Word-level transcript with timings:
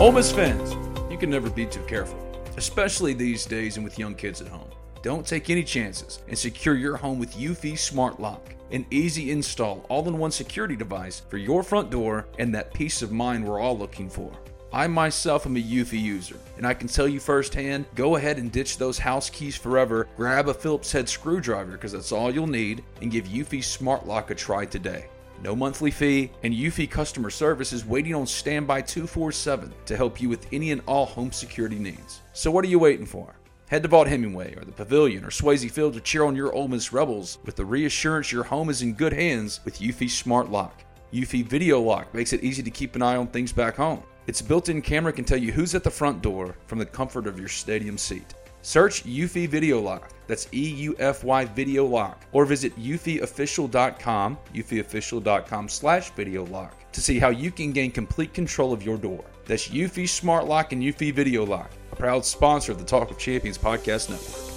Ole 0.00 0.10
Miss 0.10 0.32
fans, 0.32 0.72
you 1.12 1.16
can 1.16 1.30
never 1.30 1.48
be 1.48 1.64
too 1.64 1.82
careful, 1.82 2.18
especially 2.56 3.12
these 3.12 3.44
days 3.44 3.76
and 3.76 3.84
with 3.84 3.98
young 3.98 4.14
kids 4.14 4.40
at 4.40 4.48
home. 4.48 4.68
Don't 5.02 5.24
take 5.24 5.48
any 5.48 5.62
chances 5.62 6.20
and 6.28 6.36
secure 6.36 6.74
your 6.74 6.96
home 6.96 7.18
with 7.18 7.36
Eufy 7.36 7.78
Smart 7.78 8.18
Lock, 8.18 8.54
an 8.72 8.84
easy 8.90 9.30
install, 9.30 9.86
all 9.88 10.08
in 10.08 10.18
one 10.18 10.32
security 10.32 10.74
device 10.74 11.20
for 11.28 11.36
your 11.36 11.62
front 11.62 11.90
door 11.90 12.26
and 12.38 12.52
that 12.54 12.74
peace 12.74 13.02
of 13.02 13.12
mind 13.12 13.46
we're 13.46 13.60
all 13.60 13.78
looking 13.78 14.08
for. 14.08 14.32
I 14.72 14.86
myself 14.86 15.46
am 15.46 15.56
a 15.56 15.60
Eufy 15.60 16.00
user, 16.00 16.38
and 16.56 16.66
I 16.66 16.72
can 16.72 16.88
tell 16.88 17.06
you 17.06 17.20
firsthand 17.20 17.84
go 17.94 18.16
ahead 18.16 18.38
and 18.38 18.50
ditch 18.50 18.78
those 18.78 18.98
house 18.98 19.28
keys 19.28 19.56
forever, 19.56 20.08
grab 20.16 20.48
a 20.48 20.54
Phillips 20.54 20.90
head 20.90 21.08
screwdriver 21.08 21.72
because 21.72 21.92
that's 21.92 22.12
all 22.12 22.32
you'll 22.32 22.46
need, 22.46 22.82
and 23.02 23.10
give 23.10 23.26
Eufy 23.26 23.62
Smart 23.62 24.06
Lock 24.06 24.30
a 24.30 24.34
try 24.34 24.64
today. 24.64 25.06
No 25.42 25.56
monthly 25.56 25.90
fee, 25.90 26.30
and 26.44 26.54
Eufy 26.54 26.88
customer 26.88 27.28
service 27.28 27.72
is 27.72 27.84
waiting 27.84 28.14
on 28.14 28.28
standby 28.28 28.82
247 28.82 29.74
to 29.86 29.96
help 29.96 30.20
you 30.20 30.28
with 30.28 30.46
any 30.52 30.70
and 30.70 30.80
all 30.86 31.04
home 31.04 31.32
security 31.32 31.80
needs. 31.80 32.22
So 32.32 32.52
what 32.52 32.64
are 32.64 32.68
you 32.68 32.78
waiting 32.78 33.06
for? 33.06 33.34
Head 33.68 33.82
to 33.82 33.88
Vaught 33.88 34.06
Hemingway 34.06 34.54
or 34.54 34.64
the 34.64 34.70
Pavilion 34.70 35.24
or 35.24 35.30
Swayze 35.30 35.68
Field 35.68 35.94
to 35.94 36.00
cheer 36.00 36.24
on 36.24 36.36
your 36.36 36.52
Ole 36.52 36.68
Miss 36.68 36.92
Rebels 36.92 37.38
with 37.44 37.56
the 37.56 37.64
reassurance 37.64 38.30
your 38.30 38.44
home 38.44 38.70
is 38.70 38.82
in 38.82 38.94
good 38.94 39.12
hands 39.12 39.58
with 39.64 39.80
Eufy 39.80 40.08
Smart 40.08 40.48
Lock. 40.48 40.84
Eufy 41.12 41.44
Video 41.44 41.80
Lock 41.80 42.14
makes 42.14 42.32
it 42.32 42.44
easy 42.44 42.62
to 42.62 42.70
keep 42.70 42.94
an 42.94 43.02
eye 43.02 43.16
on 43.16 43.26
things 43.26 43.50
back 43.50 43.74
home. 43.74 44.04
Its 44.28 44.40
built-in 44.40 44.80
camera 44.80 45.12
can 45.12 45.24
tell 45.24 45.38
you 45.38 45.50
who's 45.50 45.74
at 45.74 45.82
the 45.82 45.90
front 45.90 46.22
door 46.22 46.54
from 46.68 46.78
the 46.78 46.86
comfort 46.86 47.26
of 47.26 47.40
your 47.40 47.48
stadium 47.48 47.98
seat. 47.98 48.34
Search 48.62 49.04
Eufy 49.04 49.48
Video 49.48 49.80
Lock. 49.80 50.10
That's 50.26 50.48
E 50.54 50.70
U 50.70 50.96
F 50.98 51.24
Y 51.24 51.44
Video 51.46 51.84
Lock. 51.84 52.24
Or 52.32 52.44
visit 52.46 52.74
eufyofficial.com, 52.78 54.38
eufyofficial.com 54.54 55.68
slash 55.68 56.10
video 56.12 56.44
lock 56.46 56.92
to 56.92 57.00
see 57.00 57.18
how 57.18 57.30
you 57.30 57.50
can 57.50 57.72
gain 57.72 57.90
complete 57.90 58.32
control 58.32 58.72
of 58.72 58.82
your 58.82 58.96
door. 58.96 59.24
That's 59.44 59.68
Eufy 59.68 60.08
Smart 60.08 60.46
Lock 60.46 60.72
and 60.72 60.82
Eufy 60.82 61.12
Video 61.12 61.44
Lock, 61.44 61.70
a 61.90 61.96
proud 61.96 62.24
sponsor 62.24 62.72
of 62.72 62.78
the 62.78 62.84
Talk 62.84 63.10
of 63.10 63.18
Champions 63.18 63.58
podcast 63.58 64.10
network. 64.10 64.52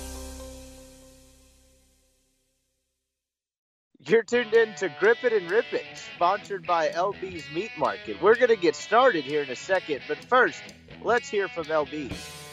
You're 4.08 4.22
tuned 4.22 4.54
in 4.54 4.76
to 4.76 4.90
Grip 5.00 5.24
It 5.24 5.34
and 5.34 5.50
Rip 5.50 5.74
It, 5.74 5.86
sponsored 6.16 6.68
by 6.68 6.90
LB's 6.90 7.44
Meat 7.52 7.72
Market. 7.76 8.22
We're 8.22 8.36
going 8.36 8.50
to 8.50 8.56
get 8.56 8.76
started 8.76 9.24
here 9.24 9.42
in 9.42 9.50
a 9.50 9.56
second, 9.56 10.02
but 10.08 10.24
first, 10.26 10.62
let's 11.02 11.28
hear 11.28 11.48
from 11.48 11.66
LB's. 11.66 12.45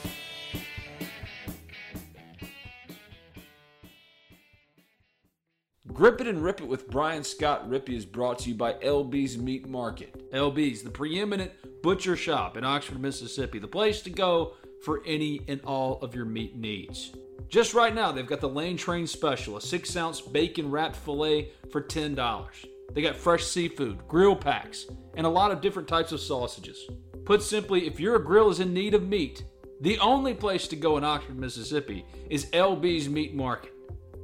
Grip 5.92 6.22
It 6.22 6.26
and 6.26 6.42
Rip 6.42 6.62
It 6.62 6.68
with 6.68 6.88
Brian 6.88 7.22
Scott 7.22 7.68
Rippee 7.68 7.96
is 7.96 8.06
brought 8.06 8.38
to 8.40 8.48
you 8.48 8.54
by 8.54 8.72
LB's 8.74 9.36
Meat 9.36 9.68
Market. 9.68 10.30
LB's, 10.32 10.82
the 10.82 10.90
preeminent 10.90 11.52
butcher 11.82 12.16
shop 12.16 12.56
in 12.56 12.64
Oxford, 12.64 12.98
Mississippi, 12.98 13.58
the 13.58 13.68
place 13.68 14.00
to 14.02 14.10
go 14.10 14.54
for 14.82 15.02
any 15.04 15.42
and 15.48 15.60
all 15.64 16.00
of 16.00 16.14
your 16.14 16.24
meat 16.24 16.56
needs. 16.56 17.12
Just 17.48 17.74
right 17.74 17.94
now, 17.94 18.10
they've 18.10 18.26
got 18.26 18.40
the 18.40 18.48
Lane 18.48 18.78
Train 18.78 19.06
Special, 19.06 19.58
a 19.58 19.60
six 19.60 19.94
ounce 19.94 20.22
bacon 20.22 20.70
wrapped 20.70 20.96
filet 20.96 21.50
for 21.70 21.82
$10. 21.82 22.50
They 22.94 23.02
got 23.02 23.14
fresh 23.14 23.44
seafood, 23.44 24.08
grill 24.08 24.34
packs, 24.34 24.86
and 25.14 25.26
a 25.26 25.30
lot 25.30 25.50
of 25.50 25.60
different 25.60 25.88
types 25.88 26.12
of 26.12 26.20
sausages. 26.20 26.88
Put 27.26 27.42
simply, 27.42 27.86
if 27.86 28.00
your 28.00 28.18
grill 28.18 28.48
is 28.48 28.60
in 28.60 28.72
need 28.72 28.94
of 28.94 29.06
meat, 29.06 29.44
the 29.82 29.98
only 29.98 30.32
place 30.32 30.66
to 30.68 30.76
go 30.76 30.96
in 30.96 31.04
Oxford, 31.04 31.38
Mississippi 31.38 32.06
is 32.30 32.46
LB's 32.46 33.10
Meat 33.10 33.34
Market. 33.34 33.74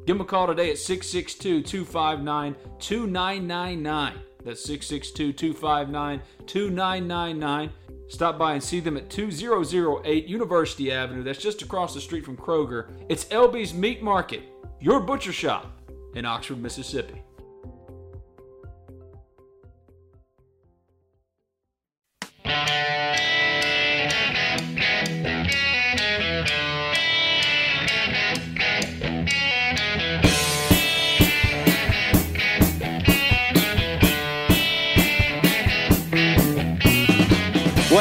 Give 0.09 0.17
them 0.17 0.25
a 0.25 0.31
call 0.31 0.47
today 0.47 0.71
at 0.71 0.79
662 0.79 1.61
259 1.65 2.57
2999. 2.79 4.15
That's 4.43 4.65
662 4.65 5.35
259 5.35 6.23
2999. 6.47 7.71
Stop 8.09 8.39
by 8.39 8.55
and 8.55 8.65
see 8.65 8.81
them 8.81 8.97
at 8.97 9.11
2008 9.11 10.27
University 10.27 10.91
Avenue. 10.91 11.23
That's 11.23 11.39
just 11.43 11.61
across 11.61 11.93
the 11.93 12.01
street 12.01 12.25
from 12.25 12.39
Kroger. 12.39 12.89
It's 13.11 13.27
LB's 13.27 13.75
Meat 13.75 14.03
Market, 14.03 14.45
your 14.81 15.01
butcher 15.01 15.31
shop 15.31 15.79
in 16.15 16.25
Oxford, 16.25 16.63
Mississippi. 16.63 17.23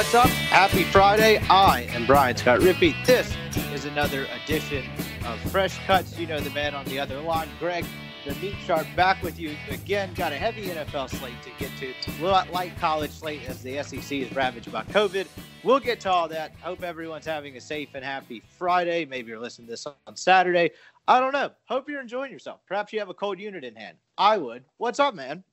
What's 0.07 0.25
up? 0.25 0.29
Happy 0.29 0.85
Friday. 0.85 1.37
I 1.49 1.81
am 1.89 2.05
Brian 2.05 2.37
Scott 2.37 2.61
Rippee. 2.61 2.95
This 3.05 3.35
is 3.73 3.83
another 3.83 4.25
edition 4.41 4.85
of 5.25 5.37
Fresh 5.51 5.79
Cuts. 5.79 6.17
You 6.17 6.25
know 6.27 6.39
the 6.39 6.49
man 6.51 6.73
on 6.73 6.85
the 6.85 6.97
other 6.97 7.19
line, 7.19 7.49
Greg, 7.59 7.83
the 8.25 8.33
meat 8.35 8.55
shark, 8.65 8.87
back 8.95 9.21
with 9.21 9.37
you 9.37 9.53
again. 9.69 10.13
Got 10.13 10.31
a 10.31 10.37
heavy 10.37 10.67
NFL 10.67 11.09
slate 11.09 11.41
to 11.43 11.49
get 11.59 11.71
to. 11.79 11.87
A 11.89 12.23
little 12.23 12.53
light 12.53 12.71
college 12.79 13.11
slate 13.11 13.41
as 13.49 13.61
the 13.61 13.83
SEC 13.83 14.13
is 14.13 14.33
ravaged 14.33 14.71
by 14.71 14.83
COVID. 14.83 15.27
We'll 15.65 15.81
get 15.81 15.99
to 15.99 16.09
all 16.09 16.29
that. 16.29 16.53
Hope 16.61 16.83
everyone's 16.83 17.25
having 17.25 17.57
a 17.57 17.61
safe 17.61 17.89
and 17.93 18.05
happy 18.05 18.41
Friday. 18.57 19.03
Maybe 19.03 19.31
you're 19.31 19.41
listening 19.41 19.67
to 19.67 19.71
this 19.71 19.85
on 19.85 20.15
Saturday. 20.15 20.71
I 21.09 21.19
don't 21.19 21.33
know. 21.33 21.51
Hope 21.65 21.89
you're 21.89 21.99
enjoying 21.99 22.31
yourself. 22.31 22.61
Perhaps 22.65 22.93
you 22.93 22.99
have 22.99 23.09
a 23.09 23.13
cold 23.13 23.39
unit 23.39 23.65
in 23.65 23.75
hand. 23.75 23.97
I 24.17 24.37
would. 24.37 24.63
What's 24.77 25.01
up, 25.01 25.15
man? 25.15 25.43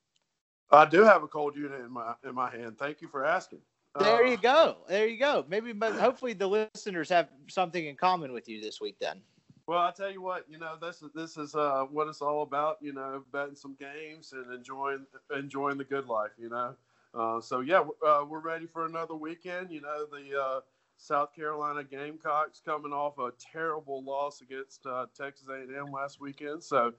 I 0.70 0.84
do 0.84 1.02
have 1.02 1.24
a 1.24 1.28
cold 1.28 1.56
unit 1.56 1.80
in 1.80 1.90
my 1.90 2.14
in 2.22 2.36
my 2.36 2.50
hand. 2.50 2.78
Thank 2.78 3.02
you 3.02 3.08
for 3.08 3.24
asking. 3.24 3.58
There 3.98 4.24
Uh, 4.24 4.30
you 4.30 4.36
go. 4.36 4.78
There 4.88 5.06
you 5.06 5.18
go. 5.18 5.44
Maybe, 5.48 5.72
but 5.72 5.92
hopefully 5.94 6.32
the 6.32 6.48
listeners 6.48 7.08
have 7.10 7.28
something 7.48 7.86
in 7.86 7.96
common 7.96 8.32
with 8.32 8.48
you 8.48 8.60
this 8.60 8.80
week. 8.80 8.96
Then. 9.00 9.20
Well, 9.66 9.78
I 9.78 9.92
tell 9.92 10.10
you 10.10 10.20
what, 10.20 10.44
you 10.48 10.58
know, 10.58 10.76
this 10.80 11.00
is 11.00 11.10
this 11.14 11.36
is 11.36 11.54
uh, 11.54 11.84
what 11.90 12.08
it's 12.08 12.20
all 12.20 12.42
about. 12.42 12.78
You 12.80 12.92
know, 12.92 13.22
betting 13.32 13.54
some 13.54 13.76
games 13.78 14.32
and 14.32 14.52
enjoying 14.52 15.06
enjoying 15.34 15.78
the 15.78 15.84
good 15.84 16.06
life. 16.06 16.32
You 16.38 16.50
know, 16.50 16.74
uh, 17.14 17.40
so 17.40 17.60
yeah, 17.60 17.84
uh, 18.06 18.24
we're 18.28 18.40
ready 18.40 18.66
for 18.66 18.84
another 18.84 19.14
weekend. 19.14 19.70
You 19.70 19.80
know, 19.80 20.06
the 20.06 20.38
uh, 20.38 20.60
South 20.96 21.34
Carolina 21.34 21.84
Gamecocks 21.84 22.60
coming 22.64 22.92
off 22.92 23.18
a 23.18 23.32
terrible 23.38 24.02
loss 24.02 24.40
against 24.40 24.86
uh, 24.86 25.06
Texas 25.16 25.48
A&M 25.48 25.92
last 25.92 26.20
weekend. 26.20 26.62
So 26.62 26.92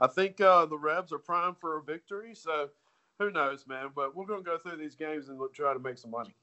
I 0.00 0.06
think 0.08 0.40
uh, 0.40 0.66
the 0.66 0.78
Rebs 0.78 1.12
are 1.12 1.18
primed 1.18 1.58
for 1.58 1.78
a 1.78 1.82
victory. 1.82 2.34
So 2.34 2.70
who 3.18 3.30
knows, 3.30 3.66
man? 3.66 3.90
But 3.94 4.16
we're 4.16 4.26
going 4.26 4.42
to 4.42 4.50
go 4.50 4.58
through 4.58 4.76
these 4.76 4.94
games 4.94 5.28
and 5.28 5.40
try 5.54 5.72
to 5.72 5.78
make 5.78 5.98
some 5.98 6.10
money. 6.10 6.34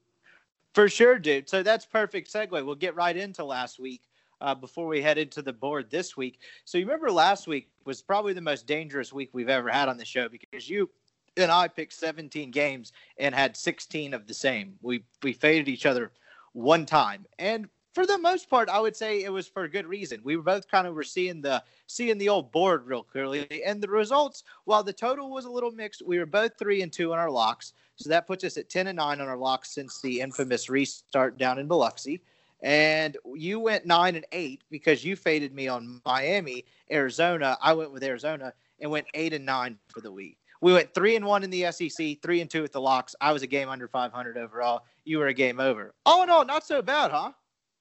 For 0.78 0.88
sure, 0.88 1.18
dude. 1.18 1.50
So 1.50 1.64
that's 1.64 1.88
perfect 1.88 2.32
segue. 2.32 2.52
We'll 2.52 2.76
get 2.76 2.94
right 2.94 3.18
into 3.18 3.44
last 3.44 3.80
week 3.80 4.04
uh, 4.42 4.54
before 4.54 4.86
we 4.86 5.02
head 5.02 5.18
into 5.18 5.42
the 5.42 5.52
board 5.52 5.90
this 5.90 6.16
week. 6.16 6.40
So 6.66 6.78
you 6.78 6.86
remember 6.86 7.10
last 7.10 7.48
week 7.48 7.72
was 7.86 8.04
probably 8.04 8.34
the 8.34 8.42
most 8.42 8.68
dangerous 8.68 9.12
week 9.12 9.32
we've 9.34 9.50
ever 9.50 9.72
had 9.72 9.90
on 9.90 9.98
the 9.98 10.06
show 10.06 10.30
because 10.30 10.70
you 10.70 10.88
and 11.36 11.52
I 11.52 11.68
picked 11.68 11.94
17 11.94 12.52
games 12.52 12.92
and 13.18 13.34
had 13.34 13.58
16 13.58 14.14
of 14.14 14.28
the 14.28 14.36
same. 14.36 14.76
We 14.84 15.04
we 15.24 15.34
faded 15.34 15.68
each 15.68 15.88
other 15.88 16.12
one 16.54 16.86
time, 16.86 17.26
and 17.40 17.68
for 17.96 18.06
the 18.06 18.20
most 18.20 18.48
part, 18.48 18.70
I 18.70 18.80
would 18.80 18.96
say 18.96 19.24
it 19.24 19.34
was 19.34 19.48
for 19.48 19.64
a 19.64 19.70
good 19.70 19.88
reason. 19.88 20.22
We 20.24 20.38
were 20.38 20.44
both 20.44 20.70
kind 20.70 20.86
of 20.86 20.94
were 20.94 21.02
seeing 21.02 21.42
the 21.42 21.64
seeing 21.88 22.20
the 22.20 22.30
old 22.30 22.52
board 22.52 22.86
real 22.86 23.02
clearly, 23.02 23.64
and 23.66 23.82
the 23.82 23.90
results. 23.90 24.44
While 24.66 24.84
the 24.84 24.94
total 24.94 25.32
was 25.32 25.46
a 25.46 25.52
little 25.52 25.72
mixed, 25.72 26.04
we 26.06 26.20
were 26.20 26.28
both 26.28 26.52
three 26.60 26.84
and 26.84 26.94
two 26.94 27.14
on 27.14 27.18
our 27.18 27.32
locks, 27.32 27.74
so 27.98 28.10
that 28.10 28.28
puts 28.28 28.44
us 28.44 28.58
at 28.58 28.70
10 28.70 28.88
and 28.88 28.98
nine 28.98 29.20
on 29.20 29.28
our 29.28 29.38
locks 29.38 29.72
since 29.72 30.00
the 30.02 30.22
infamous 30.22 30.70
restart 30.70 31.38
down 31.38 31.60
in 31.60 31.68
Biloxi. 31.68 32.22
And 32.62 33.18
you 33.36 33.60
went 33.60 33.86
nine 33.86 34.16
and 34.16 34.26
eight 34.32 34.64
because 34.70 35.04
you 35.04 35.16
faded 35.16 35.54
me 35.54 35.68
on 35.68 36.02
Miami, 36.06 36.66
Arizona. 36.92 37.58
I 37.62 37.74
went 37.74 37.92
with 37.92 38.04
Arizona 38.04 38.54
and 38.80 38.90
went 38.90 39.08
eight 39.14 39.34
and 39.34 39.46
nine 39.46 39.78
for 39.90 40.02
the 40.02 40.12
week. 40.12 40.38
We 40.62 40.74
went 40.74 40.94
three 40.94 41.16
and 41.16 41.26
one 41.26 41.44
in 41.44 41.50
the 41.52 41.72
SEC, 41.72 42.20
three 42.22 42.42
and 42.42 42.50
two 42.50 42.64
at 42.64 42.72
the 42.72 42.82
locks. 42.82 43.16
I 43.22 43.32
was 43.32 43.44
a 43.44 43.48
game 43.48 43.70
under 43.70 43.88
500 43.88 44.38
overall. 44.38 44.86
You 45.06 45.20
were 45.20 45.28
a 45.28 45.34
game 45.34 45.60
over. 45.60 45.94
All 46.06 46.24
in 46.24 46.30
all, 46.30 46.46
not 46.46 46.66
so 46.66 46.82
bad, 46.82 47.12
huh? 47.12 47.32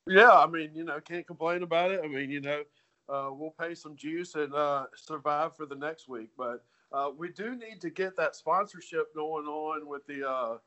Yeah, 0.07 0.31
I 0.31 0.47
mean, 0.47 0.71
you 0.75 0.85
know, 0.85 1.01
can't 1.01 1.27
complain 1.27 1.63
about 1.63 1.91
it. 1.91 2.01
I 2.05 2.09
mean, 2.09 2.31
you 2.31 2.41
know, 2.41 2.63
uh, 3.09 3.31
we'll 3.33 3.55
pay 3.59 3.75
some 3.75 3.97
juice 3.97 4.35
and 4.35 4.55
uh, 4.55 4.87
survive 4.95 5.57
for 5.57 5.67
the 5.67 5.75
next 5.75 6.09
week. 6.09 6.31
But 6.37 6.65
uh, 6.93 7.11
we 7.17 7.31
do 7.31 7.57
need 7.57 7.81
to 7.81 7.91
get 7.91 8.17
that 8.17 8.37
sponsorship 8.37 9.15
going 9.15 9.47
on 9.47 9.87
with 9.87 10.07
the 10.07 10.29
uh, 10.29 10.59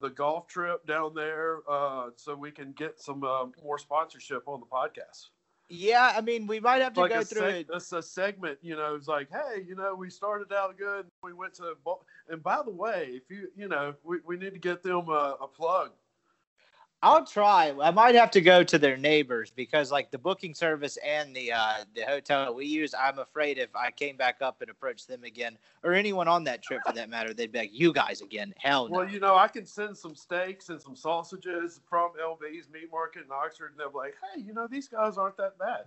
the 0.00 0.10
golf 0.10 0.46
trip 0.46 0.86
down 0.86 1.14
there, 1.14 1.58
uh, 1.68 2.10
so 2.16 2.34
we 2.34 2.50
can 2.50 2.72
get 2.72 3.00
some 3.00 3.24
uh, 3.24 3.46
more 3.62 3.78
sponsorship 3.78 4.46
on 4.46 4.60
the 4.60 4.66
podcast. 4.66 5.30
Yeah, 5.70 6.14
I 6.16 6.22
mean, 6.22 6.46
we 6.46 6.60
might 6.60 6.80
have 6.80 6.94
to 6.94 7.00
like 7.00 7.12
go 7.12 7.22
through 7.22 7.42
seg- 7.42 7.60
it. 7.60 7.66
It's 7.74 7.92
a 7.92 8.02
segment, 8.02 8.58
you 8.62 8.74
know. 8.74 8.94
It's 8.94 9.08
like, 9.08 9.28
hey, 9.30 9.62
you 9.66 9.74
know, 9.74 9.94
we 9.94 10.08
started 10.08 10.52
out 10.52 10.78
good. 10.78 11.06
We 11.22 11.34
went 11.34 11.54
to, 11.54 11.74
and 12.30 12.42
by 12.42 12.62
the 12.64 12.70
way, 12.70 13.10
if 13.22 13.30
you, 13.30 13.48
you 13.54 13.68
know, 13.68 13.94
we, 14.02 14.18
we 14.24 14.38
need 14.38 14.54
to 14.54 14.58
get 14.58 14.82
them 14.82 15.10
a, 15.10 15.36
a 15.42 15.46
plug. 15.46 15.90
I'll 17.00 17.24
try. 17.24 17.72
I 17.80 17.92
might 17.92 18.16
have 18.16 18.32
to 18.32 18.40
go 18.40 18.64
to 18.64 18.76
their 18.76 18.96
neighbors 18.96 19.52
because, 19.54 19.92
like, 19.92 20.10
the 20.10 20.18
booking 20.18 20.52
service 20.52 20.98
and 21.06 21.34
the 21.34 21.52
uh, 21.52 21.84
the 21.94 22.02
hotel 22.02 22.52
we 22.52 22.66
use, 22.66 22.92
I'm 22.92 23.20
afraid 23.20 23.58
if 23.58 23.74
I 23.76 23.92
came 23.92 24.16
back 24.16 24.38
up 24.40 24.60
and 24.62 24.70
approached 24.70 25.06
them 25.06 25.22
again, 25.22 25.56
or 25.84 25.92
anyone 25.92 26.26
on 26.26 26.42
that 26.44 26.62
trip 26.62 26.80
for 26.84 26.92
that 26.92 27.08
matter, 27.08 27.32
they'd 27.32 27.52
be 27.52 27.58
like, 27.60 27.70
"You 27.72 27.92
guys 27.92 28.20
again? 28.20 28.52
Hell 28.58 28.88
no." 28.88 28.98
Well, 28.98 29.08
you 29.08 29.20
know, 29.20 29.36
I 29.36 29.46
can 29.46 29.64
send 29.64 29.96
some 29.96 30.16
steaks 30.16 30.70
and 30.70 30.82
some 30.82 30.96
sausages 30.96 31.80
from 31.88 32.10
LB's 32.20 32.68
Meat 32.68 32.90
Market 32.90 33.26
in 33.26 33.32
Oxford, 33.32 33.70
and 33.70 33.78
they're 33.78 33.90
like, 33.90 34.16
"Hey, 34.34 34.40
you 34.40 34.52
know, 34.52 34.66
these 34.66 34.88
guys 34.88 35.16
aren't 35.18 35.36
that 35.36 35.56
bad." 35.56 35.84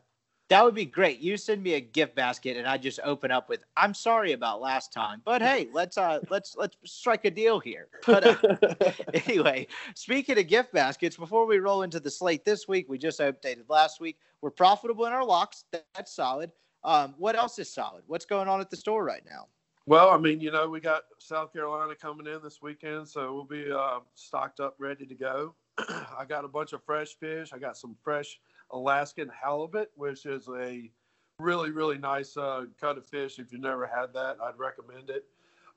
That 0.52 0.66
would 0.66 0.76
be 0.76 0.84
great. 0.84 1.22
You 1.22 1.38
send 1.38 1.64
me 1.64 1.76
a 1.76 1.80
gift 1.80 2.14
basket, 2.14 2.58
and 2.58 2.68
I 2.68 2.78
just 2.78 3.00
open 3.06 3.32
up 3.32 3.48
with, 3.48 3.64
"I'm 3.78 3.94
sorry 3.94 4.34
about 4.34 4.60
last 4.60 4.92
time, 4.92 5.22
but 5.24 5.42
hey, 5.42 5.70
let's 5.72 5.98
uh, 5.98 6.20
let's 6.30 6.58
let's 6.58 6.76
strike 6.84 7.24
a 7.24 7.32
deal 7.32 7.62
here." 7.62 7.88
But 8.06 8.28
uh, 8.28 8.92
anyway, 9.14 9.68
speaking 9.96 10.38
of 10.38 10.48
gift 10.48 10.74
baskets, 10.74 11.16
before 11.16 11.46
we 11.46 11.60
roll 11.60 11.84
into 11.84 12.02
the 12.02 12.12
slate 12.12 12.44
this 12.44 12.68
week, 12.68 12.90
we 12.90 12.98
just 12.98 13.22
updated 13.22 13.70
last 13.70 14.02
week. 14.02 14.18
We're 14.42 14.52
profitable 14.52 15.06
in 15.06 15.14
our 15.14 15.24
locks. 15.24 15.64
That's 15.72 16.14
solid. 16.14 16.52
Um, 16.84 17.16
what 17.18 17.38
else 17.38 17.58
is 17.58 17.74
solid? 17.74 18.04
What's 18.08 18.26
going 18.26 18.50
on 18.50 18.60
at 18.60 18.70
the 18.70 18.76
store 18.76 19.06
right 19.06 19.24
now? 19.26 19.48
Well, 19.86 20.10
I 20.10 20.18
mean, 20.18 20.42
you 20.42 20.52
know, 20.52 20.68
we 20.68 20.82
got 20.82 21.04
South 21.18 21.54
Carolina 21.54 21.96
coming 21.96 22.28
in 22.28 22.42
this 22.44 22.62
weekend, 22.62 23.08
so 23.08 23.34
we'll 23.34 23.46
be 23.46 23.72
uh, 23.72 24.00
stocked 24.16 24.60
up, 24.60 24.76
ready 24.80 25.06
to 25.06 25.16
go. 25.16 25.56
I 25.78 26.26
got 26.28 26.44
a 26.44 26.50
bunch 26.50 26.74
of 26.74 26.84
fresh 26.84 27.16
fish. 27.18 27.52
I 27.54 27.58
got 27.58 27.78
some 27.78 27.96
fresh 28.04 28.38
Alaskan 28.72 29.30
halibut, 29.30 29.92
which 29.96 30.26
is 30.26 30.48
a 30.50 30.90
really, 31.40 31.72
really 31.72 31.98
nice 31.98 32.38
uh, 32.38 32.66
of 32.82 33.06
fish. 33.06 33.40
If 33.40 33.52
you've 33.52 33.62
never 33.62 33.86
had 33.86 34.14
that, 34.14 34.38
I'd 34.42 34.58
recommend 34.58 35.10
it. 35.10 35.26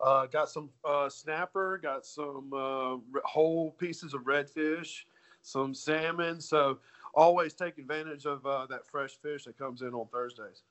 Uh, 0.01 0.27
got 0.27 0.51
some 0.51 0.71
uh, 0.85 1.09
snapper, 1.09 1.79
got 1.79 2.05
some 2.05 2.53
uh, 2.53 3.21
whole 3.25 3.71
pieces 3.79 4.13
of 4.13 4.23
redfish, 4.23 5.05
some 5.43 5.75
salmon. 5.75 6.41
So 6.41 6.79
always 7.15 7.55
take 7.55 7.79
advantage 7.79 8.27
of 8.27 8.45
uh, 8.45 8.67
that 8.67 8.87
fresh 8.87 9.17
fish 9.23 9.45
that 9.45 9.57
comes 9.57 9.83
in 9.83 9.95
on 9.95 10.07
Thursdays. 10.13 10.63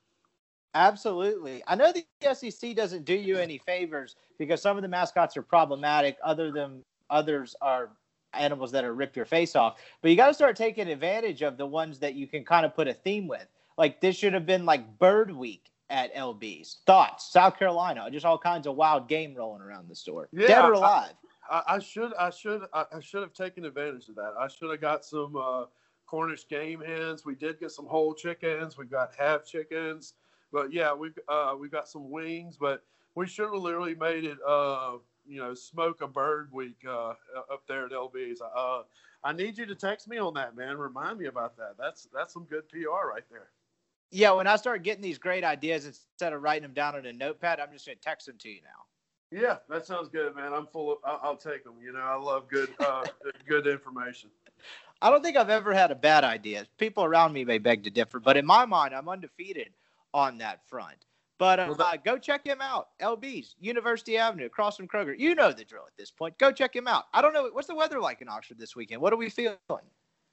Absolutely. 0.74 1.62
I 1.66 1.76
know 1.76 1.92
the 1.92 2.34
SEC 2.34 2.74
doesn't 2.74 3.04
do 3.04 3.14
you 3.14 3.38
any 3.38 3.58
favors 3.58 4.16
because 4.38 4.60
some 4.60 4.76
of 4.76 4.82
the 4.82 4.88
mascots 4.88 5.36
are 5.36 5.42
problematic. 5.42 6.16
Other 6.22 6.50
than 6.50 6.82
others 7.10 7.54
are 7.60 7.90
animals 8.36 8.72
that 8.72 8.84
are 8.84 8.94
rip 8.94 9.16
your 9.16 9.24
face 9.24 9.56
off. 9.56 9.78
But 10.02 10.10
you 10.10 10.16
got 10.16 10.28
to 10.28 10.34
start 10.34 10.56
taking 10.56 10.88
advantage 10.88 11.42
of 11.42 11.56
the 11.56 11.66
ones 11.66 11.98
that 12.00 12.14
you 12.14 12.26
can 12.26 12.44
kind 12.44 12.66
of 12.66 12.74
put 12.74 12.88
a 12.88 12.94
theme 12.94 13.26
with. 13.26 13.46
Like 13.76 14.00
this 14.00 14.16
should 14.16 14.34
have 14.34 14.46
been 14.46 14.64
like 14.64 14.98
Bird 14.98 15.30
Week 15.30 15.70
at 15.90 16.14
LB's. 16.14 16.78
Thoughts? 16.86 17.30
South 17.30 17.58
Carolina, 17.58 18.08
just 18.10 18.26
all 18.26 18.38
kinds 18.38 18.66
of 18.66 18.76
wild 18.76 19.08
game 19.08 19.34
rolling 19.34 19.62
around 19.62 19.88
the 19.88 19.94
store. 19.94 20.28
Yeah, 20.32 20.46
Dead 20.46 20.64
or 20.64 20.72
alive. 20.72 21.12
I, 21.50 21.62
I, 21.68 21.78
should, 21.78 22.14
I 22.14 22.30
should, 22.30 22.62
I, 22.72 22.84
should 23.00 23.22
have 23.22 23.32
taken 23.32 23.64
advantage 23.64 24.08
of 24.08 24.14
that. 24.16 24.32
I 24.38 24.48
should 24.48 24.70
have 24.70 24.80
got 24.80 25.04
some 25.04 25.36
uh, 25.36 25.64
Cornish 26.06 26.48
game 26.48 26.80
hens. 26.80 27.24
We 27.24 27.34
did 27.34 27.60
get 27.60 27.70
some 27.70 27.86
whole 27.86 28.14
chickens. 28.14 28.78
We 28.78 28.86
got 28.86 29.12
half 29.18 29.44
chickens. 29.44 30.14
But 30.52 30.72
yeah, 30.72 30.94
we've 30.94 31.18
uh, 31.28 31.54
we've 31.58 31.72
got 31.72 31.88
some 31.88 32.10
wings. 32.10 32.56
But 32.58 32.82
we 33.14 33.26
should 33.26 33.46
have 33.46 33.54
literally 33.54 33.94
made 33.94 34.24
it. 34.24 34.38
Uh, 34.46 34.98
you 35.26 35.40
know, 35.40 35.54
smoke 35.54 36.00
a 36.00 36.08
bird 36.08 36.50
week 36.52 36.76
uh, 36.86 37.14
up 37.52 37.62
there 37.68 37.86
at 37.86 37.92
LB's. 37.92 38.40
Uh, 38.40 38.82
I 39.22 39.32
need 39.32 39.58
you 39.58 39.66
to 39.66 39.74
text 39.74 40.08
me 40.08 40.18
on 40.18 40.34
that, 40.34 40.56
man. 40.56 40.76
Remind 40.76 41.18
me 41.18 41.26
about 41.26 41.56
that. 41.56 41.76
That's 41.78 42.08
that's 42.14 42.32
some 42.32 42.44
good 42.44 42.68
PR 42.68 43.08
right 43.08 43.24
there. 43.30 43.48
Yeah, 44.10 44.32
when 44.32 44.46
I 44.46 44.56
start 44.56 44.82
getting 44.82 45.02
these 45.02 45.18
great 45.18 45.42
ideas, 45.42 45.86
instead 45.86 46.32
of 46.32 46.42
writing 46.42 46.62
them 46.62 46.74
down 46.74 46.94
on 46.94 47.06
a 47.06 47.12
notepad, 47.12 47.58
I'm 47.58 47.72
just 47.72 47.86
going 47.86 47.98
to 47.98 48.02
text 48.02 48.26
them 48.26 48.36
to 48.38 48.48
you 48.48 48.60
now. 48.62 48.84
Yeah, 49.36 49.56
that 49.68 49.86
sounds 49.86 50.08
good, 50.08 50.36
man. 50.36 50.52
I'm 50.52 50.66
full 50.66 50.92
of. 50.92 50.98
I'll, 51.04 51.20
I'll 51.22 51.36
take 51.36 51.64
them. 51.64 51.74
You 51.82 51.92
know, 51.92 52.00
I 52.00 52.14
love 52.14 52.48
good, 52.48 52.68
uh, 52.78 53.04
good 53.48 53.66
information. 53.66 54.30
I 55.02 55.10
don't 55.10 55.22
think 55.22 55.36
I've 55.36 55.50
ever 55.50 55.74
had 55.74 55.90
a 55.90 55.96
bad 55.96 56.24
idea. 56.24 56.66
People 56.78 57.04
around 57.04 57.32
me 57.32 57.44
may 57.44 57.58
beg 57.58 57.84
to 57.84 57.90
differ, 57.90 58.20
but 58.20 58.36
in 58.36 58.46
my 58.46 58.64
mind, 58.64 58.94
I'm 58.94 59.08
undefeated 59.08 59.70
on 60.12 60.38
that 60.38 60.60
front. 60.68 61.04
But 61.38 61.58
uh, 61.58 61.74
uh, 61.78 61.96
go 62.04 62.16
check 62.16 62.46
him 62.46 62.60
out. 62.60 62.88
LB's 63.00 63.56
University 63.58 64.16
Avenue 64.16 64.46
across 64.46 64.76
from 64.76 64.86
Kroger. 64.86 65.18
You 65.18 65.34
know 65.34 65.52
the 65.52 65.64
drill 65.64 65.84
at 65.86 65.96
this 65.96 66.10
point. 66.10 66.38
Go 66.38 66.52
check 66.52 66.74
him 66.74 66.86
out. 66.86 67.04
I 67.12 67.22
don't 67.22 67.32
know 67.32 67.50
what's 67.52 67.66
the 67.66 67.74
weather 67.74 68.00
like 68.00 68.22
in 68.22 68.28
Oxford 68.28 68.58
this 68.58 68.76
weekend. 68.76 69.00
What 69.00 69.12
are 69.12 69.16
we 69.16 69.28
feeling? 69.28 69.56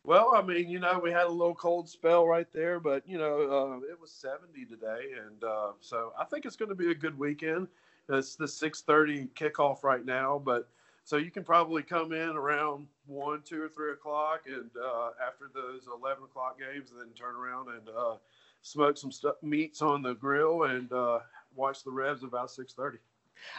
Well, 0.03 0.33
I 0.36 0.42
mean, 0.42 0.68
you 0.69 0.80
know, 0.80 1.00
we 1.01 1.12
had 1.12 1.25
a 1.25 1.31
little 1.31 1.53
cold 1.56 1.88
spell 1.88 2.27
right 2.27 2.48
there, 2.53 2.80
but 2.80 3.07
you 3.07 3.18
know, 3.18 3.81
uh, 3.81 3.92
it 3.92 4.00
was 4.00 4.12
70 4.12 4.65
today, 4.65 5.13
and 5.25 5.44
uh, 5.44 5.71
so 5.80 6.13
I 6.19 6.25
think 6.25 6.45
it's 6.45 6.56
going 6.56 6.69
to 6.69 6.75
be 6.75 6.92
a 6.92 6.95
good 6.95 7.18
weekend. 7.18 7.68
It's 8.09 8.36
the 8.36 8.45
6:30 8.45 9.30
kickoff 9.33 9.83
right 9.83 10.03
now, 10.03 10.42
but 10.44 10.69
so 11.03 11.18
you 11.18 11.31
can 11.31 11.44
probably 11.44 11.83
come 11.83 12.13
in 12.13 12.30
around 12.30 12.88
one, 13.06 13.42
two, 13.44 13.62
or 13.62 13.69
three 13.69 13.92
o'clock, 13.92 14.42
and 14.48 14.69
uh, 14.81 15.09
after 15.25 15.50
those 15.53 15.88
11 15.88 16.24
o'clock 16.24 16.59
games, 16.59 16.92
and 16.92 17.00
then 17.00 17.09
turn 17.15 17.36
around 17.36 17.69
and 17.69 17.89
uh, 17.89 18.15
smoke 18.62 18.98
some 18.98 19.12
stuff, 19.12 19.36
meats 19.42 19.81
on 19.81 20.02
the 20.02 20.13
grill 20.13 20.63
and 20.63 20.92
uh, 20.92 21.19
watch 21.56 21.84
the 21.84 21.92
Rebs 21.92 22.24
about 22.24 22.50
6:30. 22.50 22.98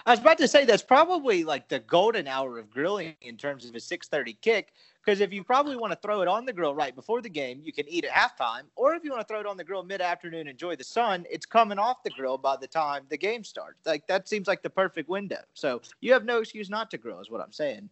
I 0.07 0.13
was 0.13 0.21
about 0.21 0.39
to 0.39 0.49
say 0.49 0.65
that's 0.65 0.83
probably 0.83 1.45
like 1.45 1.69
the 1.69 1.81
golden 1.81 2.29
hour 2.29 2.59
of 2.59 2.71
grilling 2.71 3.17
in 3.21 3.37
terms 3.37 3.65
of 3.65 3.75
a 3.75 3.79
6:30 3.79 4.41
kick. 4.41 4.73
Because 5.05 5.21
if 5.21 5.33
you 5.33 5.43
probably 5.43 5.77
want 5.77 5.93
to 5.93 5.99
throw 6.01 6.23
it 6.23 6.29
on 6.29 6.45
the 6.45 6.53
grill 6.53 6.77
right 6.77 6.95
before 6.95 7.21
the 7.21 7.29
game, 7.29 7.61
you 7.65 7.73
can 7.73 7.89
eat 7.89 8.05
at 8.05 8.13
halftime. 8.13 8.63
Or 8.77 8.95
if 8.95 9.03
you 9.03 9.11
want 9.11 9.27
to 9.27 9.27
throw 9.27 9.41
it 9.41 9.47
on 9.47 9.57
the 9.57 9.65
grill 9.65 9.83
mid-afternoon, 9.83 10.47
enjoy 10.47 10.77
the 10.77 10.85
sun, 10.85 11.27
it's 11.29 11.45
coming 11.45 11.79
off 11.79 12.05
the 12.05 12.11
grill 12.11 12.39
by 12.39 12.57
the 12.57 12.69
time 12.69 13.03
the 13.09 13.19
game 13.19 13.43
starts. 13.43 13.85
Like 13.85 14.07
that 14.07 14.29
seems 14.29 14.47
like 14.47 14.63
the 14.63 14.71
perfect 14.71 15.09
window. 15.09 15.41
So 15.55 15.83
you 16.01 16.13
have 16.13 16.25
no 16.25 16.39
excuse 16.39 16.71
not 16.71 16.89
to 16.93 16.99
grill, 16.99 17.21
is 17.21 17.31
what 17.31 17.41
I'm 17.41 17.53
saying. 17.53 17.91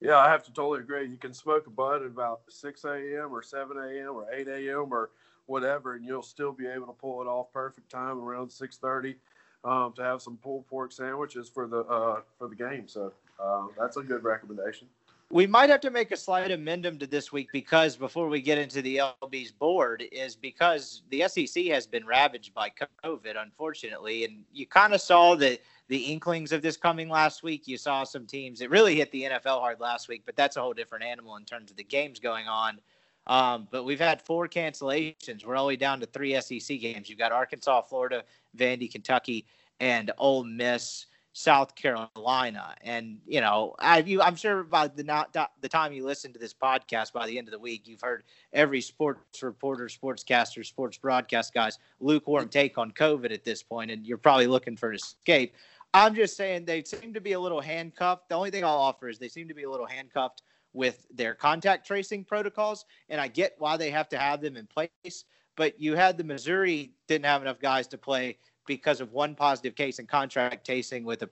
Yeah, 0.00 0.16
I 0.16 0.30
have 0.30 0.42
to 0.44 0.52
totally 0.52 0.80
agree. 0.80 1.06
You 1.06 1.18
can 1.18 1.34
smoke 1.34 1.66
a 1.66 1.70
bud 1.70 2.02
at 2.02 2.08
about 2.08 2.40
6 2.48 2.84
a.m. 2.84 3.28
or 3.32 3.42
7 3.42 3.76
a.m. 3.76 4.14
or 4.14 4.26
8 4.32 4.48
a.m. 4.48 4.88
or 4.90 5.10
whatever, 5.50 5.94
and 5.94 6.04
you'll 6.04 6.22
still 6.22 6.52
be 6.52 6.66
able 6.66 6.86
to 6.86 6.92
pull 6.92 7.20
it 7.20 7.26
off 7.26 7.52
perfect 7.52 7.90
time 7.90 8.18
around 8.18 8.48
6:30 8.48 9.16
um, 9.64 9.92
to 9.94 10.02
have 10.02 10.22
some 10.22 10.36
pulled 10.38 10.66
pork 10.68 10.92
sandwiches 10.92 11.48
for 11.48 11.66
the 11.66 11.80
uh, 11.80 12.20
for 12.38 12.48
the 12.48 12.54
game. 12.54 12.88
So 12.88 13.12
uh, 13.42 13.66
that's 13.78 13.96
a 13.96 14.02
good 14.02 14.22
recommendation. 14.22 14.88
We 15.32 15.46
might 15.46 15.70
have 15.70 15.80
to 15.82 15.90
make 15.90 16.10
a 16.10 16.16
slight 16.16 16.50
amendment 16.50 16.98
to 17.00 17.06
this 17.06 17.30
week 17.30 17.50
because 17.52 17.94
before 17.96 18.28
we 18.28 18.42
get 18.42 18.58
into 18.58 18.82
the 18.82 19.00
LB's 19.22 19.52
board, 19.52 20.02
is 20.10 20.34
because 20.34 21.02
the 21.10 21.24
SEC 21.28 21.66
has 21.66 21.86
been 21.86 22.04
ravaged 22.04 22.52
by 22.52 22.72
COVID, 23.04 23.40
unfortunately, 23.40 24.24
and 24.24 24.42
you 24.52 24.66
kind 24.66 24.92
of 24.92 25.00
saw 25.00 25.34
the 25.36 25.58
the 25.88 25.98
inklings 25.98 26.52
of 26.52 26.62
this 26.62 26.76
coming 26.76 27.08
last 27.08 27.42
week. 27.42 27.66
You 27.66 27.76
saw 27.76 28.04
some 28.04 28.26
teams. 28.26 28.60
It 28.60 28.70
really 28.70 28.94
hit 28.94 29.10
the 29.10 29.24
NFL 29.24 29.60
hard 29.60 29.80
last 29.80 30.08
week, 30.08 30.22
but 30.24 30.36
that's 30.36 30.56
a 30.56 30.60
whole 30.60 30.72
different 30.72 31.04
animal 31.04 31.36
in 31.36 31.44
terms 31.44 31.70
of 31.70 31.76
the 31.76 31.84
games 31.84 32.20
going 32.20 32.46
on. 32.46 32.80
Um, 33.26 33.68
but 33.70 33.84
we've 33.84 34.00
had 34.00 34.20
four 34.22 34.48
cancellations. 34.48 35.44
We're 35.44 35.56
only 35.56 35.76
down 35.76 36.00
to 36.00 36.06
three 36.06 36.38
SEC 36.40 36.80
games. 36.80 37.08
You've 37.08 37.18
got 37.18 37.32
Arkansas, 37.32 37.82
Florida, 37.82 38.24
Vandy, 38.56 38.90
Kentucky, 38.90 39.46
and 39.78 40.10
Ole 40.18 40.44
Miss, 40.44 41.06
South 41.32 41.74
Carolina. 41.74 42.74
And 42.82 43.18
you 43.26 43.40
know, 43.40 43.74
I, 43.78 43.98
you, 44.00 44.20
I'm 44.20 44.36
sure 44.36 44.64
by 44.64 44.88
the 44.88 45.04
not, 45.04 45.32
the 45.60 45.68
time 45.68 45.92
you 45.92 46.04
listen 46.04 46.32
to 46.32 46.38
this 46.38 46.54
podcast, 46.54 47.12
by 47.12 47.26
the 47.26 47.38
end 47.38 47.46
of 47.46 47.52
the 47.52 47.58
week, 47.58 47.86
you've 47.86 48.00
heard 48.00 48.24
every 48.52 48.80
sports 48.80 49.42
reporter, 49.42 49.86
sportscaster, 49.86 50.64
sports 50.66 50.98
broadcast 50.98 51.54
guys 51.54 51.78
lukewarm 52.00 52.48
take 52.48 52.78
on 52.78 52.90
COVID 52.92 53.32
at 53.32 53.44
this 53.44 53.62
point, 53.62 53.90
and 53.90 54.06
you're 54.06 54.18
probably 54.18 54.46
looking 54.46 54.76
for 54.76 54.90
an 54.90 54.96
escape. 54.96 55.54
I'm 55.92 56.14
just 56.14 56.36
saying 56.36 56.64
they 56.64 56.84
seem 56.84 57.12
to 57.14 57.20
be 57.20 57.32
a 57.32 57.40
little 57.40 57.60
handcuffed. 57.60 58.28
The 58.28 58.36
only 58.36 58.50
thing 58.50 58.64
I'll 58.64 58.78
offer 58.78 59.08
is 59.08 59.18
they 59.18 59.28
seem 59.28 59.48
to 59.48 59.54
be 59.54 59.64
a 59.64 59.70
little 59.70 59.86
handcuffed 59.86 60.42
with 60.72 61.06
their 61.12 61.34
contact 61.34 61.86
tracing 61.86 62.24
protocols, 62.24 62.84
and 63.08 63.20
I 63.20 63.28
get 63.28 63.54
why 63.58 63.76
they 63.76 63.90
have 63.90 64.08
to 64.10 64.18
have 64.18 64.40
them 64.40 64.56
in 64.56 64.66
place. 64.66 65.24
But 65.56 65.80
you 65.80 65.94
had 65.96 66.16
the 66.16 66.24
Missouri 66.24 66.92
didn't 67.08 67.26
have 67.26 67.42
enough 67.42 67.60
guys 67.60 67.86
to 67.88 67.98
play 67.98 68.38
because 68.66 69.00
of 69.00 69.12
one 69.12 69.34
positive 69.34 69.74
case 69.74 69.98
in 69.98 70.06
contact 70.06 70.64
tracing 70.64 71.04
with 71.04 71.22
a 71.22 71.26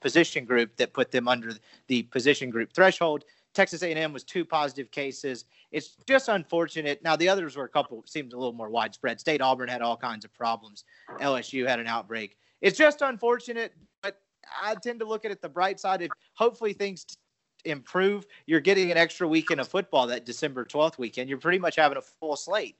position 0.00 0.44
group 0.44 0.76
that 0.76 0.92
put 0.92 1.10
them 1.10 1.26
under 1.26 1.52
the 1.88 2.02
position 2.04 2.50
group 2.50 2.72
threshold. 2.72 3.24
Texas 3.52 3.82
A&M 3.82 4.12
was 4.12 4.24
two 4.24 4.44
positive 4.44 4.90
cases. 4.90 5.44
It's 5.70 5.96
just 6.08 6.28
unfortunate. 6.28 7.02
Now 7.02 7.16
the 7.16 7.28
others 7.28 7.56
were 7.56 7.64
a 7.64 7.68
couple 7.68 8.02
seemed 8.06 8.32
a 8.32 8.36
little 8.36 8.52
more 8.52 8.68
widespread. 8.68 9.20
State 9.20 9.40
Auburn 9.40 9.68
had 9.68 9.82
all 9.82 9.96
kinds 9.96 10.24
of 10.24 10.32
problems. 10.34 10.84
LSU 11.20 11.66
had 11.66 11.80
an 11.80 11.86
outbreak. 11.86 12.36
It's 12.60 12.78
just 12.78 13.02
unfortunate, 13.02 13.72
but 14.02 14.20
I 14.62 14.74
tend 14.74 15.00
to 15.00 15.06
look 15.06 15.24
at 15.24 15.30
it 15.30 15.40
the 15.42 15.48
bright 15.48 15.80
side. 15.80 16.02
If 16.02 16.10
hopefully 16.34 16.72
things 16.72 17.04
improve, 17.64 18.26
you're 18.46 18.60
getting 18.60 18.90
an 18.90 18.96
extra 18.96 19.26
weekend 19.26 19.60
of 19.60 19.68
football 19.68 20.06
that 20.08 20.24
December 20.24 20.64
12th 20.64 20.98
weekend. 20.98 21.28
You're 21.28 21.38
pretty 21.38 21.58
much 21.58 21.76
having 21.76 21.98
a 21.98 22.02
full 22.02 22.36
slate. 22.36 22.76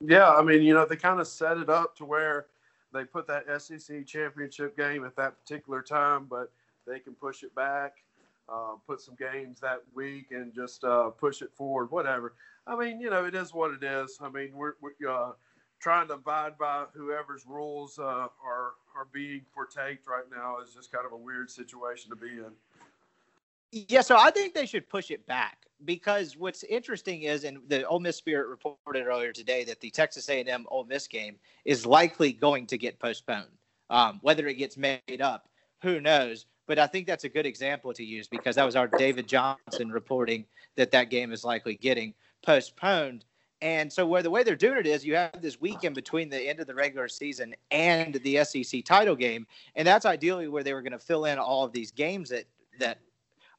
Yeah, 0.00 0.30
I 0.30 0.42
mean, 0.42 0.62
you 0.62 0.74
know, 0.74 0.86
they 0.86 0.96
kind 0.96 1.20
of 1.20 1.26
set 1.26 1.58
it 1.58 1.68
up 1.68 1.96
to 1.96 2.04
where 2.04 2.46
they 2.92 3.04
put 3.04 3.26
that 3.26 3.44
SEC 3.60 4.06
championship 4.06 4.76
game 4.76 5.04
at 5.04 5.16
that 5.16 5.40
particular 5.40 5.82
time, 5.82 6.26
but 6.28 6.52
they 6.86 7.00
can 7.00 7.14
push 7.14 7.42
it 7.42 7.54
back, 7.54 7.96
uh, 8.48 8.74
put 8.86 9.00
some 9.00 9.16
games 9.16 9.60
that 9.60 9.82
week, 9.94 10.26
and 10.30 10.54
just 10.54 10.84
uh, 10.84 11.10
push 11.10 11.42
it 11.42 11.52
forward. 11.52 11.90
Whatever. 11.90 12.34
I 12.66 12.76
mean, 12.76 13.00
you 13.00 13.10
know, 13.10 13.24
it 13.24 13.34
is 13.34 13.52
what 13.52 13.72
it 13.72 13.82
is. 13.82 14.18
I 14.20 14.28
mean, 14.28 14.52
we're, 14.54 14.74
we're 14.80 15.10
uh, 15.10 15.32
trying 15.80 16.08
to 16.08 16.14
abide 16.14 16.58
by 16.58 16.84
whoever's 16.94 17.44
rules 17.46 17.98
uh, 17.98 18.28
are 18.44 18.72
are 18.96 19.06
being 19.12 19.42
partaked 19.54 20.06
right 20.08 20.24
now 20.30 20.58
is 20.60 20.74
just 20.74 20.90
kind 20.90 21.06
of 21.06 21.12
a 21.12 21.16
weird 21.16 21.50
situation 21.50 22.10
to 22.10 22.16
be 22.16 22.28
in. 22.28 22.50
Yeah, 23.70 24.00
so 24.00 24.16
I 24.16 24.30
think 24.30 24.54
they 24.54 24.66
should 24.66 24.88
push 24.88 25.10
it 25.10 25.26
back 25.26 25.66
because 25.84 26.36
what's 26.36 26.64
interesting 26.64 27.22
is, 27.22 27.44
and 27.44 27.58
the 27.68 27.86
Ole 27.86 28.00
Miss 28.00 28.16
Spirit 28.16 28.48
reported 28.48 29.06
earlier 29.06 29.32
today 29.32 29.64
that 29.64 29.80
the 29.80 29.90
Texas 29.90 30.28
A&M 30.28 30.66
Ole 30.70 30.84
Miss 30.84 31.06
game 31.06 31.36
is 31.64 31.84
likely 31.84 32.32
going 32.32 32.66
to 32.66 32.78
get 32.78 32.98
postponed. 32.98 33.46
Um, 33.90 34.18
whether 34.22 34.46
it 34.46 34.54
gets 34.54 34.76
made 34.76 35.20
up, 35.20 35.48
who 35.82 36.00
knows? 36.00 36.46
But 36.66 36.78
I 36.78 36.86
think 36.86 37.06
that's 37.06 37.24
a 37.24 37.28
good 37.28 37.46
example 37.46 37.92
to 37.94 38.04
use 38.04 38.28
because 38.28 38.56
that 38.56 38.64
was 38.64 38.76
our 38.76 38.88
David 38.88 39.26
Johnson 39.26 39.90
reporting 39.90 40.44
that 40.76 40.90
that 40.90 41.08
game 41.10 41.32
is 41.32 41.44
likely 41.44 41.76
getting 41.76 42.12
postponed. 42.42 43.24
And 43.60 43.92
so, 43.92 44.06
where 44.06 44.22
the 44.22 44.30
way 44.30 44.42
they're 44.42 44.54
doing 44.54 44.78
it 44.78 44.86
is, 44.86 45.04
you 45.04 45.16
have 45.16 45.42
this 45.42 45.60
weekend 45.60 45.94
between 45.94 46.28
the 46.28 46.40
end 46.40 46.60
of 46.60 46.66
the 46.66 46.74
regular 46.74 47.08
season 47.08 47.54
and 47.70 48.14
the 48.16 48.44
SEC 48.44 48.84
title 48.84 49.16
game, 49.16 49.46
and 49.74 49.86
that's 49.86 50.06
ideally 50.06 50.46
where 50.48 50.62
they 50.62 50.74
were 50.74 50.82
going 50.82 50.92
to 50.92 50.98
fill 50.98 51.24
in 51.24 51.38
all 51.38 51.64
of 51.64 51.72
these 51.72 51.90
games 51.90 52.28
that 52.28 52.44
that 52.78 53.00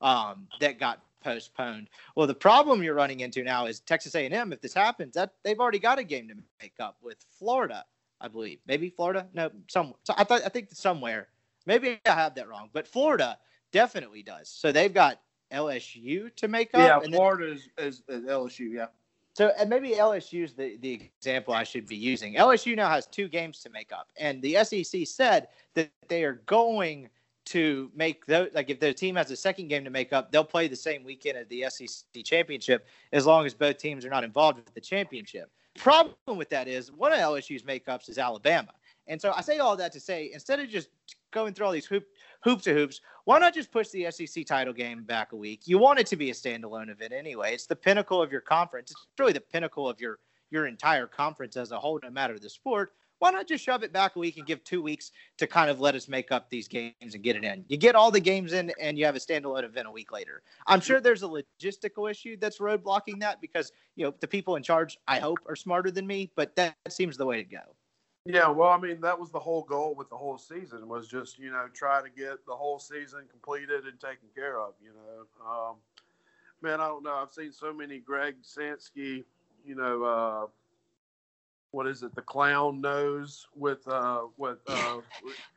um, 0.01 0.47
that 0.59 0.79
got 0.79 1.01
postponed. 1.23 1.89
Well, 2.15 2.27
the 2.27 2.33
problem 2.33 2.83
you're 2.83 2.95
running 2.95 3.21
into 3.21 3.43
now 3.43 3.65
is 3.65 3.79
Texas 3.81 4.15
A&M. 4.15 4.53
If 4.53 4.61
this 4.61 4.73
happens, 4.73 5.15
that 5.15 5.33
they've 5.43 5.59
already 5.59 5.79
got 5.79 5.99
a 5.99 6.03
game 6.03 6.27
to 6.29 6.35
make 6.61 6.73
up 6.79 6.97
with 7.01 7.17
Florida, 7.37 7.85
I 8.21 8.27
believe. 8.27 8.59
Maybe 8.67 8.89
Florida. 8.89 9.27
No, 9.33 9.49
some. 9.67 9.93
So 10.03 10.13
I 10.17 10.23
thought 10.23 10.41
I 10.45 10.49
think 10.49 10.69
somewhere. 10.71 11.27
Maybe 11.65 11.99
I 12.05 12.11
have 12.11 12.35
that 12.35 12.47
wrong, 12.47 12.69
but 12.73 12.87
Florida 12.87 13.37
definitely 13.71 14.23
does. 14.23 14.49
So 14.49 14.71
they've 14.71 14.93
got 14.93 15.21
LSU 15.51 16.33
to 16.35 16.47
make 16.47 16.69
up. 16.73 16.79
Yeah, 16.79 16.99
and 17.03 17.13
Florida 17.13 17.53
is, 17.53 17.69
is, 17.77 18.03
is 18.07 18.23
LSU. 18.25 18.71
Yeah. 18.71 18.87
So 19.33 19.51
and 19.57 19.69
maybe 19.69 19.91
LSU 19.91 20.43
is 20.43 20.53
the, 20.53 20.77
the 20.81 20.93
example 21.17 21.53
I 21.53 21.63
should 21.63 21.87
be 21.87 21.95
using. 21.95 22.35
LSU 22.35 22.75
now 22.75 22.89
has 22.89 23.05
two 23.07 23.27
games 23.27 23.59
to 23.61 23.69
make 23.69 23.91
up, 23.91 24.09
and 24.17 24.41
the 24.41 24.63
SEC 24.63 25.05
said 25.05 25.47
that 25.75 25.91
they 26.07 26.23
are 26.23 26.41
going 26.45 27.09
to 27.49 27.91
make 27.95 28.25
those 28.25 28.49
like 28.53 28.69
if 28.69 28.79
their 28.79 28.93
team 28.93 29.15
has 29.15 29.31
a 29.31 29.35
second 29.35 29.67
game 29.67 29.83
to 29.83 29.89
make 29.89 30.13
up, 30.13 30.31
they'll 30.31 30.43
play 30.43 30.67
the 30.67 30.75
same 30.75 31.03
weekend 31.03 31.37
as 31.37 31.47
the 31.47 31.65
SEC 31.69 32.23
championship 32.23 32.87
as 33.11 33.25
long 33.25 33.45
as 33.45 33.53
both 33.53 33.77
teams 33.77 34.05
are 34.05 34.09
not 34.09 34.23
involved 34.23 34.57
with 34.57 34.73
the 34.73 34.81
championship. 34.81 35.51
Problem 35.77 36.15
with 36.37 36.49
that 36.49 36.67
is 36.67 36.91
one 36.91 37.11
of 37.11 37.19
LSU's 37.19 37.63
makeups 37.63 38.09
is 38.09 38.17
Alabama. 38.17 38.71
And 39.07 39.19
so 39.19 39.33
I 39.35 39.41
say 39.41 39.57
all 39.57 39.75
that 39.77 39.91
to 39.93 39.99
say 39.99 40.29
instead 40.31 40.59
of 40.59 40.69
just 40.69 40.89
going 41.31 41.53
through 41.53 41.65
all 41.65 41.71
these 41.71 41.87
hoop, 41.87 42.05
hoops 42.43 42.65
to 42.65 42.73
hoops, 42.73 43.01
why 43.25 43.39
not 43.39 43.55
just 43.55 43.71
push 43.71 43.89
the 43.89 44.11
SEC 44.11 44.45
title 44.45 44.73
game 44.73 45.03
back 45.03 45.31
a 45.31 45.35
week? 45.35 45.61
You 45.65 45.79
want 45.79 45.99
it 45.99 46.05
to 46.07 46.15
be 46.15 46.29
a 46.29 46.33
standalone 46.33 46.89
event 46.89 47.13
anyway. 47.13 47.53
It's 47.53 47.65
the 47.65 47.75
pinnacle 47.75 48.21
of 48.21 48.31
your 48.31 48.41
conference. 48.41 48.91
It's 48.91 49.07
really 49.17 49.33
the 49.33 49.41
pinnacle 49.41 49.89
of 49.89 49.99
your 49.99 50.19
your 50.51 50.65
entire 50.65 51.05
conference 51.05 51.57
as 51.57 51.71
a 51.71 51.79
whole, 51.79 51.99
no 52.01 52.09
matter 52.09 52.39
the 52.39 52.49
sport. 52.49 52.93
Why 53.19 53.31
not 53.31 53.47
just 53.47 53.63
shove 53.63 53.83
it 53.83 53.93
back 53.93 54.15
a 54.15 54.19
week 54.19 54.38
and 54.38 54.45
give 54.47 54.63
two 54.63 54.81
weeks 54.81 55.11
to 55.38 55.47
kind 55.47 55.69
of 55.69 55.79
let 55.79 55.93
us 55.93 56.07
make 56.07 56.31
up 56.31 56.49
these 56.49 56.67
games 56.67 57.13
and 57.13 57.21
get 57.21 57.35
it 57.35 57.43
in? 57.43 57.65
You 57.67 57.77
get 57.77 57.95
all 57.95 58.11
the 58.11 58.19
games 58.19 58.53
in 58.53 58.71
and 58.79 58.97
you 58.97 59.05
have 59.05 59.15
a 59.15 59.19
standalone 59.19 59.65
event 59.65 59.88
a 59.88 59.91
week 59.91 60.11
later. 60.11 60.41
I'm 60.67 60.79
sure 60.79 61.01
there's 61.01 61.23
a 61.23 61.27
logistical 61.27 62.09
issue 62.09 62.38
that's 62.39 62.59
roadblocking 62.59 63.19
that 63.19 63.41
because, 63.41 63.73
you 63.95 64.05
know, 64.05 64.13
the 64.21 64.27
people 64.27 64.55
in 64.55 64.63
charge, 64.63 64.97
I 65.07 65.19
hope, 65.19 65.39
are 65.47 65.55
smarter 65.55 65.91
than 65.91 66.07
me, 66.07 66.31
but 66.35 66.55
that 66.55 66.75
seems 66.88 67.17
the 67.17 67.25
way 67.25 67.38
to 67.38 67.43
go. 67.43 67.75
Yeah, 68.25 68.49
well, 68.49 68.69
I 68.69 68.77
mean, 68.77 69.01
that 69.01 69.19
was 69.19 69.31
the 69.31 69.39
whole 69.39 69.63
goal 69.63 69.95
with 69.95 70.09
the 70.09 70.17
whole 70.17 70.38
season 70.38 70.88
was 70.88 71.07
just 71.07 71.39
you 71.39 71.49
know 71.49 71.67
try 71.73 72.01
to 72.01 72.09
get 72.09 72.45
the 72.45 72.55
whole 72.55 72.77
season 72.77 73.21
completed 73.31 73.85
and 73.85 73.99
taken 73.99 74.27
care 74.35 74.59
of. 74.59 74.73
You 74.83 74.91
know, 74.93 75.49
um, 75.49 75.75
man, 76.61 76.79
I 76.81 76.88
don't 76.88 77.03
know. 77.03 77.13
I've 77.13 77.31
seen 77.31 77.51
so 77.51 77.73
many 77.73 77.99
Greg 77.99 78.35
Sankey, 78.41 79.23
you 79.65 79.75
know, 79.75 80.03
uh, 80.03 80.47
what 81.71 81.88
is 81.88 82.03
it, 82.03 82.15
the 82.15 82.21
clown 82.21 82.81
nose 82.81 83.47
with 83.55 83.88
uh, 83.88 84.21
with 84.38 84.59
uh, 84.67 84.99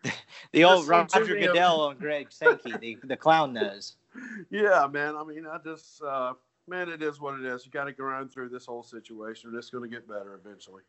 the 0.52 0.64
old 0.64 0.87
Roger 0.87 1.25
Goodell 1.25 1.81
on 1.81 1.97
Greg 1.97 2.31
Sankey, 2.31 2.73
the 2.81 2.99
the 3.04 3.16
clown 3.16 3.52
nose. 3.52 3.97
Yeah, 4.50 4.87
man. 4.92 5.16
I 5.16 5.25
mean, 5.25 5.47
I 5.47 5.57
just 5.64 6.02
uh, 6.02 6.35
man, 6.69 6.88
it 6.88 7.02
is 7.02 7.21
what 7.21 7.38
it 7.40 7.47
is. 7.47 7.64
You 7.64 7.73
got 7.73 7.85
to 7.85 7.92
grind 7.92 8.31
through 8.33 8.50
this 8.50 8.66
whole 8.66 8.83
situation. 8.83 9.50
And 9.50 9.59
it's 9.59 9.71
going 9.71 9.88
to 9.88 9.95
get 9.95 10.07
better 10.09 10.38
eventually. 10.45 10.83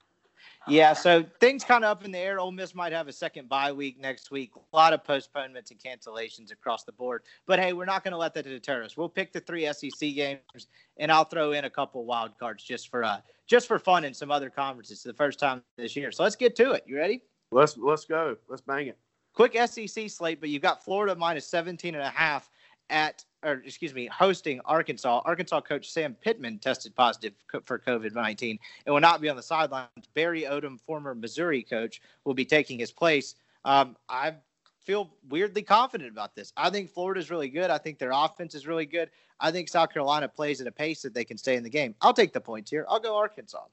Yeah, 0.68 0.94
so 0.94 1.26
things 1.40 1.64
kind 1.64 1.84
of 1.84 1.92
up 1.92 2.06
in 2.06 2.12
the 2.12 2.18
air. 2.18 2.40
Ole 2.40 2.52
Miss 2.52 2.74
might 2.74 2.94
have 2.94 3.08
a 3.08 3.14
second 3.14 3.50
bye 3.50 3.72
week 3.72 4.00
next 4.00 4.32
week. 4.32 4.52
A 4.56 4.76
lot 4.76 4.94
of 4.94 5.04
postponements 5.04 5.72
and 5.72 5.80
cancellations 5.80 6.52
across 6.52 6.84
the 6.84 6.92
board. 6.92 7.24
But 7.46 7.60
hey, 7.60 7.74
we're 7.74 7.86
not 7.86 8.04
going 8.04 8.14
to 8.14 8.18
let 8.18 8.34
that 8.36 8.46
deter 8.46 8.84
us. 8.84 8.96
We'll 8.96 9.10
pick 9.10 9.34
the 9.34 9.42
three 9.42 9.72
SEC 9.74 10.00
games, 10.00 10.68
and 10.98 11.12
I'll 11.12 11.26
throw 11.26 11.52
in 11.52 11.66
a 11.66 11.70
couple 11.70 12.06
wild 12.06 12.38
cards 12.38 12.64
just 12.64 12.90
for 12.90 13.04
uh 13.04 13.18
just 13.46 13.68
for 13.68 13.78
fun 13.78 14.06
in 14.06 14.14
some 14.14 14.32
other 14.32 14.50
conferences. 14.50 15.04
the 15.04 15.14
first 15.14 15.40
time 15.40 15.64
this 15.78 15.96
year. 15.96 16.12
So 16.12 16.24
let's 16.24 16.36
get 16.36 16.56
to 16.58 16.72
it. 16.72 16.84
You 16.88 16.98
ready? 16.98 17.22
Let's 17.52 17.78
let's 17.78 18.06
go. 18.06 18.38
Let's 18.48 18.62
bang 18.62 18.88
it. 18.88 18.98
Quick 19.34 19.58
SEC 19.68 20.10
slate, 20.10 20.40
but 20.40 20.50
you've 20.50 20.62
got 20.62 20.84
Florida 20.84 21.16
minus 21.16 21.48
17 21.48 21.96
and 21.96 22.04
a 22.04 22.10
half 22.10 22.50
at 22.90 23.26
or 23.44 23.62
excuse 23.66 23.94
me, 23.94 24.08
hosting 24.08 24.60
Arkansas. 24.66 25.22
Arkansas 25.26 25.62
coach 25.62 25.90
Sam 25.90 26.16
Pittman 26.22 26.60
tested 26.60 26.96
positive 26.96 27.34
for 27.66 27.80
COVID 27.80 28.14
19 28.14 28.60
and 28.86 28.94
will 28.94 29.02
not 29.02 29.22
be 29.22 29.30
on 29.30 29.36
the 29.36 29.44
sidelines. 29.44 29.90
Barry 30.14 30.44
Odom, 30.44 30.80
former 30.80 31.14
Missouri 31.14 31.64
coach, 31.64 32.02
will 32.26 32.34
be 32.34 32.46
taking 32.46 32.80
his 32.80 32.92
place. 32.92 33.36
Um, 33.66 33.96
I 34.10 34.36
feel 34.82 35.14
weirdly 35.30 35.62
confident 35.62 36.12
about 36.12 36.36
this. 36.36 36.52
I 36.58 36.70
think 36.70 36.92
Florida 36.92 37.20
is 37.20 37.32
really 37.32 37.50
good. 37.50 37.70
I 37.70 37.78
think 37.78 38.00
their 38.00 38.12
offense 38.14 38.56
is 38.56 38.68
really 38.68 38.86
good. 38.86 39.10
I 39.40 39.52
think 39.52 39.70
South 39.70 39.92
Carolina 39.92 40.28
plays 40.28 40.62
at 40.62 40.68
a 40.68 40.72
pace 40.72 41.02
that 41.02 41.14
they 41.14 41.26
can 41.26 41.38
stay 41.38 41.56
in 41.56 41.64
the 41.64 41.70
game. 41.70 41.96
I'll 42.02 42.14
take 42.14 42.34
the 42.34 42.42
points 42.42 42.70
here. 42.70 42.86
I'll 42.90 43.00
go 43.00 43.18
Arkansas. 43.18 43.66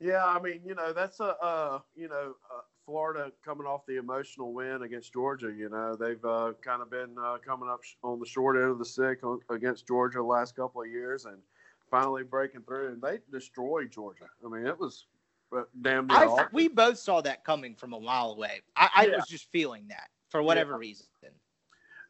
Yeah, 0.00 0.24
I 0.24 0.40
mean, 0.40 0.60
you 0.64 0.74
know, 0.74 0.92
that's 0.92 1.18
a, 1.20 1.36
uh, 1.42 1.80
you 1.96 2.08
know, 2.08 2.34
uh, 2.54 2.60
Florida 2.88 3.30
coming 3.44 3.66
off 3.66 3.84
the 3.86 3.98
emotional 3.98 4.54
win 4.54 4.80
against 4.82 5.12
Georgia. 5.12 5.52
You 5.54 5.68
know, 5.68 5.94
they've 5.94 6.24
uh, 6.24 6.52
kind 6.62 6.80
of 6.80 6.90
been 6.90 7.14
uh, 7.22 7.36
coming 7.46 7.68
up 7.68 7.80
on 8.02 8.18
the 8.18 8.24
short 8.24 8.56
end 8.56 8.70
of 8.70 8.78
the 8.78 8.84
stick 8.86 9.18
against 9.50 9.86
Georgia 9.86 10.18
the 10.18 10.24
last 10.24 10.56
couple 10.56 10.80
of 10.80 10.88
years, 10.88 11.26
and 11.26 11.36
finally 11.90 12.22
breaking 12.22 12.62
through. 12.62 12.88
And 12.88 13.02
they 13.02 13.18
destroyed 13.30 13.90
Georgia. 13.92 14.24
I 14.42 14.48
mean, 14.48 14.66
it 14.66 14.80
was 14.80 15.04
uh, 15.54 15.64
damn 15.82 16.06
near. 16.06 16.16
I, 16.16 16.46
we 16.50 16.68
both 16.68 16.96
saw 16.96 17.20
that 17.20 17.44
coming 17.44 17.74
from 17.74 17.92
a 17.92 18.00
mile 18.00 18.30
away. 18.30 18.62
I, 18.74 18.88
I 18.94 19.04
yeah. 19.04 19.16
was 19.16 19.26
just 19.28 19.52
feeling 19.52 19.84
that 19.88 20.08
for 20.30 20.42
whatever 20.42 20.72
yeah. 20.72 20.78
reason. 20.78 21.06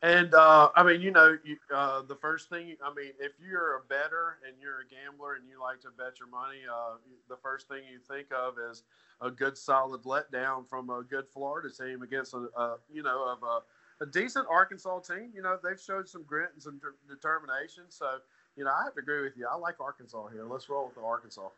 And 0.03 0.33
uh, 0.33 0.71
I 0.77 0.85
mean, 0.85 1.01
you 1.01 1.11
know, 1.11 1.37
you, 1.45 1.57
uh, 1.75 2.03
the 2.03 2.15
first 2.15 2.49
thing, 2.49 2.77
I 2.85 2.95
mean, 2.95 3.13
if 3.19 3.33
you're 3.41 3.79
a 3.79 3.81
better 3.89 4.39
and 4.47 4.55
you're 4.63 4.81
a 4.81 4.87
gambler 4.87 5.35
and 5.35 5.45
you 5.49 5.61
like 5.61 5.81
to 5.81 5.89
bet 5.91 6.21
your 6.21 6.29
money, 6.29 6.59
uh, 6.73 6.99
the 7.29 7.37
first 7.37 7.67
thing 7.67 7.83
you 7.91 7.99
think 7.99 8.29
of 8.33 8.55
is 8.71 8.85
a 9.21 9.29
good, 9.29 9.59
solid 9.59 10.03
letdown 10.05 10.69
from 10.69 10.91
a 10.91 11.03
good 11.03 11.27
Florida 11.27 11.69
team 11.69 12.03
against 12.03 12.33
a, 12.33 12.47
a 12.57 12.77
you 12.93 13.03
know, 13.03 13.27
of 13.27 13.43
a, 13.43 14.05
a, 14.05 14.07
decent 14.07 14.47
Arkansas 14.49 15.01
team. 15.01 15.33
You 15.35 15.43
know, 15.43 15.59
they've 15.63 15.81
showed 15.81 16.09
some 16.09 16.23
grit 16.23 16.51
and 16.55 16.63
some 16.63 16.81
determination. 17.09 17.85
So, 17.89 18.19
you 18.57 18.63
know, 18.63 18.71
I 18.71 18.85
have 18.85 18.95
to 18.95 19.01
agree 19.01 19.23
with 19.23 19.37
you. 19.37 19.49
I 19.51 19.57
like 19.57 19.81
Arkansas 19.81 20.29
here. 20.29 20.45
Let's 20.45 20.69
roll 20.69 20.87
with 20.87 20.95
the 20.95 21.03
Arkansas. 21.03 21.49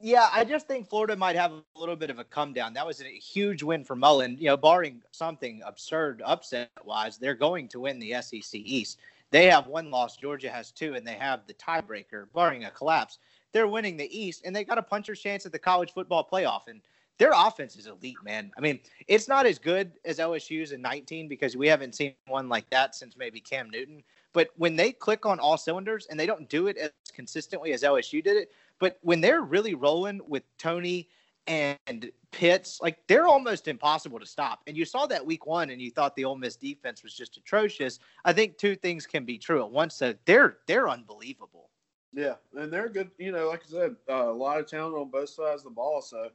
Yeah, 0.00 0.28
I 0.32 0.44
just 0.44 0.66
think 0.66 0.88
Florida 0.88 1.16
might 1.16 1.36
have 1.36 1.52
a 1.52 1.62
little 1.76 1.96
bit 1.96 2.10
of 2.10 2.18
a 2.18 2.24
come 2.24 2.52
down. 2.52 2.74
That 2.74 2.86
was 2.86 3.00
a 3.00 3.04
huge 3.04 3.62
win 3.62 3.84
for 3.84 3.96
Mullen. 3.96 4.36
You 4.38 4.48
know, 4.48 4.56
barring 4.56 5.02
something 5.12 5.62
absurd 5.64 6.20
upset 6.24 6.70
wise, 6.84 7.16
they're 7.16 7.34
going 7.34 7.68
to 7.68 7.80
win 7.80 7.98
the 7.98 8.20
SEC 8.20 8.54
East. 8.54 8.98
They 9.30 9.46
have 9.46 9.66
one 9.66 9.90
loss, 9.90 10.16
Georgia 10.16 10.50
has 10.50 10.70
two, 10.70 10.94
and 10.94 11.06
they 11.06 11.14
have 11.14 11.46
the 11.46 11.54
tiebreaker, 11.54 12.26
barring 12.34 12.64
a 12.64 12.70
collapse. 12.70 13.18
They're 13.52 13.68
winning 13.68 13.96
the 13.96 14.16
East, 14.16 14.42
and 14.44 14.54
they 14.54 14.64
got 14.64 14.78
a 14.78 14.82
puncher's 14.82 15.20
chance 15.20 15.46
at 15.46 15.52
the 15.52 15.58
college 15.58 15.92
football 15.92 16.28
playoff. 16.30 16.68
And 16.68 16.80
their 17.18 17.32
offense 17.34 17.76
is 17.76 17.86
elite, 17.86 18.22
man. 18.24 18.50
I 18.58 18.60
mean, 18.60 18.80
it's 19.06 19.28
not 19.28 19.46
as 19.46 19.58
good 19.58 19.92
as 20.04 20.18
LSU's 20.18 20.72
in 20.72 20.82
19 20.82 21.28
because 21.28 21.56
we 21.56 21.68
haven't 21.68 21.94
seen 21.94 22.14
one 22.26 22.48
like 22.48 22.68
that 22.70 22.94
since 22.94 23.16
maybe 23.16 23.40
Cam 23.40 23.70
Newton. 23.70 24.02
But 24.32 24.50
when 24.56 24.74
they 24.74 24.90
click 24.90 25.24
on 25.24 25.38
all 25.38 25.56
cylinders 25.56 26.06
and 26.10 26.18
they 26.18 26.26
don't 26.26 26.48
do 26.48 26.66
it 26.66 26.76
as 26.76 26.90
consistently 27.12 27.72
as 27.72 27.82
LSU 27.82 28.22
did 28.22 28.36
it, 28.36 28.50
but 28.78 28.98
when 29.02 29.20
they're 29.20 29.42
really 29.42 29.74
rolling 29.74 30.20
with 30.26 30.42
Toney 30.58 31.08
and 31.46 32.10
Pitts, 32.30 32.80
like 32.80 32.98
they're 33.06 33.26
almost 33.26 33.68
impossible 33.68 34.18
to 34.18 34.26
stop. 34.26 34.62
And 34.66 34.76
you 34.76 34.84
saw 34.84 35.06
that 35.06 35.24
week 35.24 35.46
one, 35.46 35.70
and 35.70 35.80
you 35.80 35.90
thought 35.90 36.16
the 36.16 36.24
Ole 36.24 36.36
Miss 36.36 36.56
defense 36.56 37.02
was 37.02 37.14
just 37.14 37.36
atrocious. 37.36 37.98
I 38.24 38.32
think 38.32 38.58
two 38.58 38.74
things 38.76 39.06
can 39.06 39.24
be 39.24 39.38
true 39.38 39.62
at 39.62 39.70
once. 39.70 39.94
So 39.94 40.14
they're 40.24 40.58
they're 40.66 40.88
unbelievable. 40.88 41.70
Yeah, 42.12 42.34
and 42.56 42.72
they're 42.72 42.88
good. 42.88 43.10
You 43.18 43.32
know, 43.32 43.48
like 43.48 43.62
I 43.68 43.70
said, 43.70 43.96
uh, 44.08 44.30
a 44.30 44.32
lot 44.32 44.60
of 44.60 44.66
talent 44.66 44.96
on 44.96 45.10
both 45.10 45.28
sides 45.30 45.62
of 45.62 45.64
the 45.64 45.70
ball. 45.70 46.00
So 46.00 46.28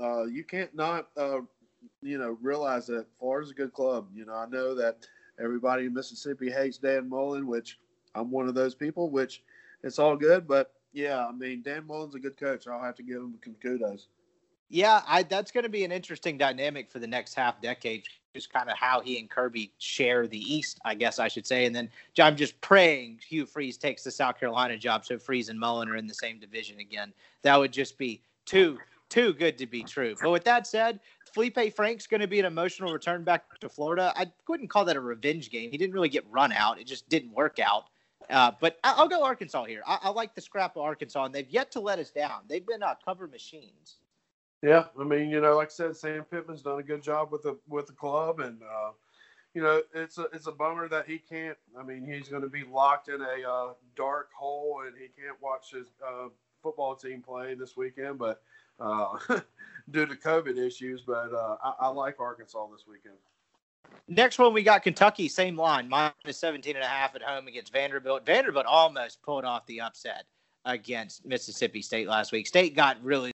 uh, 0.00 0.24
you 0.24 0.44
can't 0.44 0.74
not, 0.74 1.08
uh, 1.16 1.40
you 2.02 2.18
know, 2.18 2.36
realize 2.40 2.86
that 2.88 3.06
Florida's 3.18 3.50
a 3.50 3.54
good 3.54 3.72
club. 3.72 4.08
You 4.14 4.26
know, 4.26 4.34
I 4.34 4.46
know 4.46 4.74
that 4.74 5.06
everybody 5.42 5.86
in 5.86 5.94
Mississippi 5.94 6.50
hates 6.50 6.78
Dan 6.78 7.08
Mullen, 7.08 7.46
which 7.46 7.78
I'm 8.14 8.30
one 8.30 8.46
of 8.48 8.54
those 8.54 8.74
people. 8.74 9.10
Which 9.10 9.42
it's 9.82 9.98
all 9.98 10.16
good, 10.16 10.46
but 10.46 10.72
yeah, 10.92 11.26
I 11.26 11.32
mean, 11.32 11.62
Dan 11.62 11.86
Mullen's 11.86 12.14
a 12.14 12.18
good 12.18 12.36
coach. 12.36 12.66
I'll 12.66 12.82
have 12.82 12.96
to 12.96 13.02
give 13.02 13.16
him 13.16 13.38
kudos. 13.62 14.08
Yeah, 14.68 15.02
I, 15.06 15.22
that's 15.22 15.50
going 15.50 15.64
to 15.64 15.70
be 15.70 15.84
an 15.84 15.92
interesting 15.92 16.38
dynamic 16.38 16.90
for 16.90 16.98
the 16.98 17.06
next 17.06 17.34
half 17.34 17.60
decade. 17.60 18.04
Just 18.34 18.50
kind 18.50 18.70
of 18.70 18.76
how 18.78 19.02
he 19.02 19.18
and 19.18 19.28
Kirby 19.28 19.70
share 19.76 20.26
the 20.26 20.38
East, 20.38 20.80
I 20.86 20.94
guess 20.94 21.18
I 21.18 21.28
should 21.28 21.46
say. 21.46 21.66
And 21.66 21.76
then 21.76 21.90
I'm 22.18 22.36
just 22.36 22.58
praying 22.62 23.20
Hugh 23.28 23.44
Freeze 23.44 23.76
takes 23.76 24.02
the 24.02 24.10
South 24.10 24.40
Carolina 24.40 24.78
job, 24.78 25.04
so 25.04 25.18
Freeze 25.18 25.50
and 25.50 25.60
Mullen 25.60 25.90
are 25.90 25.96
in 25.96 26.06
the 26.06 26.14
same 26.14 26.38
division 26.38 26.80
again. 26.80 27.12
That 27.42 27.58
would 27.58 27.72
just 27.72 27.98
be 27.98 28.22
too 28.46 28.78
too 29.10 29.34
good 29.34 29.58
to 29.58 29.66
be 29.66 29.82
true. 29.82 30.14
But 30.22 30.30
with 30.30 30.44
that 30.44 30.66
said, 30.66 30.98
Feleipe 31.36 31.74
Frank's 31.74 32.06
going 32.06 32.22
to 32.22 32.26
be 32.26 32.40
an 32.40 32.46
emotional 32.46 32.94
return 32.94 33.24
back 33.24 33.58
to 33.60 33.68
Florida. 33.68 34.10
I 34.16 34.32
wouldn't 34.48 34.70
call 34.70 34.86
that 34.86 34.96
a 34.96 35.00
revenge 35.00 35.50
game. 35.50 35.70
He 35.70 35.76
didn't 35.76 35.92
really 35.92 36.08
get 36.08 36.24
run 36.30 36.50
out. 36.50 36.80
It 36.80 36.86
just 36.86 37.06
didn't 37.10 37.34
work 37.34 37.58
out 37.58 37.88
Uh, 38.30 38.52
but 38.60 38.78
I'll 38.84 39.08
go 39.08 39.24
Arkansas 39.24 39.64
here. 39.64 39.82
I-, 39.86 39.98
I 40.02 40.08
like 40.10 40.34
the 40.34 40.40
scrap 40.40 40.76
of 40.76 40.82
Arkansas, 40.82 41.24
and 41.24 41.34
they've 41.34 41.48
yet 41.48 41.70
to 41.72 41.80
let 41.80 41.98
us 41.98 42.10
down. 42.10 42.42
They've 42.48 42.66
been 42.66 42.82
uh, 42.82 42.94
cover 43.04 43.26
machines. 43.26 43.98
Yeah, 44.62 44.84
I 44.98 45.02
mean, 45.02 45.28
you 45.28 45.40
know, 45.40 45.56
like 45.56 45.68
I 45.68 45.70
said, 45.70 45.96
Sam 45.96 46.24
Pittman's 46.24 46.62
done 46.62 46.78
a 46.78 46.84
good 46.84 47.02
job 47.02 47.32
with 47.32 47.42
the 47.42 47.58
with 47.68 47.86
the 47.88 47.92
club, 47.92 48.38
and 48.38 48.62
uh, 48.62 48.92
you 49.54 49.62
know, 49.62 49.82
it's 49.92 50.18
a 50.18 50.26
it's 50.32 50.46
a 50.46 50.52
bummer 50.52 50.88
that 50.88 51.06
he 51.08 51.18
can't. 51.18 51.58
I 51.78 51.82
mean, 51.82 52.06
he's 52.06 52.28
going 52.28 52.42
to 52.42 52.48
be 52.48 52.62
locked 52.64 53.08
in 53.08 53.20
a 53.20 53.48
uh, 53.48 53.72
dark 53.96 54.30
hole, 54.32 54.82
and 54.86 54.94
he 54.96 55.08
can't 55.20 55.36
watch 55.42 55.72
his 55.72 55.88
uh, 56.06 56.28
football 56.62 56.94
team 56.94 57.22
play 57.22 57.54
this 57.54 57.76
weekend, 57.76 58.18
but 58.18 58.42
uh, 58.78 59.18
due 59.90 60.06
to 60.06 60.14
COVID 60.14 60.56
issues. 60.56 61.02
But 61.02 61.34
uh, 61.34 61.56
I, 61.62 61.72
I 61.80 61.88
like 61.88 62.20
Arkansas 62.20 62.68
this 62.68 62.86
weekend. 62.86 63.16
Next 64.08 64.38
one, 64.38 64.52
we 64.52 64.62
got 64.62 64.82
Kentucky, 64.82 65.26
same 65.28 65.56
line, 65.56 65.88
minus 65.88 66.12
17 66.38 66.76
and 66.76 66.84
a 66.84 66.88
half 66.88 67.14
at 67.14 67.22
home 67.22 67.46
against 67.46 67.72
Vanderbilt. 67.72 68.26
Vanderbilt 68.26 68.66
almost 68.66 69.22
pulled 69.22 69.44
off 69.44 69.64
the 69.66 69.80
upset 69.80 70.24
against 70.66 71.24
Mississippi 71.24 71.80
State 71.80 72.08
last 72.08 72.30
week. 72.30 72.46
State 72.46 72.76
got 72.76 73.02
really 73.02 73.32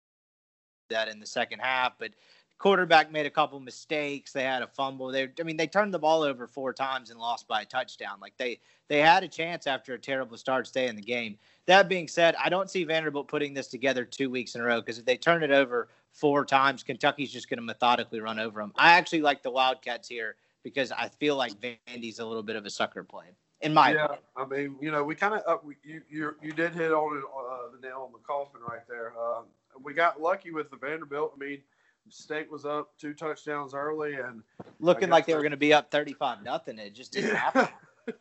that 0.89 1.07
in 1.07 1.19
the 1.19 1.25
second 1.25 1.59
half, 1.59 1.93
but 1.97 2.11
quarterback 2.57 3.11
made 3.11 3.25
a 3.25 3.29
couple 3.29 3.59
mistakes. 3.59 4.33
They 4.33 4.43
had 4.43 4.63
a 4.63 4.67
fumble. 4.67 5.07
They, 5.07 5.29
I 5.39 5.43
mean, 5.43 5.55
they 5.55 5.67
turned 5.67 5.93
the 5.93 5.99
ball 5.99 6.23
over 6.23 6.45
four 6.45 6.73
times 6.73 7.09
and 7.09 7.19
lost 7.19 7.47
by 7.47 7.61
a 7.61 7.65
touchdown. 7.65 8.19
Like 8.19 8.35
they, 8.37 8.59
they 8.89 8.99
had 8.99 9.23
a 9.23 9.27
chance 9.29 9.67
after 9.67 9.93
a 9.93 9.99
terrible 9.99 10.35
start, 10.35 10.67
stay 10.67 10.87
in 10.87 10.95
the 10.95 11.01
game. 11.01 11.37
That 11.67 11.87
being 11.87 12.07
said, 12.07 12.35
I 12.43 12.49
don't 12.49 12.69
see 12.69 12.83
Vanderbilt 12.83 13.27
putting 13.27 13.53
this 13.53 13.67
together 13.67 14.03
two 14.03 14.29
weeks 14.29 14.55
in 14.55 14.61
a 14.61 14.65
row 14.65 14.81
because 14.81 14.99
if 14.99 15.05
they 15.05 15.17
turn 15.17 15.41
it 15.41 15.51
over 15.51 15.87
four 16.15 16.45
times, 16.45 16.81
Kentucky's 16.81 17.31
just 17.31 17.49
going 17.49 17.57
to 17.57 17.63
methodically 17.63 18.19
run 18.19 18.39
over 18.39 18.61
them. 18.61 18.71
I 18.75 18.93
actually 18.93 19.21
like 19.21 19.43
the 19.43 19.51
Wildcats 19.51 20.07
here 20.07 20.35
because 20.63 20.91
I 20.91 21.09
feel 21.09 21.35
like 21.35 21.53
Vandy's 21.61 22.19
a 22.19 22.25
little 22.25 22.43
bit 22.43 22.55
of 22.55 22.65
a 22.65 22.69
sucker 22.69 23.03
play. 23.03 23.27
In 23.61 23.73
my 23.73 23.93
yeah, 23.93 24.05
opinion. 24.05 24.21
I 24.35 24.45
mean, 24.45 24.75
you 24.81 24.91
know, 24.91 25.03
we 25.03 25.15
kind 25.15 25.33
of 25.33 25.41
uh, 25.47 25.57
you 25.83 26.01
you 26.09 26.35
you 26.41 26.51
did 26.51 26.73
hit 26.73 26.91
on 26.91 27.17
uh, 27.17 27.71
the 27.75 27.87
nail 27.87 28.03
on 28.05 28.11
the 28.11 28.19
coffin 28.19 28.61
right 28.67 28.85
there. 28.87 29.13
Uh, 29.19 29.41
we 29.81 29.93
got 29.93 30.21
lucky 30.21 30.51
with 30.51 30.69
the 30.69 30.77
Vanderbilt. 30.77 31.33
I 31.35 31.39
mean, 31.43 31.61
State 32.09 32.51
was 32.51 32.65
up 32.65 32.91
two 32.99 33.13
touchdowns 33.13 33.73
early, 33.73 34.15
and 34.15 34.43
looking 34.79 35.09
like 35.09 35.25
they 35.25 35.33
were 35.33 35.41
going 35.41 35.51
to 35.51 35.57
be 35.57 35.73
up 35.73 35.89
thirty-five 35.89 36.43
nothing. 36.43 36.77
It 36.77 36.93
just 36.93 37.13
didn't 37.13 37.35
happen. 37.35 37.67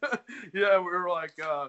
yeah, 0.54 0.78
we 0.78 0.84
were 0.84 1.10
like, 1.10 1.32
uh, 1.44 1.68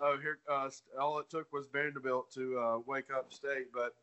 oh, 0.00 0.18
here. 0.20 0.38
Uh, 0.50 0.70
all 1.00 1.18
it 1.18 1.28
took 1.28 1.52
was 1.52 1.66
Vanderbilt 1.72 2.32
to 2.32 2.58
uh, 2.58 2.78
wake 2.86 3.12
up 3.14 3.32
State, 3.32 3.72
but. 3.72 3.94